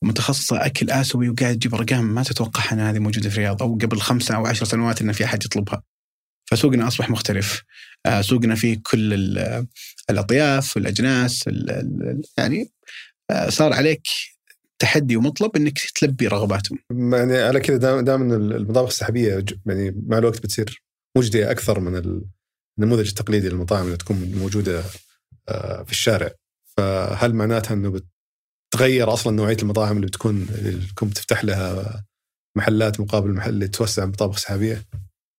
متخصصة 0.04 0.66
أكل 0.66 0.90
آسيوي 0.90 1.30
وقاعد 1.30 1.56
تجيب 1.56 1.76
أرقام 1.76 2.16
ما 2.16 2.24
تتوقعها 2.24 2.74
أنها 2.74 2.92
هذه 2.92 3.00
موجودة 3.00 3.30
في 3.30 3.36
الرياض 3.36 3.64
أو 3.64 3.76
قبل 3.76 4.00
خمسة 4.00 4.36
أو 4.36 4.46
عشر 4.46 4.66
سنوات 4.66 5.02
أن 5.02 5.12
في 5.12 5.26
أحد 5.26 5.46
يطلبها 5.46 5.84
فسوقنا 6.46 6.88
أصبح 6.88 7.10
مختلف 7.10 7.64
آه، 8.06 8.22
سوقنا 8.22 8.56
فيه 8.56 8.80
كل 8.84 9.14
الأطياف 10.10 10.78
والأجناس 10.78 11.50
يعني 12.38 12.72
آه، 13.32 13.50
صار 13.50 13.74
عليك 13.74 14.08
تحدي 14.80 15.16
ومطلب 15.16 15.56
إنك 15.56 15.80
تلبي 15.80 16.28
رغباتهم. 16.28 16.80
يعني 16.92 17.38
على 17.38 17.60
كذا 17.60 18.02
دائما 18.02 18.36
المطابخ 18.36 18.90
السحابية 18.90 19.46
يعني 19.66 20.04
مع 20.08 20.18
الوقت 20.18 20.40
بتصير 20.40 20.84
مجدية 21.18 21.52
أكثر 21.52 21.80
من 21.80 22.24
النموذج 22.80 23.08
التقليدي 23.08 23.50
للمطاعم 23.50 23.86
اللي 23.86 23.98
تكون 23.98 24.32
موجودة 24.36 24.84
آه، 25.50 25.84
في 25.84 25.92
الشارع. 25.92 26.32
فهل 26.78 27.34
معناتها 27.34 27.74
إنه 27.74 28.02
بتغير 28.74 29.14
أصلا 29.14 29.36
نوعية 29.36 29.58
المطاعم 29.62 29.96
اللي 29.96 30.08
بتكون 30.08 30.42
اللي 30.42 30.88
تكون 30.88 31.10
بتفتح 31.10 31.46
لها 31.46 32.04
محلات 32.58 33.00
مقابل 33.00 33.30
المحل 33.30 33.50
اللي 33.50 33.68
توسع 33.68 34.06
مطابخ 34.06 34.38
سحابية؟ 34.38 34.86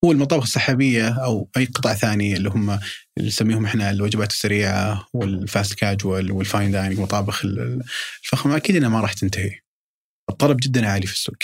هو 0.04 0.12
المطابخ 0.12 0.42
السحابية 0.42 1.08
أو 1.08 1.50
أي 1.56 1.64
قطاع 1.64 1.94
ثاني 1.94 2.36
اللي 2.36 2.48
هم 2.48 2.70
اللي 2.70 3.28
نسميهم 3.28 3.64
إحنا 3.64 3.90
الوجبات 3.90 4.30
السريعة 4.30 5.06
وال 5.14 5.34
fast 5.34 5.74
casual 5.74 6.32
وال 6.32 6.45
fine 6.45 6.70
dining 6.70 7.00
مطابخ 7.00 7.44
الفخمه 7.44 8.56
أكيد 8.56 8.76
إنها 8.76 8.88
ما 8.88 9.00
راح 9.00 9.12
تنتهي. 9.12 9.60
الطلب 10.30 10.56
جدا 10.62 10.88
عالي 10.88 11.06
في 11.06 11.12
السوق. 11.12 11.36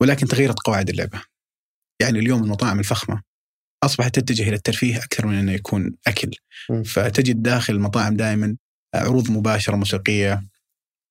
ولكن 0.00 0.26
تغيرت 0.26 0.58
قواعد 0.60 0.90
اللعبة. 0.90 1.22
يعني 2.02 2.18
اليوم 2.18 2.44
المطاعم 2.44 2.78
الفخمة 2.78 3.22
أصبحت 3.84 4.14
تتجه 4.14 4.42
إلى 4.42 4.54
الترفيه 4.54 4.96
أكثر 4.96 5.26
من 5.26 5.34
إنه 5.34 5.52
يكون 5.52 5.96
أكل. 6.06 6.30
فتجد 6.84 7.42
داخل 7.42 7.74
المطاعم 7.74 8.16
دائما 8.16 8.56
عروض 8.94 9.30
مباشرة 9.30 9.76
موسيقية 9.76 10.50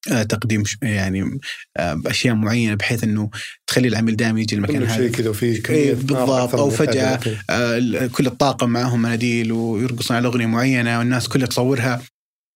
تقديم 0.07 0.63
يعني 0.81 1.39
آه، 1.77 2.01
أشياء 2.05 2.35
معينة 2.35 2.75
بحيث 2.75 3.03
إنه 3.03 3.29
تخلي 3.67 3.87
العميل 3.87 4.15
دائما 4.15 4.41
يجي 4.41 4.55
المكان 4.55 4.83
هذا. 4.83 4.97
شيء 4.97 5.11
كذا 5.11 5.29
وفي 5.29 5.69
إيه 5.69 5.93
بالضبط. 5.93 6.55
أو 6.55 6.69
فجأة 6.69 7.19
آه، 7.49 8.07
كل 8.07 8.27
الطاقم 8.27 8.69
معهم 8.69 9.01
مناديل 9.01 9.51
ويرقصون 9.51 10.17
على 10.17 10.27
أغنية 10.27 10.45
معينة 10.45 10.99
والناس 10.99 11.27
كلها 11.27 11.47
تصورها. 11.47 12.01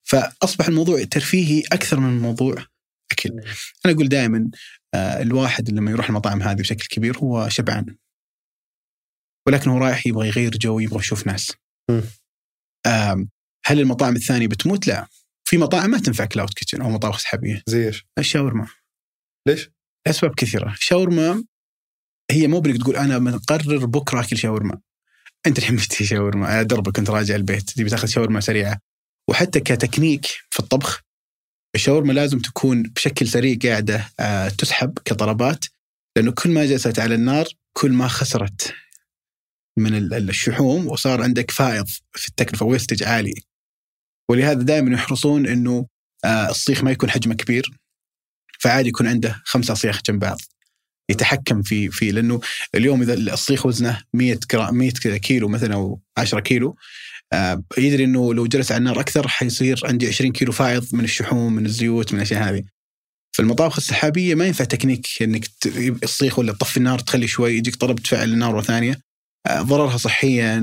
فأصبح 0.03 0.67
الموضوع 0.67 1.03
ترفيهي 1.03 1.63
أكثر 1.71 1.99
من 1.99 2.21
موضوع 2.21 2.55
أكل. 3.11 3.29
أنا 3.85 3.93
أقول 3.93 4.09
دائما 4.09 4.49
الواحد 4.95 5.69
لما 5.69 5.91
يروح 5.91 6.09
المطاعم 6.09 6.41
هذه 6.41 6.57
بشكل 6.57 6.87
كبير 6.87 7.17
هو 7.17 7.49
شبعان. 7.49 7.95
ولكن 9.47 9.69
هو 9.69 9.77
رايح 9.77 10.07
يبغى 10.07 10.27
يغير 10.27 10.57
جو 10.57 10.79
يبغى 10.79 10.99
يشوف 10.99 11.27
ناس. 11.27 11.51
هل 13.65 13.79
المطاعم 13.79 14.15
الثانية 14.15 14.47
بتموت؟ 14.47 14.87
لا. 14.87 15.07
في 15.53 15.59
مطاعم 15.59 15.89
ما 15.89 15.99
تنفع 15.99 16.25
cloud 16.25 16.49
kitchen 16.49 16.81
أو 16.81 16.89
مطابخ 16.89 17.19
سحابية. 17.19 17.63
زي 17.67 17.87
إيش؟ 17.87 18.05
الشاورما 18.17 18.67
ليش؟ 19.47 19.69
أسباب 20.07 20.35
كثيرة، 20.35 20.75
شاورما 20.79 21.43
هي 22.31 22.47
مو 22.47 22.59
بدك 22.59 22.81
تقول 22.81 22.95
أنا 22.95 23.19
مقرر 23.19 23.85
بكرة 23.85 24.21
أكل 24.21 24.37
شاورما. 24.37 24.81
أنت 25.47 25.57
الحين 25.57 25.75
بتشتهي 25.75 26.07
شاورما 26.07 26.47
على 26.47 26.65
دربك 26.65 26.95
كنت 26.95 27.09
راجع 27.09 27.35
البيت 27.35 27.69
تبي 27.69 27.89
تاخذ 27.89 28.07
شاورما 28.07 28.39
سريعة. 28.39 28.79
وحتى 29.29 29.59
كتكنيك 29.59 30.25
في 30.25 30.59
الطبخ 30.59 31.01
الشاورما 31.75 32.13
لازم 32.13 32.39
تكون 32.39 32.83
بشكل 32.83 33.27
سريع 33.27 33.57
قاعدة 33.63 34.09
آه، 34.19 34.49
تسحب 34.49 34.99
كطلبات 35.05 35.65
لأنه 36.17 36.31
كل 36.31 36.49
ما 36.49 36.65
جلست 36.65 36.99
على 36.99 37.15
النار 37.15 37.47
كل 37.73 37.91
ما 37.91 38.07
خسرت 38.07 38.73
من 39.77 40.13
الشحوم 40.13 40.87
وصار 40.87 41.21
عندك 41.21 41.51
فائض 41.51 41.87
في 42.11 42.27
التكلفة 42.27 42.65
ويستج 42.65 43.03
عالي. 43.03 43.52
ولهذا 44.29 44.63
دائما 44.63 44.93
يحرصون 44.93 45.47
إنه 45.47 45.87
آه، 46.25 46.49
الصيخ 46.49 46.83
ما 46.83 46.91
يكون 46.91 47.09
حجمه 47.09 47.35
كبير 47.35 47.71
فعادي 48.59 48.89
يكون 48.89 49.07
عنده 49.07 49.41
خمسة 49.45 49.71
أصياخ 49.71 50.01
جنب 50.01 50.19
بعض 50.19 50.37
يتحكم 51.09 51.61
في 51.61 51.89
في 51.89 52.11
لأنه 52.11 52.39
اليوم 52.75 53.01
إذا 53.01 53.13
الصيخ 53.13 53.65
وزنه 53.65 54.01
100 54.13 54.39
جرام 54.51 54.75
100 54.75 54.91
كيلو 54.91 55.47
مثلا 55.47 55.73
أو 55.73 56.01
10 56.17 56.39
كيلو 56.39 56.75
آه 57.33 57.63
يدري 57.77 58.03
إنه 58.03 58.33
لو 58.33 58.47
جلس 58.47 58.71
على 58.71 58.79
النار 58.79 58.99
أكثر 58.99 59.27
حيصير 59.27 59.81
عندي 59.85 60.07
20 60.07 60.31
كيلو 60.31 60.51
فائض 60.51 60.95
من 60.95 61.03
الشحوم 61.03 61.53
من 61.53 61.65
الزيوت 61.65 62.13
من 62.13 62.19
الأشياء 62.19 62.43
هذه. 62.43 62.63
فالمطابخ 63.37 63.75
السحابية 63.77 64.35
ما 64.35 64.45
ينفع 64.45 64.65
تكنيك 64.65 65.07
إنك 65.21 65.49
الصيخ 66.03 66.39
ولا 66.39 66.53
تطفي 66.53 66.77
النار 66.77 66.99
تخلي 66.99 67.27
شوي 67.27 67.57
يجيك 67.57 67.75
طلب 67.75 67.99
تفعل 67.99 68.33
النار 68.33 68.61
ثانية. 68.61 68.99
آه 69.47 69.61
ضررها 69.61 69.97
صحيا 69.97 70.59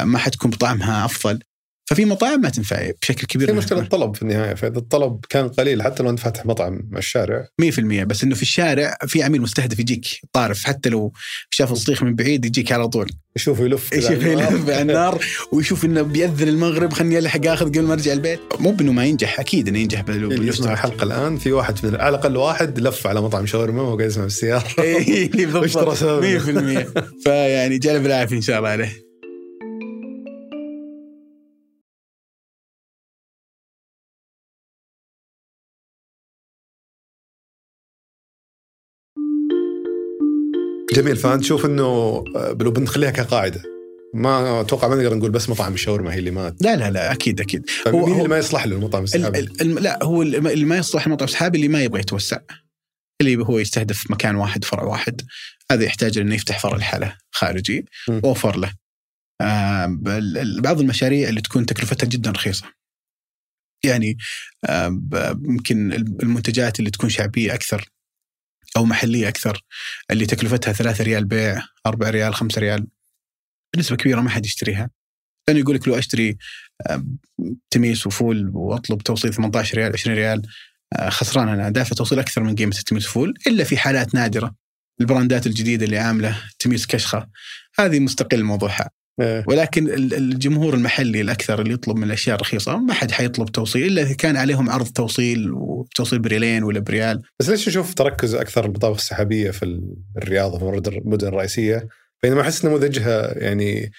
ما 0.00 0.18
حتكون 0.18 0.50
بطعمها 0.50 1.04
أفضل. 1.04 1.38
ففي 1.86 2.04
مطاعم 2.04 2.40
ما 2.40 2.48
تنفع 2.48 2.90
بشكل 3.02 3.26
كبير 3.26 3.48
في 3.48 3.54
مشكلة 3.54 3.78
الطلب 3.80 4.16
في 4.16 4.22
النهاية 4.22 4.54
فإذا 4.54 4.78
الطلب 4.78 5.24
كان 5.28 5.48
قليل 5.48 5.82
حتى 5.82 6.02
لو 6.02 6.10
أنت 6.10 6.20
فاتح 6.20 6.46
مطعم 6.46 6.88
على 6.92 6.98
الشارع. 6.98 7.46
100% 7.62 7.80
بس 7.80 8.24
إنه 8.24 8.34
في 8.34 8.42
الشارع 8.42 8.96
في 9.06 9.22
عميل 9.22 9.42
مستهدف 9.42 9.78
يجيك 9.78 10.06
طارف 10.32 10.64
حتى 10.64 10.88
لو 10.88 11.12
شاف 11.50 11.72
الصيخ 11.72 12.02
من 12.02 12.14
بعيد 12.14 12.44
يجيك 12.44 12.72
على 12.72 12.88
طول. 12.88 13.10
يشوف 13.36 13.60
يلف 13.60 13.92
يشوف 13.92 14.10
يلف 14.10 14.68
على 14.68 14.82
النار 14.82 15.24
ويشوف 15.52 15.84
إنه 15.84 16.02
بيأذن 16.02 16.48
المغرب 16.48 16.92
خليني 16.92 17.18
ألحق 17.18 17.46
آخذ 17.46 17.66
قبل 17.66 17.82
ما 17.82 17.92
أرجع 17.92 18.12
البيت. 18.12 18.40
مو 18.60 18.70
بإنه 18.70 18.92
ما 18.92 19.04
ينجح 19.04 19.40
أكيد 19.40 19.68
إنه 19.68 19.78
ينجح 19.78 20.04
يسمع 20.08 20.72
الحلقة 20.72 21.04
الآن 21.04 21.38
في 21.38 21.52
واحد 21.52 21.86
من 21.86 21.94
على 21.96 22.08
الأقل 22.08 22.36
واحد 22.36 22.80
لف 22.80 23.06
على 23.06 23.20
مطعم 23.20 23.46
شاورما 23.46 23.82
وهو 23.82 23.96
قاعد 23.96 24.10
يسمع 24.10 24.24
بالسياره 24.24 24.64
اي 24.78 25.28
بالضبط. 25.28 25.94
100% 26.04 27.02
فيعني 27.24 27.78
جاله 27.78 27.98
بالعافية 27.98 28.36
إن 28.36 28.42
شاء 28.42 28.58
الله 28.58 28.68
عليه. 28.68 29.03
جميل 40.94 41.16
فانت 41.16 41.42
تشوف 41.42 41.66
إنه 41.66 41.84
آه، 42.36 42.56
لو 42.60 42.70
بنخليها 42.70 43.10
كقاعدة. 43.10 43.62
ما 44.14 44.60
أتوقع 44.60 44.88
ما 44.88 44.94
نقدر 44.94 45.14
نقول 45.14 45.30
بس 45.30 45.48
مطاعم 45.48 45.74
الشاورما 45.74 46.14
هي 46.14 46.18
اللي 46.18 46.30
ما 46.30 46.56
لا 46.60 46.76
لا 46.76 46.90
لا 46.90 47.12
أكيد 47.12 47.40
أكيد. 47.40 47.70
طيب 47.84 47.94
هو 47.94 48.06
مين 48.06 48.16
اللي 48.16 48.28
ما 48.28 48.38
يصلح 48.38 48.66
له 48.66 48.76
المطعم 48.76 49.04
السحابي؟ 49.04 49.40
لا 49.60 49.98
هو 50.02 50.22
اللي 50.22 50.64
ما 50.64 50.76
يصلح 50.76 51.06
المطعم 51.06 51.24
السحابي 51.28 51.56
اللي 51.56 51.68
ما 51.68 51.82
يبغى 51.82 52.00
يتوسع 52.00 52.38
اللي 53.20 53.36
هو 53.36 53.58
يستهدف 53.58 54.10
مكان 54.10 54.36
واحد 54.36 54.64
فرع 54.64 54.82
واحد. 54.82 55.20
هذا 55.72 55.84
يحتاج 55.84 56.18
إنه 56.18 56.34
يفتح 56.34 56.60
فرع 56.60 56.76
لحاله 56.76 57.16
خارجي 57.30 57.84
اوفر 58.08 58.56
له. 58.56 58.72
آه 59.40 59.98
بعض 60.58 60.80
المشاريع 60.80 61.28
اللي 61.28 61.40
تكون 61.40 61.66
تكلفتها 61.66 62.06
جدا 62.06 62.30
رخيصة. 62.30 62.66
يعني 63.84 64.16
آه 64.64 65.00
يمكن 65.44 65.92
المنتجات 65.92 66.78
اللي 66.78 66.90
تكون 66.90 67.10
شعبية 67.10 67.54
أكثر. 67.54 67.88
أو 68.76 68.84
محلية 68.84 69.28
أكثر 69.28 69.62
اللي 70.10 70.26
تكلفتها 70.26 70.72
3 70.72 71.04
ريال 71.04 71.24
بيع 71.24 71.62
4 71.86 72.10
ريال 72.10 72.34
5 72.34 72.60
ريال. 72.60 72.86
بنسبة 73.74 73.96
كبيرة 73.96 74.20
ما 74.20 74.30
حد 74.30 74.46
يشتريها. 74.46 74.90
لأنه 75.48 75.60
يقول 75.60 75.74
لك 75.74 75.88
لو 75.88 75.98
أشتري 75.98 76.36
تميس 77.70 78.06
وفول 78.06 78.50
وأطلب 78.54 79.02
توصيل 79.02 79.34
18 79.34 79.78
ريال 79.78 79.92
20 79.92 80.16
ريال 80.16 80.42
آه، 80.92 81.08
خسران 81.08 81.48
أنا. 81.48 81.70
دافع 81.70 81.96
توصيل 81.96 82.18
أكثر 82.18 82.42
من 82.42 82.54
قيمة 82.54 82.76
التميس 82.78 83.08
وفول 83.08 83.34
إلا 83.46 83.64
في 83.64 83.76
حالات 83.76 84.14
نادرة. 84.14 84.54
البراندات 85.00 85.46
الجديدة 85.46 85.84
اللي 85.84 85.98
عاملة 85.98 86.42
تميس 86.58 86.86
كشخة. 86.86 87.28
هذه 87.78 88.00
مستقل 88.00 88.42
موضوعها. 88.44 88.90
ولكن 89.46 89.88
الجمهور 90.14 90.74
المحلي 90.74 91.20
الأكثر 91.20 91.60
اللي 91.62 91.72
يطلب 91.74 91.96
من 91.96 92.04
الأشياء 92.04 92.36
الرخيصة 92.36 92.76
ما 92.78 92.94
حد 92.94 93.10
حيطلب 93.10 93.48
توصيل 93.48 93.86
إلا 93.86 94.02
إذا 94.02 94.14
كان 94.14 94.36
عليهم 94.36 94.70
عرض 94.70 94.86
توصيل 94.86 95.52
وتوصيل 95.52 96.18
بريالين 96.18 96.62
ولا 96.62 96.80
بريال. 96.80 97.22
بس 97.40 97.48
ليش 97.48 97.68
نشوف 97.68 97.94
تركز 97.94 98.34
أكثر 98.34 98.64
المطابخ 98.64 98.96
السحابية 98.96 99.50
في 99.50 99.80
الرياض 100.16 100.58
في 100.58 100.88
المدن 100.98 101.28
الرئيسية؟ 101.28 101.88
بينما 102.22 102.40
أحس 102.40 102.64
نموذجها 102.64 103.38
يعني 103.38 103.90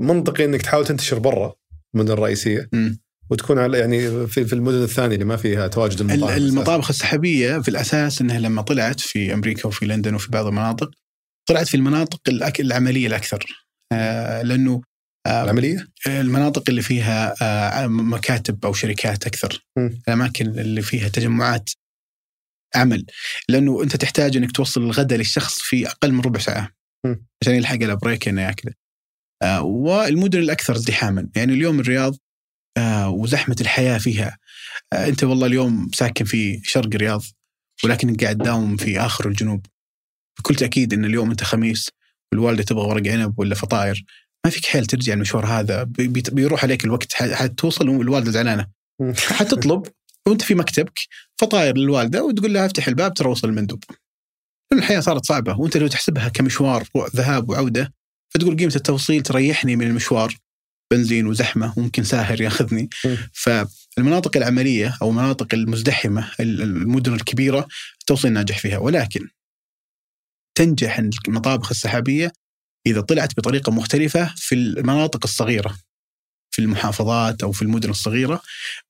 منطقي 0.00 0.44
إنك 0.44 0.62
تحاول 0.62 0.86
تنتشر 0.86 1.18
برا 1.18 1.52
المدن 1.94 2.12
الرئيسية 2.12 2.68
مم. 2.72 2.98
وتكون 3.30 3.58
على 3.58 3.78
يعني 3.78 4.26
في, 4.26 4.44
في 4.44 4.52
المدن 4.52 4.82
الثانية 4.82 5.14
اللي 5.14 5.24
ما 5.24 5.36
فيها 5.36 5.66
تواجد 5.68 6.00
ال- 6.00 6.10
المطاعم 6.10 6.36
المطابخ 6.42 6.90
السحابية 6.90 7.58
في 7.58 7.68
الأساس 7.68 8.20
إنها 8.20 8.38
لما 8.38 8.62
طلعت 8.62 9.00
في 9.00 9.34
أمريكا 9.34 9.66
وفي 9.68 9.86
لندن 9.86 10.14
وفي 10.14 10.30
بعض 10.30 10.46
المناطق 10.46 10.90
طلعت 11.48 11.68
في 11.68 11.76
المناطق 11.76 12.20
العملية 12.60 13.06
الأكثر. 13.06 13.67
لأنه 14.42 14.80
آه 15.26 15.44
العملية؟ 15.44 15.86
المناطق 16.06 16.62
اللي 16.68 16.82
فيها 16.82 17.34
آه 17.42 17.86
مكاتب 17.86 18.64
أو 18.64 18.72
شركات 18.72 19.26
أكثر 19.26 19.64
مم. 19.78 20.00
الأماكن 20.08 20.46
اللي 20.46 20.82
فيها 20.82 21.08
تجمعات 21.08 21.70
عمل. 22.74 23.06
لأنه 23.48 23.82
أنت 23.82 23.96
تحتاج 23.96 24.36
إنك 24.36 24.52
توصل 24.52 24.82
الغداء 24.82 25.18
للشخص 25.18 25.58
في 25.60 25.86
أقل 25.88 26.12
من 26.12 26.20
ربع 26.20 26.40
ساعة 26.40 26.70
مم. 27.06 27.26
عشان 27.42 27.54
يلحق 27.54 27.74
ال 27.74 27.83
break 27.83 28.28
انه 28.28 28.42
ياكله 28.42 28.72
آه 29.42 29.62
والمدن 29.62 30.38
الأكثر 30.38 30.76
ازدحاما. 30.76 31.28
يعني 31.36 31.52
اليوم 31.52 31.80
الرياض 31.80 32.16
آه 32.76 33.08
وزحمة 33.10 33.56
الحياة 33.60 33.98
فيها. 33.98 34.38
آه 34.92 35.06
أنت 35.08 35.24
والله 35.24 35.46
اليوم 35.46 35.90
ساكن 35.94 36.24
في 36.24 36.60
شرق 36.64 36.86
الرياض 36.94 37.22
ولكنك 37.84 38.24
قاعد 38.24 38.36
تداوم 38.38 38.76
في 38.76 39.00
آخر 39.00 39.28
الجنوب. 39.28 39.66
بكل 40.38 40.54
تأكيد 40.54 40.92
إن 40.92 41.04
اليوم 41.04 41.30
أنت 41.30 41.44
خميس. 41.44 41.90
والوالدة 42.32 42.62
تبغى 42.62 42.86
ورق 42.88 43.06
عنب 43.12 43.38
ولا 43.38 43.54
فطاير 43.54 44.04
ما 44.44 44.50
فيك 44.50 44.66
حيل 44.66 44.86
ترجع 44.86 45.12
المشوار 45.12 45.46
هذا 45.46 45.82
بي- 45.82 46.08
بي- 46.08 46.22
بيروح 46.32 46.64
عليك 46.64 46.84
الوقت 46.84 47.12
حتوصل 47.12 47.88
والوالده 47.88 48.30
زعلانة. 48.30 48.66
حتطلب 49.38 49.82
وانت 50.28 50.42
في 50.42 50.54
مكتبك 50.54 50.98
فطاير 51.40 51.76
للوالدة 51.76 52.24
وتقول 52.24 52.52
لها 52.54 52.66
افتح 52.66 52.88
الباب 52.88 53.14
ترى 53.14 53.28
وصل 53.28 53.48
المندوب. 53.48 53.84
الحياة 54.72 55.00
صارت 55.00 55.24
صعبة 55.26 55.60
وانت 55.60 55.76
لو 55.76 55.86
تحسبها 55.86 56.28
كمشوار 56.28 56.84
ذهاب 57.16 57.48
وعودة 57.48 57.92
فتقول 58.34 58.56
قيمة 58.56 58.72
التوصيل 58.76 59.22
تريحني 59.22 59.76
من 59.76 59.86
المشوار 59.86 60.34
بنزين 60.92 61.26
وزحمة 61.26 61.74
وممكن 61.76 62.04
ساهر 62.04 62.40
ياخذني. 62.40 62.88
فالمناطق 63.32 64.36
العملية 64.36 64.96
أو 65.02 65.10
المناطق 65.10 65.54
المزدحمة 65.54 66.30
ال- 66.40 66.62
المدن 66.62 67.14
الكبيرة 67.14 67.68
التوصيل 68.00 68.32
ناجح 68.32 68.58
فيها 68.58 68.78
ولكن 68.78 69.28
تنجح 70.58 70.98
المطابخ 71.28 71.70
السحابية 71.70 72.32
إذا 72.86 73.00
طلعت 73.00 73.36
بطريقة 73.36 73.72
مختلفة 73.72 74.34
في 74.36 74.54
المناطق 74.54 75.20
الصغيرة 75.24 75.78
في 76.50 76.62
المحافظات 76.62 77.42
أو 77.42 77.52
في 77.52 77.62
المدن 77.62 77.90
الصغيرة 77.90 78.42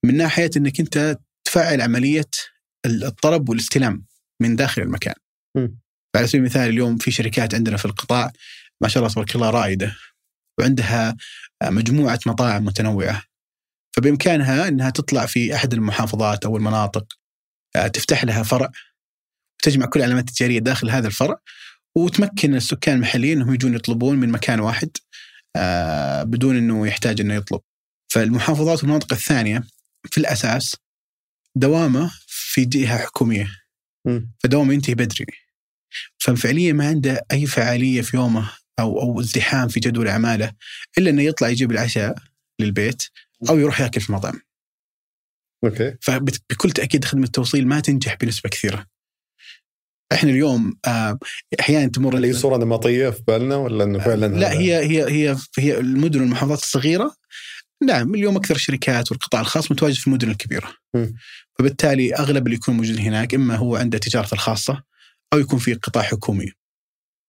من 0.04 0.16
ناحية 0.16 0.50
إنك 0.56 0.80
أنت 0.80 1.18
تفعل 1.44 1.80
عملية 1.80 2.30
الطلب 2.86 3.48
والاستلام 3.48 4.04
من 4.42 4.56
داخل 4.56 4.82
المكان. 4.82 5.14
مم. 5.56 5.78
على 6.16 6.26
سبيل 6.26 6.40
المثال 6.40 6.68
اليوم 6.68 6.98
في 6.98 7.10
شركات 7.10 7.54
عندنا 7.54 7.76
في 7.76 7.84
القطاع 7.84 8.32
ما 8.82 8.88
شاء 8.88 9.02
الله 9.02 9.14
تبارك 9.14 9.34
الله 9.34 9.50
رائدة 9.50 9.96
وعندها 10.60 11.16
مجموعة 11.62 12.20
مطاعم 12.26 12.64
متنوعة 12.64 13.22
فبإمكانها 13.96 14.68
إنها 14.68 14.90
تطلع 14.90 15.26
في 15.26 15.54
أحد 15.54 15.74
المحافظات 15.74 16.44
أو 16.44 16.56
المناطق 16.56 17.06
آه، 17.76 17.86
تفتح 17.86 18.24
لها 18.24 18.42
فرع 18.42 18.70
وتجمع 19.59 19.86
كل 19.86 20.00
العلامات 20.00 20.28
التجارية 20.28 20.59
داخل 20.59 20.90
هذا 20.90 21.06
الفرع 21.06 21.40
وتمكن 21.96 22.54
السكان 22.54 22.96
المحليين 22.96 23.40
إنهم 23.40 23.54
يجون 23.54 23.74
يطلبون 23.74 24.16
من 24.16 24.28
مكان 24.28 24.61
واحد 24.61 24.90
آه، 25.56 26.22
بدون 26.22 26.56
إنه 26.56 26.86
يحتاج 26.86 27.20
إنه 27.20 27.34
يطلب. 27.34 27.61
فالمحافظات 28.09 28.78
والمناطق 28.78 29.12
الثانية 29.12 29.62
في 30.11 30.18
الأساس 30.18 30.76
دوامة 31.56 32.11
في 32.26 32.64
جهة 32.64 32.98
حكومية. 32.98 33.48
فدوامة 34.38 34.74
ينتهي 34.74 34.94
بدري. 34.94 35.26
ففعليا 36.18 36.72
ما 36.72 36.88
عنده 36.88 37.26
أي 37.32 37.46
فعالية 37.46 38.02
في 38.02 38.16
يومه 38.16 38.50
أو 38.78 39.00
أو 39.00 39.20
ازدحام 39.20 39.68
في 39.68 39.80
جدول 39.80 40.09
أعماله 40.09 40.52
إلا 40.98 41.11
إنه 41.11 41.22
يطلع 41.22 41.48
يجيب 41.48 41.70
العشاء 41.70 42.18
للبيت 42.61 43.02
أو 43.48 43.59
يروح 43.59 43.80
يأكل 43.80 44.00
في 44.00 44.12
مطعم. 44.12 44.40
أوكي 45.64 45.96
فبكل 46.00 46.70
تأكيد 46.70 47.04
خدمة 47.04 47.24
التوصيل 47.24 47.68
ما 47.68 47.80
تنجح 47.80 48.14
بنسبة 48.14 48.50
كثيرة. 48.50 48.86
إحنا 50.12 50.30
اليوم 50.30 50.76
آه، 50.86 51.18
أحيانا 51.61 51.90
تمر 51.90 52.18
هي 52.18 52.32
صورة 52.32 52.56
نمطية 52.56 53.11
في 53.11 53.22
بالنا 53.28 53.56
ولا 53.56 53.84
إنه 53.84 53.98
فعلا 53.98 54.26
لا 54.26 54.52
هي 54.52 54.76
هي 54.76 55.04
هي 55.11 55.36
هي 55.59 55.78
المدن 55.78 56.20
والمحافظات 56.20 56.62
الصغيرة 56.62 57.14
نعم 57.82 58.14
اليوم 58.14 58.36
أكثر 58.36 58.54
الشركات 58.54 59.12
والقطاع 59.12 59.40
الخاص 59.40 59.72
متواجد 59.72 59.94
في 59.96 60.06
المدن 60.06 60.30
الكبيرة. 60.30 60.74
فبالتالي 61.59 62.14
أغلب 62.14 62.46
اللي 62.46 62.56
يكون 62.56 62.76
موجود 62.76 62.98
هناك 63.00 63.34
إما 63.34 63.56
هو 63.56 63.76
عنده 63.76 63.98
تجارته 63.98 64.34
الخاصة 64.34 64.82
أو 65.32 65.38
يكون 65.38 65.59
في 65.59 65.74
قطاع 65.74 66.02
حكومي. 66.02 66.52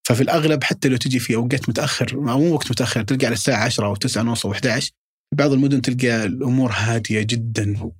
ففي 0.08 0.24
الأغلب 0.24 0.64
حتى 0.64 0.90
لو 0.90 0.98
تجي 0.98 1.20
في 1.20 1.36
أوقات 1.36 1.70
متأخر 1.70 2.14
أو 2.14 2.40
مو 2.40 2.54
وقت 2.54 2.72
متأخر 2.72 3.04
تلقى 3.04 3.26
على 3.26 3.34
الساعة 3.34 3.64
10 3.66 3.86
أو 3.86 3.96
9 3.96 4.22
ونص 4.22 4.46
أو 4.46 4.52
11 4.52 4.92
في 5.30 5.36
بعض 5.36 5.52
المدن 5.52 5.82
تلقى 5.82 6.26
الأمور 6.26 6.72
هادية 6.72 7.22
جدا. 7.22 7.92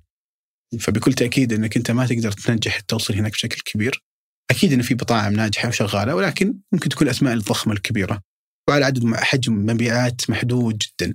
فبكل 0.80 1.12
تأكيد 1.12 1.52
إنك 1.52 1.76
أنت 1.76 1.90
ما 1.90 2.06
تقدر 2.06 2.32
تنجح 2.32 2.76
التوصيل 2.76 3.16
هناك 3.16 3.32
بشكل 3.32 3.60
كبير. 3.64 4.04
أكيد 4.50 4.72
إن 4.72 4.82
في 4.82 4.94
مطاعم 4.94 5.32
ناجحة 5.32 5.68
وشغالة 5.68 6.14
ولكن 6.14 6.54
ممكن 6.72 6.88
تكون 6.88 7.06
الاسماء 7.06 7.34
الضخمة 7.34 7.72
الكبيرة. 7.72 8.22
وعلى 8.68 8.84
عدد 8.84 9.14
حجم 9.14 9.52
مبيعات 9.66 10.30
محدود 10.30 10.78
جدا. 10.78 11.14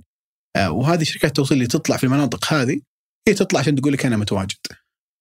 آه، 0.56 0.70
وهذه 0.70 1.02
شركات 1.02 1.30
التوصيل 1.30 1.56
اللي 1.56 1.68
تطلع 1.68 1.96
في 1.96 2.04
المناطق 2.04 2.52
هذه 2.52 2.80
هي 3.28 3.34
تطلع 3.34 3.60
عشان 3.60 3.76
تقول 3.76 3.92
لك 3.92 4.06
أنا 4.06 4.16
متواجد. 4.16 4.58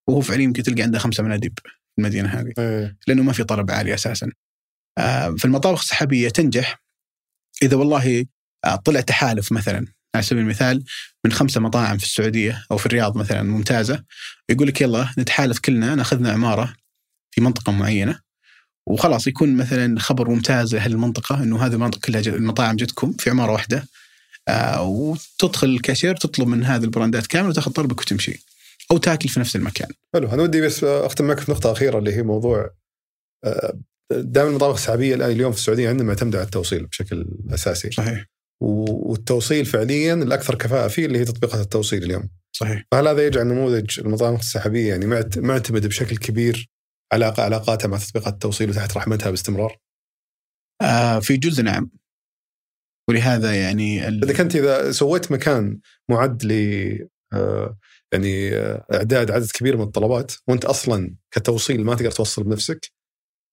وهو 0.09 0.21
فعليا 0.21 0.43
يمكن 0.43 0.63
تلقى 0.63 0.81
عنده 0.81 0.99
خمسة 0.99 1.23
مناديب 1.23 1.59
في 1.65 1.71
المدينة 1.99 2.29
هذه. 2.29 2.53
إيه. 2.59 2.97
لأنه 3.07 3.23
ما 3.23 3.33
في 3.33 3.43
طلب 3.43 3.71
عالي 3.71 3.93
أساسا. 3.93 4.31
آه، 4.97 5.35
فالمطابخ 5.39 5.79
السحابية 5.79 6.29
تنجح 6.29 6.83
إذا 7.63 7.77
والله 7.77 8.25
آه، 8.65 8.75
طلع 8.75 9.01
تحالف 9.01 9.51
مثلا 9.51 9.87
على 10.15 10.23
سبيل 10.23 10.43
المثال 10.43 10.83
من 11.25 11.31
خمسة 11.31 11.61
مطاعم 11.61 11.97
في 11.97 12.03
السعودية 12.03 12.65
أو 12.71 12.77
في 12.77 12.85
الرياض 12.85 13.17
مثلا 13.17 13.43
ممتازة 13.43 14.03
يقول 14.49 14.67
لك 14.67 14.81
يلا 14.81 15.13
نتحالف 15.17 15.59
كلنا 15.59 15.95
نأخذنا 15.95 16.31
عمارة 16.31 16.75
في 17.35 17.41
منطقة 17.41 17.71
معينة 17.71 18.19
وخلاص 18.87 19.27
يكون 19.27 19.55
مثلا 19.57 19.99
خبر 19.99 20.29
ممتاز 20.29 20.75
لأهل 20.75 20.91
المنطقة 20.91 21.43
إنه 21.43 21.65
هذه 21.65 21.73
المنطقة 21.73 21.99
كلها 21.99 22.21
المطاعم 22.21 22.75
جتكم 22.75 23.13
في 23.13 23.29
عمارة 23.29 23.51
واحدة 23.51 23.87
آه، 24.47 24.81
وتدخل 24.81 25.67
الكاشير 25.67 26.15
تطلب 26.15 26.47
من 26.47 26.63
هذه 26.63 26.83
البراندات 26.83 27.27
كاملة 27.27 27.49
وتأخذ 27.49 27.71
طلبك 27.71 28.01
وتمشي 28.01 28.43
أو 28.91 28.97
تاكل 28.97 29.29
في 29.29 29.39
نفس 29.39 29.55
المكان. 29.55 29.87
حلو 30.13 30.29
أنا 30.29 30.43
ودي 30.43 30.61
بس 30.61 30.83
أختم 30.83 31.25
معك 31.25 31.39
في 31.39 31.51
نقطة 31.51 31.71
أخيرة 31.71 31.99
اللي 31.99 32.13
هي 32.15 32.23
موضوع 32.23 32.69
آه، 33.45 33.77
دائما 34.11 34.49
المطابخ 34.49 34.75
السحابيه 34.75 35.15
الآن 35.15 35.31
اليوم 35.31 35.51
في 35.51 35.57
السعودية 35.57 35.89
عندنا 35.89 36.07
معتمدة 36.07 36.37
على 36.37 36.45
التوصيل 36.45 36.85
بشكل 36.85 37.25
أساسي. 37.49 37.91
صحيح. 37.91 38.25
والتوصيل 38.61 39.65
فعليا 39.65 40.13
الأكثر 40.13 40.55
كفاءة 40.55 40.87
فيه 40.87 41.05
اللي 41.05 41.19
هي 41.19 41.25
تطبيقات 41.25 41.61
التوصيل 41.61 42.03
اليوم. 42.03 42.29
صحيح. 42.51 42.83
فهل 42.91 43.07
هذا 43.07 43.25
يجعل 43.25 43.47
نموذج 43.47 43.99
المطابخ 43.99 44.39
السحابيه 44.39 44.89
يعني 44.89 45.05
معت- 45.05 45.37
معتمد 45.39 45.87
بشكل 45.87 46.17
كبير 46.17 46.69
على 47.15 47.33
علاقاتها 47.37 47.87
مع 47.87 47.97
تطبيقات 47.97 48.33
التوصيل 48.33 48.69
وتحت 48.69 48.97
رحمتها 48.97 49.29
باستمرار؟ 49.29 49.77
آه، 50.81 51.19
في 51.19 51.37
جزء 51.37 51.63
نعم 51.63 51.89
ولهذا 53.09 53.61
يعني 53.61 54.07
إذا 54.07 54.37
كنت 54.37 54.55
إذا 54.55 54.91
سويت 54.91 55.31
مكان 55.31 55.79
معد 56.09 56.45
ل 56.45 56.51
آه، 57.33 57.77
يعني 58.13 58.55
آه، 58.55 58.85
إعداد 58.93 59.31
عدد 59.31 59.51
كبير 59.51 59.77
من 59.77 59.83
الطلبات 59.83 60.33
وأنت 60.47 60.65
أصلا 60.65 61.15
كتوصيل 61.31 61.85
ما 61.85 61.95
تقدر 61.95 62.11
توصل 62.11 62.43
بنفسك 62.43 62.91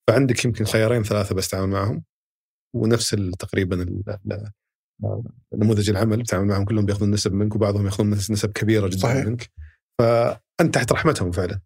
فعندك 0.09 0.45
يمكن 0.45 0.65
خيارين 0.65 1.03
ثلاثة 1.03 1.35
بس 1.35 1.49
تتعامل 1.49 1.73
معهم 1.73 2.05
ونفس 2.77 3.17
تقريبا 3.39 4.03
آه، 5.05 5.25
نموذج 5.55 5.91
العمل 5.91 6.17
بتتعامل 6.17 6.49
معهم 6.49 6.65
كلهم 6.65 6.87
بيأخذون 6.87 7.11
نسب 7.11 7.33
منك 7.33 7.55
وبعضهم 7.55 7.85
يأخذون 7.85 8.11
نسب 8.11 8.53
كبيرة 8.53 8.89
جدا 8.89 8.99
صحيح. 8.99 9.27
منك 9.27 9.51
فأنت 9.99 10.75
تحت 10.75 10.93
رحمتهم 10.93 11.31
فعلا 11.31 11.61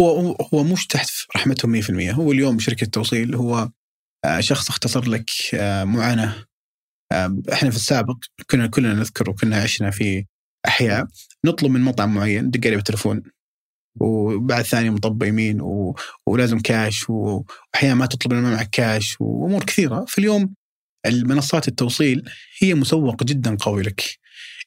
هو 0.00 0.36
هو- 0.54 0.64
مش 0.64 0.86
تحت 0.86 1.08
رحمتهم 1.36 1.70
100% 1.72 2.12
هو 2.12 2.32
اليوم 2.32 2.58
شركة 2.58 2.86
توصيل 2.86 3.34
هو 3.34 3.70
آه، 4.24 4.40
شخص 4.40 4.68
اختصر 4.68 5.08
لك 5.08 5.30
آه، 5.54 5.84
معاناة. 5.84 6.44
آه، 7.12 7.36
إحنا 7.52 7.70
في 7.70 7.76
السابق 7.76 8.16
كنا 8.50 8.66
كلنا 8.66 8.94
نذكر 8.94 9.30
وكنا 9.30 9.56
عشنا 9.62 9.90
في 9.90 10.24
أحياء. 10.66 11.06
نطلب 11.44 11.70
من 11.70 11.80
مطعم 11.80 12.14
معين 12.14 12.50
دق 12.50 12.66
عليه 12.66 12.76
بالتليفون 12.76 13.22
وبعد 14.00 14.64
ثاني 14.64 14.90
مطب 14.90 15.22
يمين 15.22 15.60
و... 15.60 15.96
ولازم 16.26 16.58
كاش 16.58 17.10
واحيانا 17.10 17.94
ما 17.94 18.06
تطلب 18.06 18.32
ما 18.34 18.54
معك 18.54 18.70
كاش 18.70 19.16
وأمور 19.20 19.64
كثيرة. 19.64 20.04
في 20.08 20.18
اليوم 20.18 20.54
المنصات 21.06 21.68
التوصيل 21.68 22.30
هي 22.62 22.74
مسوق 22.74 23.24
جدا 23.24 23.56
قوي 23.60 23.82
لك. 23.82 24.02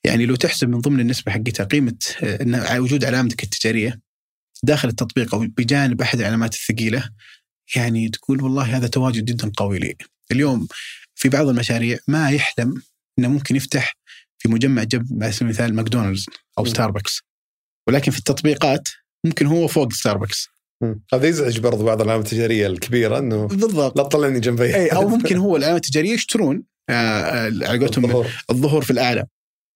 يعني 0.04 0.26
لو 0.26 0.36
تحسب 0.36 0.70
من 0.70 0.80
ضمن 0.80 1.00
النسبة 1.00 1.32
حقتها 1.32 1.64
قيمة 1.64 1.98
وجود 2.78 3.06
علامتك 3.06 3.44
التجارية 3.44 4.00
داخل 4.64 4.88
التطبيق 4.88 5.36
أو 5.36 5.40
بجانب 5.58 6.02
أحد 6.02 6.20
العلامات 6.20 6.54
الثقيلة 6.54 7.10
يعني 7.76 8.10
تقول 8.10 8.42
والله 8.42 8.78
هذا 8.78 8.88
تواجد 8.88 9.26
جدا 9.26 9.52
قوي 9.58 9.80
لي. 9.80 9.96
اليوم 10.32 10.68
في 11.16 11.30
بعض 11.30 11.48
المشاريع 11.48 11.98
ما 12.08 12.30
يحلم 12.32 12.82
إنه 13.20 13.28
ممكن 13.28 13.56
يفتح 13.56 13.96
في 14.38 14.50
مجمع 14.50 14.84
جنب 14.84 15.24
على 15.24 15.32
سبيل 15.32 15.48
المثال 15.48 15.76
ماكدونالدز 15.76 16.26
أو 16.58 16.64
م. 16.64 16.68
ستاربكس. 16.68 17.22
ولكن 17.88 18.12
في 18.12 18.20
التطبيقات 18.20 18.88
ممكن 19.26 19.46
هو 19.46 19.68
فوق 19.68 19.94
ستاربكس. 19.94 20.48
هذا 21.14 21.28
يزعج 21.28 21.60
برضو 21.60 21.84
بعض 21.84 22.02
العلامات 22.02 22.26
التجارية 22.26 22.68
الكبيرة 22.68 23.20
إنه 23.20 23.48
بالضبط 23.48 23.98
لا 23.98 24.04
تطلعني 24.04 24.40
جنبي 24.40 24.76
أي 24.76 24.88
أو 24.88 25.08
ممكن 25.18 25.38
هو 25.38 25.58
العلامات 25.58 25.86
التجارية 25.86 26.14
يشترون 26.14 26.64
آه، 26.90 26.94
آه، 26.94 27.46
على 27.46 27.80
قولتهم 27.80 28.06
الظهور. 28.06 28.28
الظهور 28.50 28.82
في 28.84 28.92
الاعلى 28.92 29.26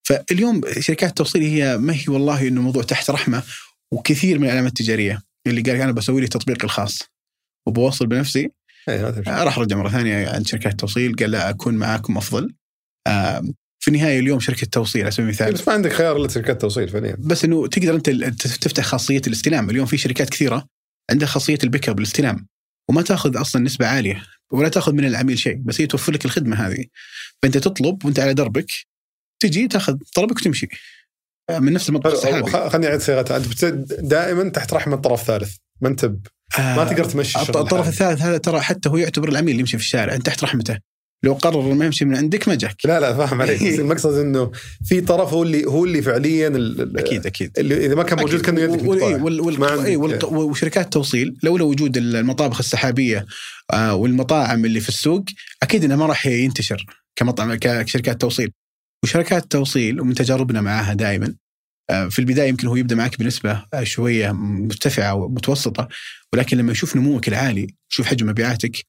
فاليوم 0.08 0.62
شركات 0.80 1.10
التوصيل 1.10 1.44
هي 1.44 1.78
ما 1.78 1.94
هي 1.94 2.04
والله 2.08 2.48
إنه 2.48 2.62
موضوع 2.62 2.84
تحت 2.84 3.10
رحمة 3.10 3.44
وكثير 3.94 4.40
من 4.40 4.46
العلامات 4.46 4.72
التجارية 4.72 5.22
اللي 5.48 5.62
قال 5.62 5.82
أنا 5.82 5.92
بسوي 5.92 6.22
لي 6.22 6.28
تطبيقي 6.28 6.64
الخاص. 6.64 7.00
وبوصل 7.68 8.08
بنفسي 8.08 8.52
إيه،. 8.90 9.08
آه، 9.28 9.44
راح 9.44 9.60
رجع 9.60 9.78
مرة 9.78 9.90
ثانية 9.90 10.30
عند 10.30 10.48
شركات 10.48 10.72
التوصيل 10.72 11.16
قال 11.16 11.32
لا 11.32 11.50
أكون 11.50 11.74
معاكم 11.74 12.18
أفضل. 12.18 12.54
في 13.80 13.88
النهاية 13.88 14.20
اليوم 14.20 14.40
شركة 14.40 14.68
توصيل 14.68 15.02
على 15.02 15.12
سبيل 15.12 15.26
المثال. 15.26 15.54
بس 15.54 15.68
ما 15.68 15.74
عندك 15.74 15.94
خيار 15.94 16.18
إلا 16.18 16.28
شركات 16.28 16.62
توصيل 16.62 16.90
فعليا. 16.90 17.16
بس 17.20 17.46
إنه 17.46 17.68
تقدر 17.68 17.96
أنت 17.96 18.12
تفتح 18.48 18.84
خاصية 18.84 19.22
الاستلام، 19.28 19.70
اليوم 19.70 19.86
في 19.86 19.98
شركات 19.98 20.30
كثيرة 20.30 20.68
عندها 21.12 21.28
خاصية 21.28 21.58
البيك 21.64 21.90
أب 21.90 22.00
الاستلام. 22.00 22.48
وما 22.90 23.02
تأخذ 23.02 23.42
أصلا 23.42 23.62
نسبة 23.62 23.88
عالية 23.88 24.24
ولا 24.52 24.70
تأخذ 24.70 24.94
من 24.94 25.06
العميل 25.06 25.40
شيء 25.40 25.56
بس 25.56 25.82
هي 25.82 25.88
توفر 25.88 26.14
لك 26.14 26.26
الخدمة 26.26 26.68
هذه. 26.68 26.86
فأنت 27.44 27.58
تطلب 27.58 28.06
وأنت 28.06 28.20
على 28.20 28.34
دربك 28.34 28.72
تجي 29.40 29.68
تأخذ 29.68 29.98
طلبك 30.16 30.38
وتمشي. 30.38 30.68
من 31.60 31.74
نفس 31.74 31.90
المطبخ 31.90 32.12
السحابي 32.12 32.70
خليني 32.70 32.88
أعيد 32.88 33.02
صياغتها 33.02 33.38
أنت 33.38 33.66
دائما 34.00 34.50
تحت 34.50 34.74
رحمه 34.74 34.96
طرف 34.96 35.24
ثالث 35.24 35.56
ما 35.82 35.90
أنت 35.90 36.06
ما 36.60 36.84
تقدر 36.84 37.06
تمشي 37.06 37.40
الشغل 37.42 37.58
الطرف. 37.58 37.88
الثالث 37.88 38.22
هذا 38.22 38.38
ترى 38.38 38.60
حتى 38.62 38.90
هو 38.90 38.98
يعتبر 38.98 39.30
العميل 39.30 39.50
اللي 39.50 39.60
يمشي 39.60 39.78
في 39.78 39.84
الشارع. 39.84 40.16
أنت 40.16 40.26
تحت 40.26 40.44
رحمته. 40.44 40.78
لو 41.24 41.34
قرر 41.34 41.74
ما 41.74 41.86
يمشي 41.86 42.06
من 42.06 42.16
عندك 42.16 42.48
ما 42.48 42.56
جاك. 42.56 42.76
لا 42.86 43.00
لا 43.00 43.14
فاهم 43.14 43.42
عليك. 43.42 43.62
المقصد 43.80 44.14
إنه 44.14 44.52
في 44.86 45.02
طرف 45.02 45.34
هو 45.34 45.44
اللي 45.44 45.66
هو 45.66 45.86
اللي 45.86 46.02
فعليا 46.02 46.48
أكيد 46.96 47.26
أكيد. 47.26 47.52
اللي 47.58 47.86
إذا 47.86 47.96
ما 47.96 48.04
كان 48.04 48.20
موجود. 48.20 48.42
كانه 48.42 48.62
يدك 48.62 48.84
وال- 48.84 49.02
إيه،. 49.04 49.16
وال- 49.16 49.86
إيه، 49.86 49.98
والط- 49.98 50.24
وشركات 50.24 50.86
التوصيل 50.86 51.38
لولا 51.44 51.64
وجود 51.64 51.98
المطابخ 51.98 52.58
السحابية 52.60 53.26
آه، 53.74 53.96
والمطاعم 53.96 54.66
اللي 54.66 54.80
في 54.80 54.90
السوق 54.90 55.26
أكيد 55.64 55.84
انه 55.84 55.96
ما 55.96 56.06
راح 56.06 56.26
ينتشر 56.26 56.86
كمطعم 57.16 57.56
كشركات 57.56 58.22
توصيل. 58.22 58.52
وشركات 59.04 59.44
التوصيل 59.44 60.02
ومن 60.02 60.14
تجاربنا 60.14 60.62
معها 60.62 60.94
دائما 60.94 61.26
آه، 61.26 61.34
في 62.10 62.20
البداية 62.20 62.50
يمكن 62.50 62.68
هو 62.68 62.76
يبدأ 62.76 62.96
معك 62.96 63.20
بنسبة 63.20 63.66
آه، 63.74 63.84
شوية 63.84 64.32
مرتفعة 64.32 65.14
ومتوسطة 65.14 65.88
ولكن 66.34 66.58
لما 66.58 66.72
يشوف 66.72 66.96
نموك 66.96 67.28
العالي 67.28 67.68
يشوف 67.92 68.08
حجم 68.08 68.28
مبيعاتك 68.28 68.86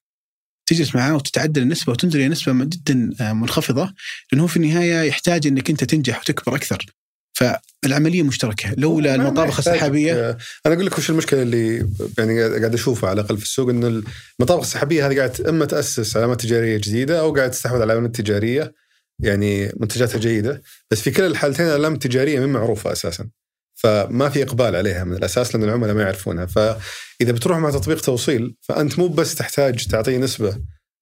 تجلس 0.67 0.95
معاه 0.95 1.15
وتتعدل 1.15 1.63
النسبة 1.63 1.93
وتنزل 1.93 2.21
إلى 2.21 2.29
نسبة 2.29 2.65
جدا 2.65 3.11
آه، 3.21 3.33
منخفضة 3.33 3.95
لأنه 4.33 4.47
في 4.47 4.57
النهاية 4.57 5.03
يحتاج 5.03 5.47
إنك 5.47 5.71
أنت 5.71 5.85
تنجح 5.85 6.21
وتكبر 6.21 6.57
أكثر. 6.57 6.87
فالعملية 7.35 8.23
مشتركة. 8.23 8.75
لولا 8.79 9.15
المطابخ 9.15 9.59
السحابية 9.59 10.13
آه، 10.15 10.39
أنا 10.67 10.75
أقول 10.75 10.87
لك 10.87 10.99
وش 10.99 11.11
المشكلة 11.11 11.43
اللي 11.43 11.89
يعني 12.19 12.41
قاعد 12.41 12.59
قاعد 12.59 12.75
أشوفها 12.75 13.11
على 13.11 13.21
الأقل 13.21 13.39
في 13.39 13.45
السوق 13.45 13.71
إنه 13.71 14.03
المطابخ 14.41 14.63
السحابية 14.63 15.07
هذه 15.07 15.17
قاعد 15.17 15.41
إما 15.41 15.65
تأسس 15.65 16.17
علامات 16.17 16.41
تجارية 16.41 16.77
جديدة 16.77 17.21
أو 17.21 17.35
قاعد 17.35 17.51
تستحوذ 17.51 17.83
على 17.83 17.93
علامات 17.93 18.17
تجاريه 18.17 18.75
يعني 19.23 19.73
منتجاتها 19.77 20.19
جيدة 20.19 20.63
بس 20.91 21.01
في 21.01 21.11
كلا 21.11 21.27
الحالتين 21.27 21.67
العلامه 21.67 21.95
التجاريه 21.95 22.41
من 22.41 22.49
معروفة 22.49 22.93
أساسا. 22.93 23.29
فما 23.75 24.29
في 24.29 24.43
إقبال 24.43 24.77
عليها 24.77 25.05
من 25.05 25.17
الأساس 25.17 25.55
لأن 25.55 25.65
العملاء 25.65 25.95
ما 25.95 26.03
يعرفونها. 26.03 26.47
فإذا 26.47 27.33
بتروح 27.33 27.59
مع 27.59 27.71
تطبيق 27.71 28.01
توصيل 28.01 28.55
فأنت 28.61 28.99
مو 28.99 29.09
بس 29.09 29.35
تحتاج 29.35 29.87
تعطيه 29.87 30.19
نسبة 30.19 30.59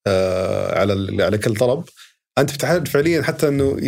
آه، 0.07 0.79
على 0.79 1.23
على 1.25 1.39
كل 1.39 1.57
طلب 1.57 1.85
أنت 2.39 2.55
بتحتاج 2.55 2.89
فعليا 2.89 3.23
حتى 3.23 3.49
إنه 3.49 3.79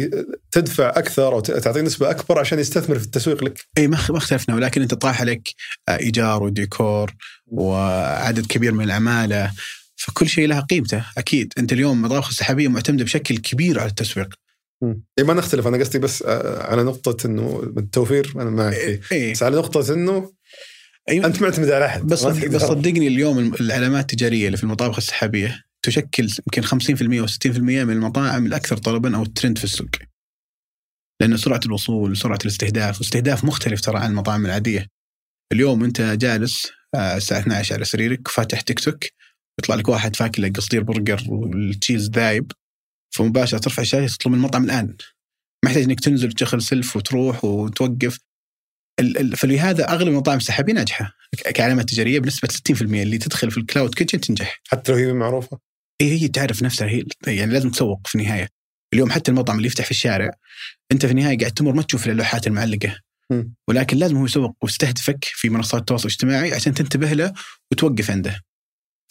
تدفع 0.51 0.89
أكثر 0.89 1.33
أو 1.33 1.41
تعطيه 1.41 1.81
نسبة 1.81 2.11
أكبر 2.11 2.39
عشان 2.39 2.59
يستثمر 2.59 2.99
في 2.99 3.05
التسويق 3.05 3.45
لك. 3.45 3.61
إي 3.79 3.89
ما 3.89 3.97
اختلفنا 3.97 4.55
ولكن 4.55 4.83
أنت 4.83 4.95
طاح 4.95 5.21
عليك 5.21 5.55
آه، 5.89 5.97
إيجار 5.97 6.43
وديكور 6.43 7.15
وعدد 7.47 8.47
كبير 8.47 8.73
من 8.73 8.85
العمالة. 8.85 9.53
فكل 10.05 10.29
شيء 10.29 10.49
لها 10.49 10.61
قيمته 10.61 11.05
أكيد. 11.19 11.53
أنت 11.59 11.73
اليوم 11.73 12.03
مطابخ 12.03 12.29
السحابية 12.29 12.69
معتمدة 12.69 13.05
بشكل 13.05 13.39
كبير 13.39 13.81
على 13.81 13.89
التسويق. 13.89 14.35
إيه 15.19 15.25
ما 15.25 15.35
نختلف. 15.35 15.67
أنا 15.67 15.77
قصدي 15.77 15.99
بس 15.99 16.23
آه، 16.23 16.63
على 16.63 16.83
نقطة 16.83 17.27
إنه 17.27 17.73
التوفير 17.77 18.33
أنا 18.37 18.51
معك 18.51 18.75
إي 19.13 19.33
بس 19.33 19.43
على 19.43 19.57
نقطة 19.57 19.95
إنه 19.95 20.33
أي 21.09 21.25
أنت 21.25 21.43
معتمد 21.43 21.71
على 21.71 21.87
أحد 21.87 22.03
بس 22.03 22.25
بس. 22.25 22.63
صدقني 22.63 23.09
اليوم 23.09 23.55
العلامات 23.61 24.13
التجارية 24.13 24.47
اللي 24.47 24.57
في 24.57 24.65
المطابخ 24.65 24.97
السحابية 24.97 25.65
تشكل 25.83 26.29
يمكن 26.47 26.63
50% 26.63 27.21
أو 27.21 27.27
60% 27.27 27.59
من 27.59 27.91
المطاعم 27.91 28.47
الأكثر 28.47 28.77
طلبا 28.77 29.17
أو 29.17 29.23
الترند 29.23 29.59
في 29.59 29.65
السوق. 29.65 29.89
لأن 31.21 31.37
سرعة 31.37 31.61
الوصول 31.67 32.11
وسرعه 32.11 32.39
الاستهداف 32.45 32.99
واستهداف 32.99 33.45
مختلف 33.45 33.81
ترى 33.81 33.99
عن 33.99 34.11
المطاعم 34.11 34.47
العادية. 34.47 34.87
اليوم 35.53 35.85
أنت 35.85 36.01
جالس 36.01 36.73
آه، 36.95 37.17
الساعة 37.17 37.41
12 37.41 37.75
على 37.75 37.85
سريرك 37.85 38.29
فاتح 38.29 38.61
تيك 38.61 38.81
توك 38.81 39.05
يطلع 39.59 39.75
لك 39.75 39.89
واحد 39.89 40.17
فاك 40.17 40.43
لك 40.43 40.57
قصدير 40.57 40.83
burger 40.83 41.23
وال 41.29 41.49
cheese 41.49 42.11
ذايب 42.11 42.53
فمباشرة 43.15 43.59
ترفع 43.59 43.83
الشاشة 43.83 44.15
تطلب 44.17 44.33
من 44.33 44.39
المطعم 44.39 44.65
الآن. 44.65 44.97
ما 45.65 45.71
يحتاج 45.71 45.83
إنك 45.85 46.01
تنزل 46.01 46.29
وتشغل 46.29 46.63
self 46.63 46.97
وتروح 46.97 47.45
وتوقف. 47.45 48.19
فلهذا 49.37 49.89
أغلب 49.89 50.09
المطاعم 50.09 50.39
السحابية 50.39 50.73
ناجحة 50.73 51.13
ك- 51.37 51.49
كعلامات 51.53 51.89
تجارية 51.89 52.19
بنسبة 52.19 52.49
60% 52.49 52.83
اللي 53.03 53.19
تدخل 53.19 53.51
في 53.51 53.57
ال 53.59 53.65
cloud 53.65 53.95
kitchen 53.95 54.21
تنجح. 54.21 54.61
حتى 54.69 54.93
لو 54.93 54.99
هي 54.99 55.13
معروفة 55.13 55.59
هي 56.03 56.23
هي 56.23 56.29
تعرف 56.29 56.63
نفسها 56.63 56.89
هي 56.89 57.05
يعني 57.27 57.53
لازم 57.53 57.71
تسوق 57.71 58.07
في 58.07 58.15
النهاية. 58.19 58.49
اليوم 58.95 59.11
حتى 59.11 59.31
المطعم 59.31 59.57
اللي 59.57 59.67
يفتح 59.67 59.85
في 59.85 59.91
الشارع 59.91 60.31
أنت 60.93 61.07
في 61.07 61.13
النهاية 61.13 61.39
قاعد 61.39 61.53
تمر 61.53 61.73
ما 61.73 61.83
تشوف 61.83 62.09
اللوحات 62.09 62.47
المعلقة. 62.47 63.01
ولكن 63.69 63.97
لازم 63.97 64.17
هو 64.17 64.25
يسوق 64.25 64.57
ويستهدفك 64.63 65.25
في 65.25 65.49
منصات 65.49 65.81
التواصل 65.81 66.09
الاجتماعي 66.09 66.55
عشان 66.55 66.75
تنتبه 66.75 67.13
له 67.13 67.33
وتوقف 67.73 68.11
عنده. 68.11 68.41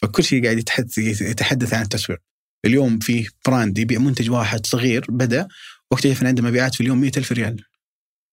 فكل 0.04 0.24
شيء 0.24 0.44
قاعد 0.44 0.58
يتحدث 0.58 0.98
يتحدث 0.98 1.74
عن 1.74 1.82
التسويق. 1.82 2.18
اليوم 2.66 2.98
في 2.98 3.28
براند 3.46 3.78
يبيع 3.78 3.98
منتج 3.98 4.30
واحد 4.30 4.66
صغير 4.66 5.06
بدا 5.08 5.48
واكتشف 5.90 6.22
ان 6.22 6.26
عنده 6.26 6.42
مبيعات 6.42 6.74
في 6.74 6.80
اليوم 6.80 7.00
100000 7.00 7.32
ريال. 7.32 7.64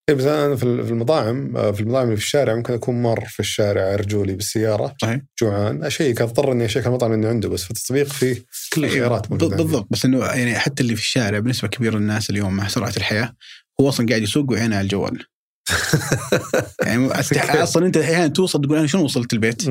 إيه 0.09 0.15
بس 0.15 0.23
أنا 0.23 0.55
في 0.55 0.63
المطاعم 0.63 1.57
آه، 1.57 1.71
في 1.71 1.81
المطاعم 1.81 2.05
اللي 2.05 2.17
في 2.17 2.23
الشارع 2.23 2.55
ممكن 2.55 2.73
أكون 2.73 3.01
مر 3.01 3.25
في 3.25 3.39
الشارع 3.39 3.95
رجولي 3.95 4.33
بالسيارة 4.33 4.95
صحيح. 5.01 5.21
جوعان 5.41 5.83
أشيك 5.83 6.21
أضطر 6.21 6.51
إني 6.51 6.65
أشيك 6.65 6.87
المطعم 6.87 7.13
اللي 7.13 7.27
عنده 7.27 7.49
بس 7.49 7.63
في 7.63 7.71
التطبيق 7.71 8.07
فيه 8.07 8.45
كل 8.73 8.85
الخيارات 8.85 9.31
موجودة. 9.31 9.57
بالضبط 9.57 9.87
بس 9.91 10.05
إنه 10.05 10.25
يعني 10.25 10.59
حتى 10.59 10.83
اللي 10.83 10.95
في 10.95 11.01
الشارع 11.01 11.39
بنسبة 11.39 11.67
كبيرة 11.67 11.97
الناس 11.97 12.29
اليوم 12.29 12.53
مع 12.53 12.67
سرعة 12.67 12.93
الحياة 12.97 13.35
هو 13.81 13.89
أصلا 13.89 14.07
قاعد 14.07 14.21
يسوق 14.21 14.51
وعينه 14.51 14.75
على 14.75 14.83
الجوال. 14.83 15.25
يعني 16.87 17.07
أصلا 17.63 17.85
أنت 17.85 17.97
أحيانا 17.97 18.27
توصل 18.27 18.61
تقول 18.61 18.77
أنا 18.77 18.87
شلون 18.87 19.03
وصلت 19.03 19.33
البيت؟ 19.33 19.63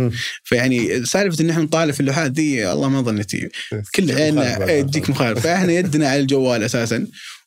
فيعني 0.44 1.05
سالفة 1.05 1.44
إن 1.44 1.51
إحنا 1.51 1.62
نطالع 1.62 1.92
في 1.92 2.01
اللوحات 2.01 2.30
ذي 2.30 2.72
الله 2.72 2.88
ما 2.88 3.03
ظنتي 3.03 3.48
كل 3.94 4.05
مخالف 4.05 4.20
عيننا. 4.20 4.68
إيه، 4.68 4.82
تجيك 4.82 5.11
مخالف 5.11 5.40
فاحنا 5.40 5.72
يدنا 5.72 6.09
على 6.09 6.20
الجوال 6.20 6.62
أساسا 6.62 7.07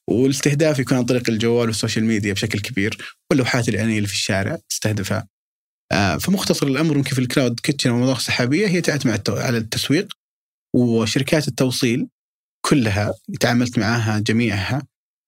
والاستهداف 0.09 0.79
يكون 0.79 0.97
عن 0.97 1.05
طريق 1.05 1.29
الجوال 1.29 1.67
وال 1.67 1.77
social 1.77 2.05
media 2.05 2.33
بشكل 2.33 2.59
كبير 2.59 2.97
واللوحات 3.29 3.69
العينية 3.69 3.97
اللي 3.97 4.07
في 4.07 4.13
الشارع 4.13 4.57
تستهدفها. 4.69 5.27
آه، 5.91 6.17
فمختصر 6.17 6.67
الأمر 6.67 6.95
يمكن 6.95 7.15
في 7.15 7.19
ال 7.19 7.26
cloud 7.26 7.59
kitchen 7.59 7.89
والمطابخ 7.89 8.17
السحابيه 8.17 8.67
هي 8.67 8.81
تعتمد 8.81 9.29
على 9.29 9.57
التسويق 9.57 10.13
وشركات 10.75 11.47
التوصيل 11.47 12.07
كلها 12.65 13.13
تعاملت 13.39 13.79
معاها 13.79 14.19
جميعها 14.19 14.81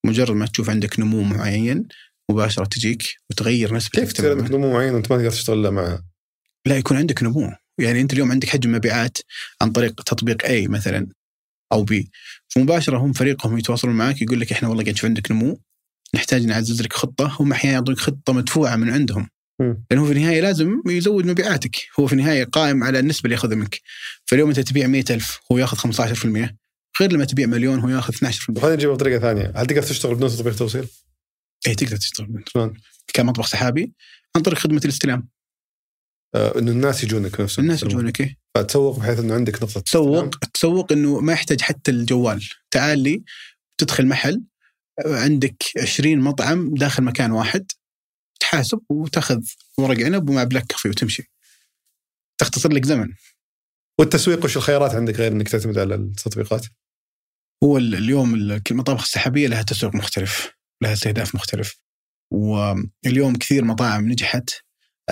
مجرد 0.05 0.31
ما 0.31 0.45
تشوف 0.45 0.69
عندك 0.69 0.99
نمو 0.99 1.21
معين 1.21 1.87
مباشرة 2.31 2.65
تجيك 2.65 3.03
وتغير 3.29 3.73
نسبتك 3.75 3.99
كيف 3.99 4.13
تصير 4.13 4.37
عندك 4.37 4.51
نمو 4.51 4.73
معين 4.73 4.93
وانت 4.93 5.11
ما 5.11 5.17
تقدر 5.17 5.31
تشتغل 5.31 5.59
الا 5.59 5.69
معها؟ 5.69 6.05
لا 6.65 6.77
يكون 6.77 6.97
عندك 6.97 7.23
نمو. 7.23 7.51
يعني 7.77 8.01
انت 8.01 8.13
اليوم 8.13 8.31
عندك 8.31 8.49
حجم 8.49 8.71
مبيعات 8.71 9.17
عن 9.61 9.71
طريق 9.71 10.01
تطبيق 10.01 10.45
A 10.45 10.69
مثلا 10.69 11.07
أو 11.71 11.85
B. 11.85 11.93
فمباشرة 12.47 12.97
هم 12.97 13.13
فريقهم 13.13 13.57
يتواصلون 13.57 13.95
معك 13.95 14.21
يقول 14.21 14.39
لك 14.39 14.51
إحنا 14.51 14.67
والله 14.67 14.83
قاعد 14.83 14.93
نشوف 14.93 15.05
عندك 15.05 15.31
نمو 15.31 15.59
نحتاج 16.15 16.45
نعزز 16.45 16.81
لك 16.81 16.93
خطة. 16.93 17.35
هم 17.39 17.51
أحيانا 17.51 17.73
يعطونك 17.73 17.97
خطة 17.97 18.33
مدفوعة 18.33 18.75
من 18.75 18.89
عندهم. 18.89 19.29
لأنه 19.59 20.05
في 20.05 20.11
النهاية 20.11 20.41
لازم 20.41 20.81
يزود 20.87 21.25
مبيعاتك. 21.25 21.75
هو 21.99 22.07
في 22.07 22.13
النهاية 22.13 22.43
قائم 22.43 22.83
على 22.83 22.99
النسبة 22.99 23.25
اللي 23.25 23.35
ياخذها 23.35 23.55
منك. 23.55 23.81
فاليوم 24.25 24.49
أنت 24.49 24.59
تبيع 24.59 24.87
100000 24.87 25.39
هو 25.51 25.57
ياخذ 25.57 25.77
15% 25.77 26.55
غير 27.01 27.11
لما 27.11 27.25
تبيع 27.25 27.47
مليون 27.47 27.79
هو 27.79 27.89
ياخذ 27.89 28.13
12% 28.13 28.59
خلينا 28.59 28.75
نجيبها 28.75 28.95
بطريقة 28.95 29.19
ثانية، 29.19 29.51
هل 29.55 29.65
تقدر 29.65 29.83
تشتغل 29.83 30.15
بدون 30.15 30.29
تطبيق 30.29 30.55
توصيل؟ 30.55 30.87
اي 31.67 31.75
تقدر 31.75 31.97
تشتغل. 31.97 32.43
شلون؟ 32.47 32.73
كمطبخ 33.13 33.47
سحابي 33.47 33.93
عن 34.35 34.41
طريق 34.41 34.57
خدمة 34.57 34.81
الاستلام. 34.85 35.29
آه 36.35 36.59
إنه 36.59 36.71
الناس 36.71 37.03
يجونك 37.03 37.41
نفسهم 37.41 37.65
الناس 37.65 37.83
يجونك 37.83 38.21
إيه؟ 38.21 38.37
فتسوق 38.55 38.99
بحيث 38.99 39.19
إنه 39.19 39.33
عندك 39.33 39.63
نقطة 39.63 39.79
تسوق 39.79 40.29
تسوق 40.53 40.91
إنه 40.91 41.19
ما 41.19 41.33
يحتاج 41.33 41.61
حتى 41.61 41.91
الجوال. 41.91 42.49
تعال 42.71 42.99
لي 42.99 43.23
تدخل 43.77 44.07
محل 44.07 44.43
عندك 45.05 45.55
20 45.81 46.19
مطعم 46.19 46.73
داخل 46.73 47.03
مكان 47.03 47.31
واحد 47.31 47.71
تحاسب 48.39 48.79
وتأخذ 48.89 49.41
ورق 49.77 50.05
عنب 50.05 50.29
ومع 50.29 50.43
black 50.43 50.65
coffee 50.65 50.89
وتمشي. 50.89 51.31
تختصر 52.37 52.73
لك 52.73 52.85
زمن. 52.85 53.13
والتسويق 53.99 54.45
وش 54.45 54.57
الخيارات 54.57 54.91
عندك 54.91 55.15
غير 55.15 55.31
إنك 55.31 55.49
تعتمد 55.49 55.77
على 55.77 55.95
التطبيقات؟ 55.95 56.65
هو 57.63 57.77
ال- 57.77 57.95
اليوم 57.95 58.35
ال- 58.35 58.61
المطابخ 58.71 59.01
السحابية 59.01 59.47
لها 59.47 59.61
تسويق 59.61 59.95
مختلف. 59.95 60.54
لها 60.83 60.93
استهداف 60.93 61.35
مختلف. 61.35 61.81
واليوم 62.33 63.35
كثير 63.35 63.65
مطاعم 63.65 64.09
نجحت 64.09 64.49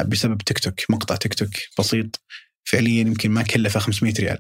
بسبب 0.08 0.42
تيك 0.42 0.60
توك 0.60 0.92
مقطع 0.92 1.16
تيك 1.16 1.34
توك 1.34 1.50
بسيط. 1.80 2.22
فعليا 2.64 3.02
يمكن 3.02 3.32
ما 3.32 3.44
كلفه 3.44 3.80
500 3.80 4.14
ريال. 4.20 4.40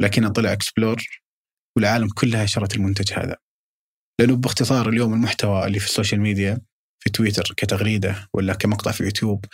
لكنه 0.00 0.28
طلع 0.28 0.52
explore 0.52 1.02
والعالم 1.76 2.08
كلها 2.08 2.46
شرت 2.46 2.74
المنتج 2.76 3.12
هذا. 3.12 3.36
لأنه 4.20 4.36
باختصار 4.36 4.88
اليوم 4.88 5.14
المحتوى 5.14 5.66
اللي 5.66 5.78
في 5.78 5.86
ال 5.86 5.91
social 5.91 6.20
media 6.20 6.60
في 7.04 7.10
تويتر 7.10 7.54
كتغريدة 7.56 8.28
ولا 8.34 8.54
كمقطع 8.54 8.90
في 8.90 9.04
يوتيوب 9.04 9.44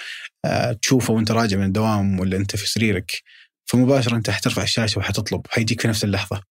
آه، 0.44 0.72
تشوفه 0.72 1.14
وأنت 1.14 1.30
راجع 1.30 1.56
من 1.56 1.64
الدوام 1.64 2.20
ولا 2.20 2.36
أنت 2.36 2.56
في 2.56 2.66
سريرك 2.66 3.22
فمباشرة 3.70 4.16
أنت 4.16 4.30
حترفع 4.30 4.62
الشاشة 4.62 4.98
وحتطلب 4.98 5.46
حيجيك 5.50 5.80
في 5.80 5.88
نفس 5.88 6.04
اللحظة. 6.04 6.42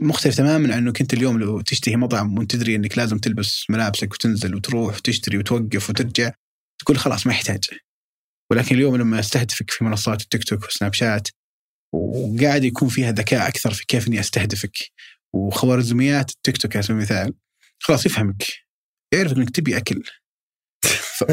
مختلف 0.00 0.36
تماما 0.36 0.74
عن 0.74 0.86
انك 0.86 1.00
انت 1.00 1.14
اليوم 1.14 1.38
لو 1.38 1.60
تشتهي 1.60 1.96
مطعم 1.96 2.38
وأنت 2.38 2.56
تدري 2.56 2.74
إنك 2.74 2.98
لازم 2.98 3.18
تلبس 3.18 3.70
ملابسك 3.70 4.12
وتنزل 4.12 4.54
وتروح 4.54 4.96
وتشتري 4.96 5.38
وتوقف 5.38 5.90
وترجع 5.90 6.32
تقول 6.78 6.98
خلاص 6.98 7.26
ما 7.26 7.32
يحتاج. 7.32 7.64
ولكن 8.50 8.74
اليوم 8.74 8.96
لما 8.96 9.20
أستهدفك 9.20 9.70
في 9.70 9.84
منصات 9.84 10.22
التيك 10.22 10.44
توك 10.44 10.64
وسناب 10.64 10.92
شات 10.92 11.28
وقاعد 11.94 12.64
يكون 12.64 12.88
فيها 12.88 13.12
ذكاء 13.12 13.48
أكثر 13.48 13.74
في 13.74 13.86
كيف 13.86 14.08
إني 14.08 14.20
أستهدفك 14.20 14.76
وخوارزميات 15.32 16.30
التيك 16.30 16.56
توك 16.56 16.76
على 16.76 16.82
سبيل 16.82 16.96
المثال 16.96 17.34
خلاص 17.78 18.06
يفهمك 18.06 18.44
يعرف 19.14 19.32
إنك 19.32 19.50
تبي 19.50 19.76
أكل. 19.76 20.02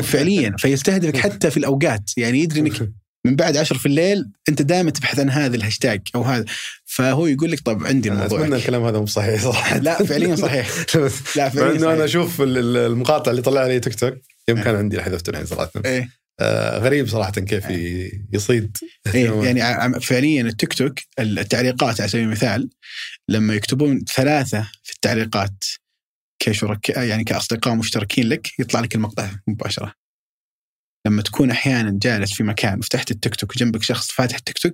فعليا 0.03 0.55
فيستهدفك 0.57 1.17
حتى 1.25 1.51
في 1.51 1.57
الأوقات 1.57 2.17
يعني 2.17 2.39
يدري 2.39 2.59
إنك 2.59 2.93
من 3.25 3.35
بعد 3.35 3.57
عشر 3.57 3.77
في 3.77 3.85
الليل 3.85 4.31
انت 4.49 4.61
دائما 4.61 4.91
تبحث 4.91 5.19
عن 5.19 5.29
هذا 5.29 5.55
الهاشتاج 5.55 6.01
أو 6.15 6.21
هذا. 6.21 6.45
فهو 6.85 7.27
يقول 7.27 7.51
لك 7.51 7.59
طب 7.59 7.83
عندي 7.83 8.09
الموضوع. 8.09 8.39
أتمنى 8.39 8.55
الكلام 8.55 8.83
هذا 8.83 8.99
مو 8.99 9.05
صحيح 9.05 9.41
صراحة. 9.41 9.77
لا 9.87 10.03
فعليا 10.03 10.35
صحيح. 10.35 10.69
لا 11.37 11.49
فعليا 11.49 11.75
إنه 11.75 11.93
أنا 11.93 12.05
أشوف 12.05 12.41
المقاطع 12.41 13.31
اللي 13.31 13.41
طلع 13.41 13.67
لي 13.67 13.79
تيك 13.79 13.95
توك 13.95 14.13
يوم 14.49 14.61
كان 14.61 14.75
عندي 14.75 15.01
حذفته 15.01 15.29
الحين 15.29 15.45
صراحة. 15.45 15.71
إيه. 15.85 16.09
آه 16.39 16.79
غريب 16.79 17.07
صراحة 17.07 17.31
كيف 17.31 17.63
يصيد. 18.33 18.77
إيه 19.15 19.31
يعني 19.47 19.99
فعليا 19.99 20.41
التيك 20.41 20.73
توك 20.73 20.99
التعليقات 21.19 22.01
على 22.01 22.09
سبيل 22.09 22.23
المثال 22.23 22.69
لما 23.29 23.53
يكتبون 23.53 24.03
ثلاثة 24.15 24.67
في 24.83 24.93
التعليقات 24.93 25.63
كشركاء 26.39 27.03
يعني 27.03 27.23
كأصدقاء 27.23 27.75
مشتركين 27.75 28.29
لك 28.29 28.59
يطلع 28.59 28.79
لك 28.79 28.95
المقطع 28.95 29.29
مباشرة. 29.47 30.02
لما 31.07 31.21
تكون 31.21 31.51
أحيانا 31.51 31.99
جالس 32.01 32.33
في 32.33 32.43
مكان 32.43 32.79
وفتحت 32.79 33.11
التيك 33.11 33.35
توك 33.35 33.55
وجنبك 33.55 33.83
شخص 33.83 34.11
فاتح 34.11 34.35
التيك 34.35 34.57
توك 34.57 34.73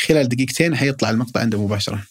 خلال 0.00 0.28
دقيقتين 0.28 0.76
حيطلع 0.76 1.10
المقطع 1.10 1.40
عنده 1.40 1.64
مباشرة. 1.64 2.06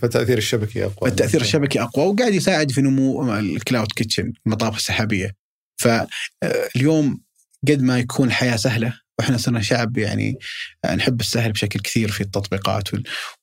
فالتاثير 0.00 0.38
الشبكي 0.38 0.84
أقوى. 0.84 1.10
التاثير 1.10 1.40
الشبكي 1.40 1.82
أقوى 1.82 2.06
وقاعد 2.06 2.34
يساعد 2.34 2.70
في 2.70 2.80
نمو 2.80 3.34
ال 3.34 3.44
cloud 3.44 3.92
kitchen 3.92 4.32
المطابخ 4.46 4.76
السحابية. 4.76 5.36
فاليوم 5.80 7.20
قد 7.68 7.82
ما 7.82 7.98
يكون 7.98 8.28
الحياة 8.28 8.56
سهلة 8.56 9.00
وإحنا 9.18 9.36
صرنا 9.36 9.60
شعب 9.60 9.98
يعني 9.98 10.38
نحب 10.94 11.20
السهل 11.20 11.52
بشكل 11.52 11.80
كثير 11.80 12.10
في 12.10 12.20
التطبيقات 12.20 12.88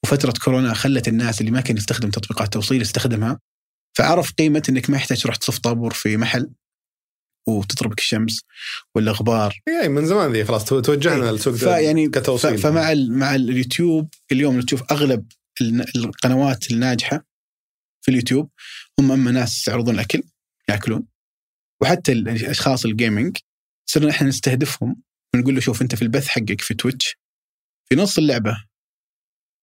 وفترة 0.04 0.34
كورونا 0.44 0.74
خلت 0.74 1.08
الناس 1.08 1.42
اللي 1.42 1.52
ما 1.52 1.62
كان 1.62 1.78
يستخدم 1.78 2.10
تطبيقات 2.10 2.54
توصيل 2.54 2.82
يستخدمها 2.82 3.40
فعرف 3.98 4.32
قيمة 4.32 4.64
إنك 4.70 4.90
ما 4.90 4.98
يحتاج 4.98 5.22
تروح 5.22 5.36
تصف 5.36 5.58
طابور 5.58 5.94
في 5.94 6.18
محل 6.18 6.50
وتضربك 7.48 8.00
الشمس 8.00 8.42
ولا 8.96 9.12
غبار 9.12 9.60
يعني 9.68 9.90
من 9.90 10.06
زمان 10.06 10.34
ذي 10.34 10.46
خلاص 10.46 10.66
توجهنا 10.66 11.26
إيه. 11.26 11.32
للسوق 11.32 11.56
فيعني 11.56 12.10
كتوصيل. 12.10 12.58
فمع 12.58 12.94
مع 13.10 13.36
اليوتيوب 13.36 14.10
اليوم 14.32 14.62
تشوف 14.62 14.92
أغلب 14.92 15.28
القنوات 15.96 16.72
الناجحة 16.72 17.26
في 18.02 18.12
اليوتيوب 18.12 18.50
هم 19.00 19.12
أما 19.12 19.32
ناس 19.32 19.68
يعرضون 19.68 19.96
الأكل 19.96 20.24
يأكلون. 20.70 21.08
وحتى 21.82 22.12
الأشخاص 22.12 22.86
ال 22.86 22.93
gaming 22.93 23.38
صرنا 23.86 24.10
إحنا 24.10 24.28
نستهدفهم 24.28 25.02
ونقول 25.34 25.56
له 25.56 25.62
شوف 25.62 25.82
أنت 25.82 25.96
في 25.96 26.02
البث 26.02 26.28
حقك 26.28 26.62
في 26.62 26.74
تويتش 26.74 27.18
في 27.90 27.96
نص 27.96 28.18
اللعبة. 28.18 28.64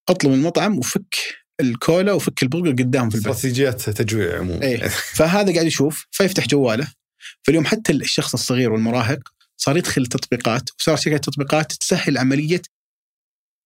اطلب 0.08 0.30
من 0.30 0.38
المطعم 0.38 0.78
وفك 0.78 1.14
الكولا 1.60 2.12
وفك 2.12 2.42
البرجر 2.42 2.70
قدام 2.70 3.10
في 3.10 3.16
البث. 3.16 3.28
استراتيجيات 3.28 3.90
تجويع 3.90 4.38
عموما 4.38 4.62
إيه 4.62 4.88
فهذا 4.88 5.52
قاعد 5.52 5.66
يشوف 5.66 6.06
فيفتح 6.10 6.46
جواله. 6.46 6.92
فاليوم 7.42 7.64
حتى 7.64 7.92
الشخص 7.92 8.34
الصغير 8.34 8.72
والمراهق 8.72 9.28
صار 9.56 9.76
يدخل 9.76 10.02
التطبيقات 10.02 10.70
وصار 10.80 10.96
شركات 10.96 11.28
التطبيقات 11.28 11.72
تسهل 11.72 12.18
عملية 12.18 12.62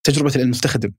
تجربة 0.04 0.32
المستخدم. 0.36 0.92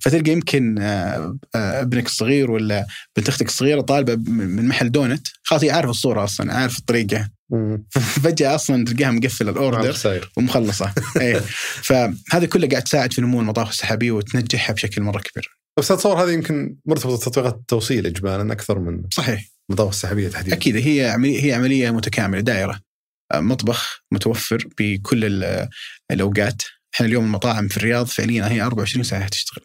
فتلقى 0.00 0.32
يمكن 0.32 0.78
آه، 0.78 1.38
آه، 1.54 1.80
ابنك 1.80 2.06
الصغير 2.06 2.50
ولا 2.50 2.86
بنت 3.16 3.28
أختك 3.28 3.46
الصغيرة 3.46 3.80
طالبة 3.80 4.16
من 4.16 4.68
محل 4.68 4.92
دونت 4.92 5.26
خلاص 5.42 5.64
هي 5.64 5.70
عارفه 5.70 5.90
الصورة 5.90 6.24
أصلا 6.24 6.54
عارف 6.54 6.78
الطريقة. 6.78 7.28
فجأة 8.24 8.54
أصلا 8.54 8.84
تلقاها 8.84 9.10
مقفلة 9.10 9.50
الأوردر 9.50 10.20
ومخلصة. 10.36 10.94
إيه. 11.20 11.40
فهذا 11.82 12.46
كله 12.46 12.68
قاعد 12.68 12.82
تساعد 12.82 13.12
في 13.12 13.20
نمو 13.20 13.40
المطاف 13.40 13.70
السحابيه 13.70 14.10
وتنجحها 14.10 14.74
بشكل 14.74 15.02
مرة 15.02 15.20
كبير. 15.20 15.58
بس 15.78 15.90
اتصور 15.90 16.24
هذه 16.24 16.32
يمكن 16.32 16.76
مرتبطة 16.86 17.16
بتطبيقات 17.16 17.54
التوصيل 17.54 18.06
اجمالا 18.06 18.52
أكثر 18.52 18.78
من 18.78 19.02
صحيح. 19.12 19.57
المطابخ 19.70 19.90
السحابية 19.90 20.28
تحديدا. 20.28 20.56
أكيد 20.56 20.76
هي 20.76 21.10
عمليه 21.10 21.44
هي 21.44 21.52
عملية 21.52 21.90
متكاملة 21.90 22.40
دائرة 22.40 22.80
مطبخ 23.34 24.02
متوفر 24.12 24.68
بكل 24.78 25.44
الأوقات. 26.10 26.62
إحنا 26.94 27.06
اليوم 27.06 27.24
المطاعم 27.24 27.68
في 27.68 27.76
الرياض 27.76 28.06
فعليا 28.06 28.48
هي 28.48 28.62
24 28.62 29.04
ساعة 29.04 29.28
تشتغل. 29.28 29.64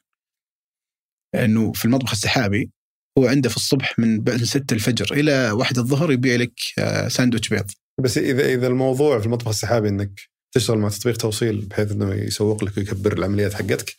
انه 1.35 1.71
في 1.71 1.85
المطبخ 1.85 2.11
السحابي 2.11 2.71
هو 3.17 3.27
عنده 3.27 3.49
في 3.49 3.55
الصبح 3.55 3.99
من 3.99 4.21
بعد 4.21 4.43
6 4.43 4.73
الفجر 4.73 5.13
إلى 5.13 5.51
1 5.51 5.77
الظهر 5.77 6.11
يبيع 6.11 6.35
لك 6.35 6.53
آه، 6.79 7.07
ساندويتش 7.07 7.49
بيض. 7.49 7.71
بس 8.03 8.17
اذا 8.17 8.45
إذا 8.45 8.67
الموضوع 8.67 9.19
في 9.19 9.25
المطبخ 9.25 9.47
السحابي 9.47 9.89
إنك 9.89 10.21
تشتغل 10.55 10.77
مع 10.77 10.89
تطبيق 10.89 11.17
توصيل 11.17 11.65
بحيث 11.65 11.91
إنه 11.91 12.13
يسوق 12.13 12.63
لك 12.63 12.77
ويكبر 12.77 13.13
العمليات 13.13 13.53
حقتك 13.53 13.97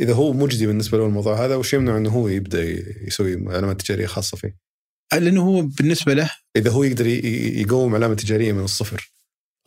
إذا 0.00 0.14
هو 0.14 0.32
مجدي 0.32 0.66
بالنسبة 0.66 0.98
له 0.98 1.06
الموضوع 1.06 1.44
هذا 1.44 1.56
وش 1.56 1.74
يمنع 1.74 1.96
إنه 1.96 2.10
هو 2.10 2.28
يبدأ 2.28 2.62
يسوي 3.06 3.34
علامات 3.34 3.80
تجارية 3.80 4.06
خاصة 4.06 4.36
فيه؟ 4.36 4.69
لأنه 5.14 5.42
هو 5.42 5.62
بالنسبة 5.62 6.14
له 6.14 6.30
إذا 6.56 6.70
هو 6.70 6.84
يقدر 6.84 7.06
يقوم 7.06 7.94
علامة 7.94 8.14
تجارية 8.14 8.52
من 8.52 8.64
الصفر. 8.64 9.12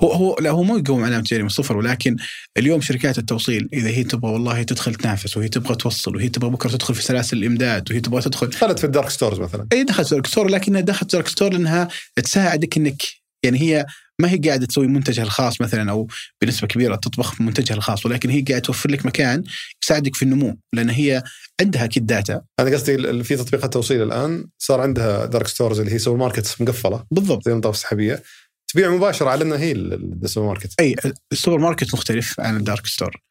هو 0.02 0.12
هو 0.12 0.38
لا 0.40 0.50
هو 0.50 0.64
مو 0.64 0.78
يقوم 0.78 1.04
علامة 1.04 1.24
تجارية 1.24 1.44
من 1.44 1.50
الصفر 1.50 1.78
ولكن 1.78 2.16
اليوم 2.58 2.82
شركات 2.82 3.18
التوصيل 3.18 3.70
إذا 3.74 3.90
هي 3.90 4.04
تبغى 4.04 4.32
والله 4.32 4.64
تدخل 4.64 4.96
تنافس 4.96 5.38
وهي 5.38 5.50
تبغى 5.50 5.76
توصل 5.76 6.16
وهي 6.16 6.30
تبغى 6.30 6.50
بكرة 6.50 6.70
تدخل 6.70 6.96
في 6.96 7.04
سلاسل 7.04 7.38
الإمداد 7.38 7.92
وهي 7.92 8.00
تبغى 8.00 8.22
تدخل 8.22 8.48
دخلت 8.48 8.80
في 8.80 8.86
ال 8.86 8.90
dark 8.90 9.10
stores 9.10 9.40
مثلا. 9.40 9.68
اي 9.74 9.84
دخلت 9.84 10.08
في 10.08 10.12
ال 10.12 10.15
dark 10.15 10.28
store 10.28 10.48
لكنها 10.48 10.82
دخلت 10.82 11.12
في 11.12 11.14
ال 11.14 11.16
dark 11.16 11.28
store 11.28 11.54
لأنها 11.54 11.88
تساعدك 12.16 12.78
إنك 12.78 13.02
يعني 13.44 13.62
هي 13.62 13.86
ما 14.22 14.32
هي 14.32 14.38
قاعدة 14.38 14.66
تسوي 14.66 14.88
منتجها 14.88 15.24
الخاص 15.24 15.62
مثلا 15.62 15.92
أو 15.92 16.08
بنسبة 16.42 16.68
كبيرة 16.68 16.96
تطبخ 16.96 17.42
منتجها 17.42 17.76
الخاص 17.76 18.06
ولكن 18.06 18.30
هي 18.30 18.42
قاعدة 18.42 18.60
توفر 18.60 18.92
لك 18.92 19.06
مكان 19.06 19.44
يساعدك 19.84 20.16
في 20.16 20.24
النمو 20.24 20.58
لأن 20.74 20.90
هي 20.90 21.24
عندها 21.62 21.84
أكيد 21.84 22.06
data 22.06 22.42
أنا 22.60 22.72
قصدي 22.72 23.24
في 23.24 23.36
تطبيقات 23.36 23.74
توصيل 23.74 24.02
الآن 24.02 24.46
صار 24.58 24.82
عندها 24.82 25.26
dark 25.26 25.48
stores 25.48 25.80
اللي 25.80 25.94
هي 25.94 26.00
supermarkets 26.00 26.62
مقفلة. 26.62 27.06
بالضبط. 27.12 27.46
زي 27.46 27.52
المطابخ 27.52 27.76
السحابيه 27.76 28.24
تبيع 28.68 28.90
مباشرة 28.90 29.30
على 29.30 29.44
إنها 29.44 29.58
هي 29.58 29.72
السوبر 29.72 30.48
ماركت 30.48 30.74
أي 30.80 30.96
السوبر 31.32 31.58
ماركت 31.58 31.94
مختلف 31.94 32.40
عن 32.40 32.58
ال 32.58 32.64
dark 32.64 32.88
store 32.88 33.22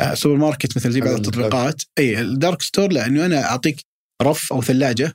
السوبر 0.00 0.36
ماركت 0.36 0.76
مثل 0.76 0.90
زي 0.90 1.00
بعض 1.00 1.14
التطبيقات. 1.14 1.82
أي 1.98 2.20
ال 2.20 2.28
dark 2.28 2.62
store 2.62 2.92
لأنه 2.92 3.26
أنا 3.26 3.44
أعطيك 3.50 3.80
رف 4.22 4.52
أو 4.52 4.62
ثلاجة. 4.62 5.14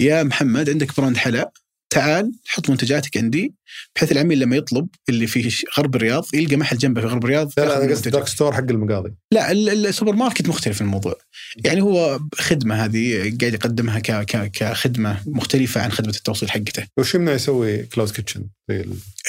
يا 0.00 0.22
محمد 0.22 0.70
عندك 0.70 0.96
brand 0.96 1.16
حلا. 1.16 1.52
تعال 1.90 2.32
حط 2.46 2.70
منتجاتك 2.70 3.16
عندي 3.16 3.54
بحيث 3.96 4.12
العميل 4.12 4.38
لما 4.38 4.56
يطلب 4.56 4.88
اللي 5.08 5.26
في 5.26 5.64
غرب 5.78 5.96
الرياض 5.96 6.26
يلقى 6.34 6.56
محل 6.56 6.78
جنبه 6.78 7.00
في 7.00 7.06
غرب 7.06 7.24
الرياض 7.24 7.52
لا 7.58 7.64
لا 7.64 7.84
أنا 7.84 7.92
قصدي 7.92 8.10
dark 8.10 8.28
store 8.28 8.52
حق 8.52 8.70
المقاضي. 8.70 9.14
لا 9.32 9.52
السوبر 9.52 10.12
ماركت 10.12 10.48
مختلف 10.48 10.80
الموضوع. 10.80 11.14
يعني 11.64 11.80
هو 11.80 12.20
خدمة 12.34 12.84
هذه 12.84 13.36
قاعد 13.40 13.54
يقدمها 13.54 13.98
كخدمة 14.28 15.22
مختلفة 15.26 15.82
عن 15.82 15.92
خدمة 15.92 16.14
التوصيل 16.16 16.50
حقته. 16.50 16.86
وش 16.98 17.14
يمنع 17.14 17.32
يسوي 17.32 17.82
cloud 17.82 18.10
kitchen. 18.10 18.48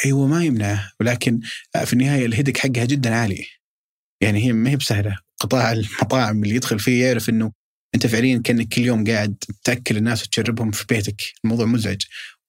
أيوه 0.05 0.27
ما 0.27 0.43
يمنعه 0.43 0.91
ولكن 0.99 1.39
في 1.85 1.93
النهاية 1.93 2.25
ال 2.25 2.29
headache 2.29 2.57
حقها 2.57 2.85
جدا 2.85 3.15
عالي. 3.15 3.45
يعني 4.21 4.45
هي 4.45 4.53
ما 4.53 4.69
هي 4.69 4.75
بسهلة. 4.75 5.17
قطاع 5.39 5.71
المطاعم 5.71 6.43
اللي 6.43 6.55
يدخل 6.55 6.79
فيه 6.79 7.05
يعرف 7.05 7.29
إنه 7.29 7.51
أنت 7.95 8.07
فعليا 8.07 8.41
كأنك 8.43 8.67
كل 8.67 8.81
يوم 8.81 9.03
قاعد 9.07 9.35
تأكل 9.63 9.97
الناس 9.97 10.23
وتشربهم 10.23 10.71
في 10.71 10.85
بيتك. 10.89 11.21
الموضوع 11.43 11.65
مزعج. 11.65 12.01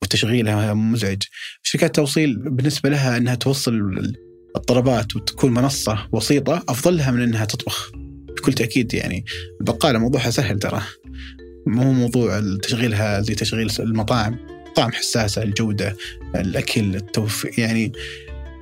وتشغيلها 0.02 0.74
مزعج. 0.74 1.22
شركات 1.62 1.90
التوصيل 1.90 2.36
بالنسبة 2.36 2.88
لها 2.90 3.16
أنها 3.16 3.34
توصل 3.34 4.12
الطلبات 4.56 5.16
وتكون 5.16 5.54
منصة 5.54 6.08
وسيطة؟ 6.12 6.64
أفضل 6.68 6.96
لها 6.96 7.10
من 7.10 7.22
أنها 7.22 7.44
تطبخ 7.44 7.92
بكل 8.36 8.52
تأكيد 8.52 8.94
يعني. 8.94 9.24
البقالة 9.60 9.98
موضوعها 9.98 10.30
سهل 10.30 10.58
ترى. 10.58 10.82
مو 11.66 11.92
موضوع 11.92 12.42
تشغيلها 12.62 13.20
زي 13.20 13.34
تشغيل 13.34 13.70
المطاعم. 13.80 14.38
طعم 14.76 14.92
حساسة 14.92 15.42
الجودة 15.42 15.96
الأكل 16.34 16.96
التوفيق 16.96 17.60
يعني 17.60 17.92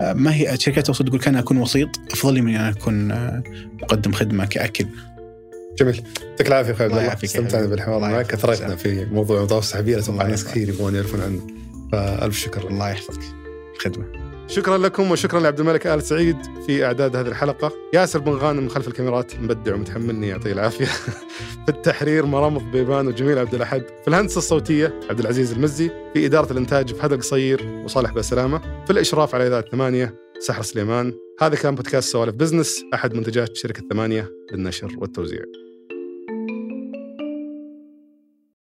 ما 0.00 0.34
هي 0.34 0.56
شركات 0.60 0.78
التوصيل 0.78 1.06
تقول 1.06 1.20
كان 1.20 1.36
أكون 1.36 1.56
وسيط؟ 1.56 1.88
أفضل 2.12 2.34
لي 2.34 2.40
من 2.40 2.54
أن 2.54 2.64
أكون 2.64 3.08
مقدم 3.82 4.12
خدمة 4.12 4.44
كأكل. 4.44 4.86
جميل. 5.78 6.02
يعطيك 6.30 6.48
العافية 6.48 6.72
أخوي 6.72 6.86
عبد 6.86 6.96
الله 6.96 7.16
استمتعنا 7.24 7.66
بالحوار. 7.66 8.00
معك 8.00 8.32
اثرتنا 8.32 8.76
في 8.76 9.04
موضوع 9.04 9.42
مطاف 9.42 9.62
السحابيه 9.62 9.98
أتوقع 9.98 10.26
ناس 10.26 10.44
كثير 10.44 10.68
يبغون 10.68 10.94
يعرفون 10.94 11.20
عنه. 11.20 11.46
فألف 11.92 12.38
شكر. 12.38 12.68
الله 12.68 12.90
يحفظك. 12.90 13.20
خدمة. 13.78 14.28
شكرا 14.48 14.78
لكم 14.78 15.10
وشكرا 15.10 15.40
لعبد 15.40 15.60
الملك 15.60 15.86
آل 15.86 16.02
سعيد 16.02 16.36
في 16.66 16.84
إعداد 16.84 17.16
هذه 17.16 17.26
الحلقة. 17.28 17.72
ياسر 17.94 18.18
بن 18.18 18.32
غانم 18.32 18.62
من 18.62 18.70
خلف 18.70 18.88
الكاميرات. 18.88 19.36
مبدع 19.36 19.74
ومتحملني 19.74 20.28
يعطيه 20.28 20.52
العافية. 20.52 20.86
في 21.66 21.68
التحرير 21.68 22.26
مرامط 22.26 22.62
بيبان 22.62 23.06
وجميل 23.06 23.38
عبد 23.38 23.54
الأحد. 23.54 23.82
في 24.02 24.08
الهندسة 24.08 24.38
الصوتية 24.38 25.00
عبد 25.10 25.20
العزيز 25.20 25.52
المزي. 25.52 25.90
في 26.14 26.26
إدارة 26.26 26.52
الإنتاج 26.52 26.94
فهد 26.94 27.12
القصير 27.12 27.82
وصالح 27.84 28.12
بسلامة. 28.12 28.84
في 28.84 28.90
الإشراف 28.90 29.34
على 29.34 29.46
إذاعة 29.46 29.64
ثمانية 29.72 30.14
سحر 30.40 30.62
سليمان. 30.62 31.12
هذا 31.40 31.56
كان 31.56 31.74
بودكاست 31.74 32.12
سوالف 32.12 32.34
بزنس. 32.34 32.84
أحد 32.94 33.14
منتجات 33.14 33.56
شركة 33.56 33.82
ثمانية 33.90 34.30
للنشر 34.52 34.94
والتوزيع. 34.98 35.67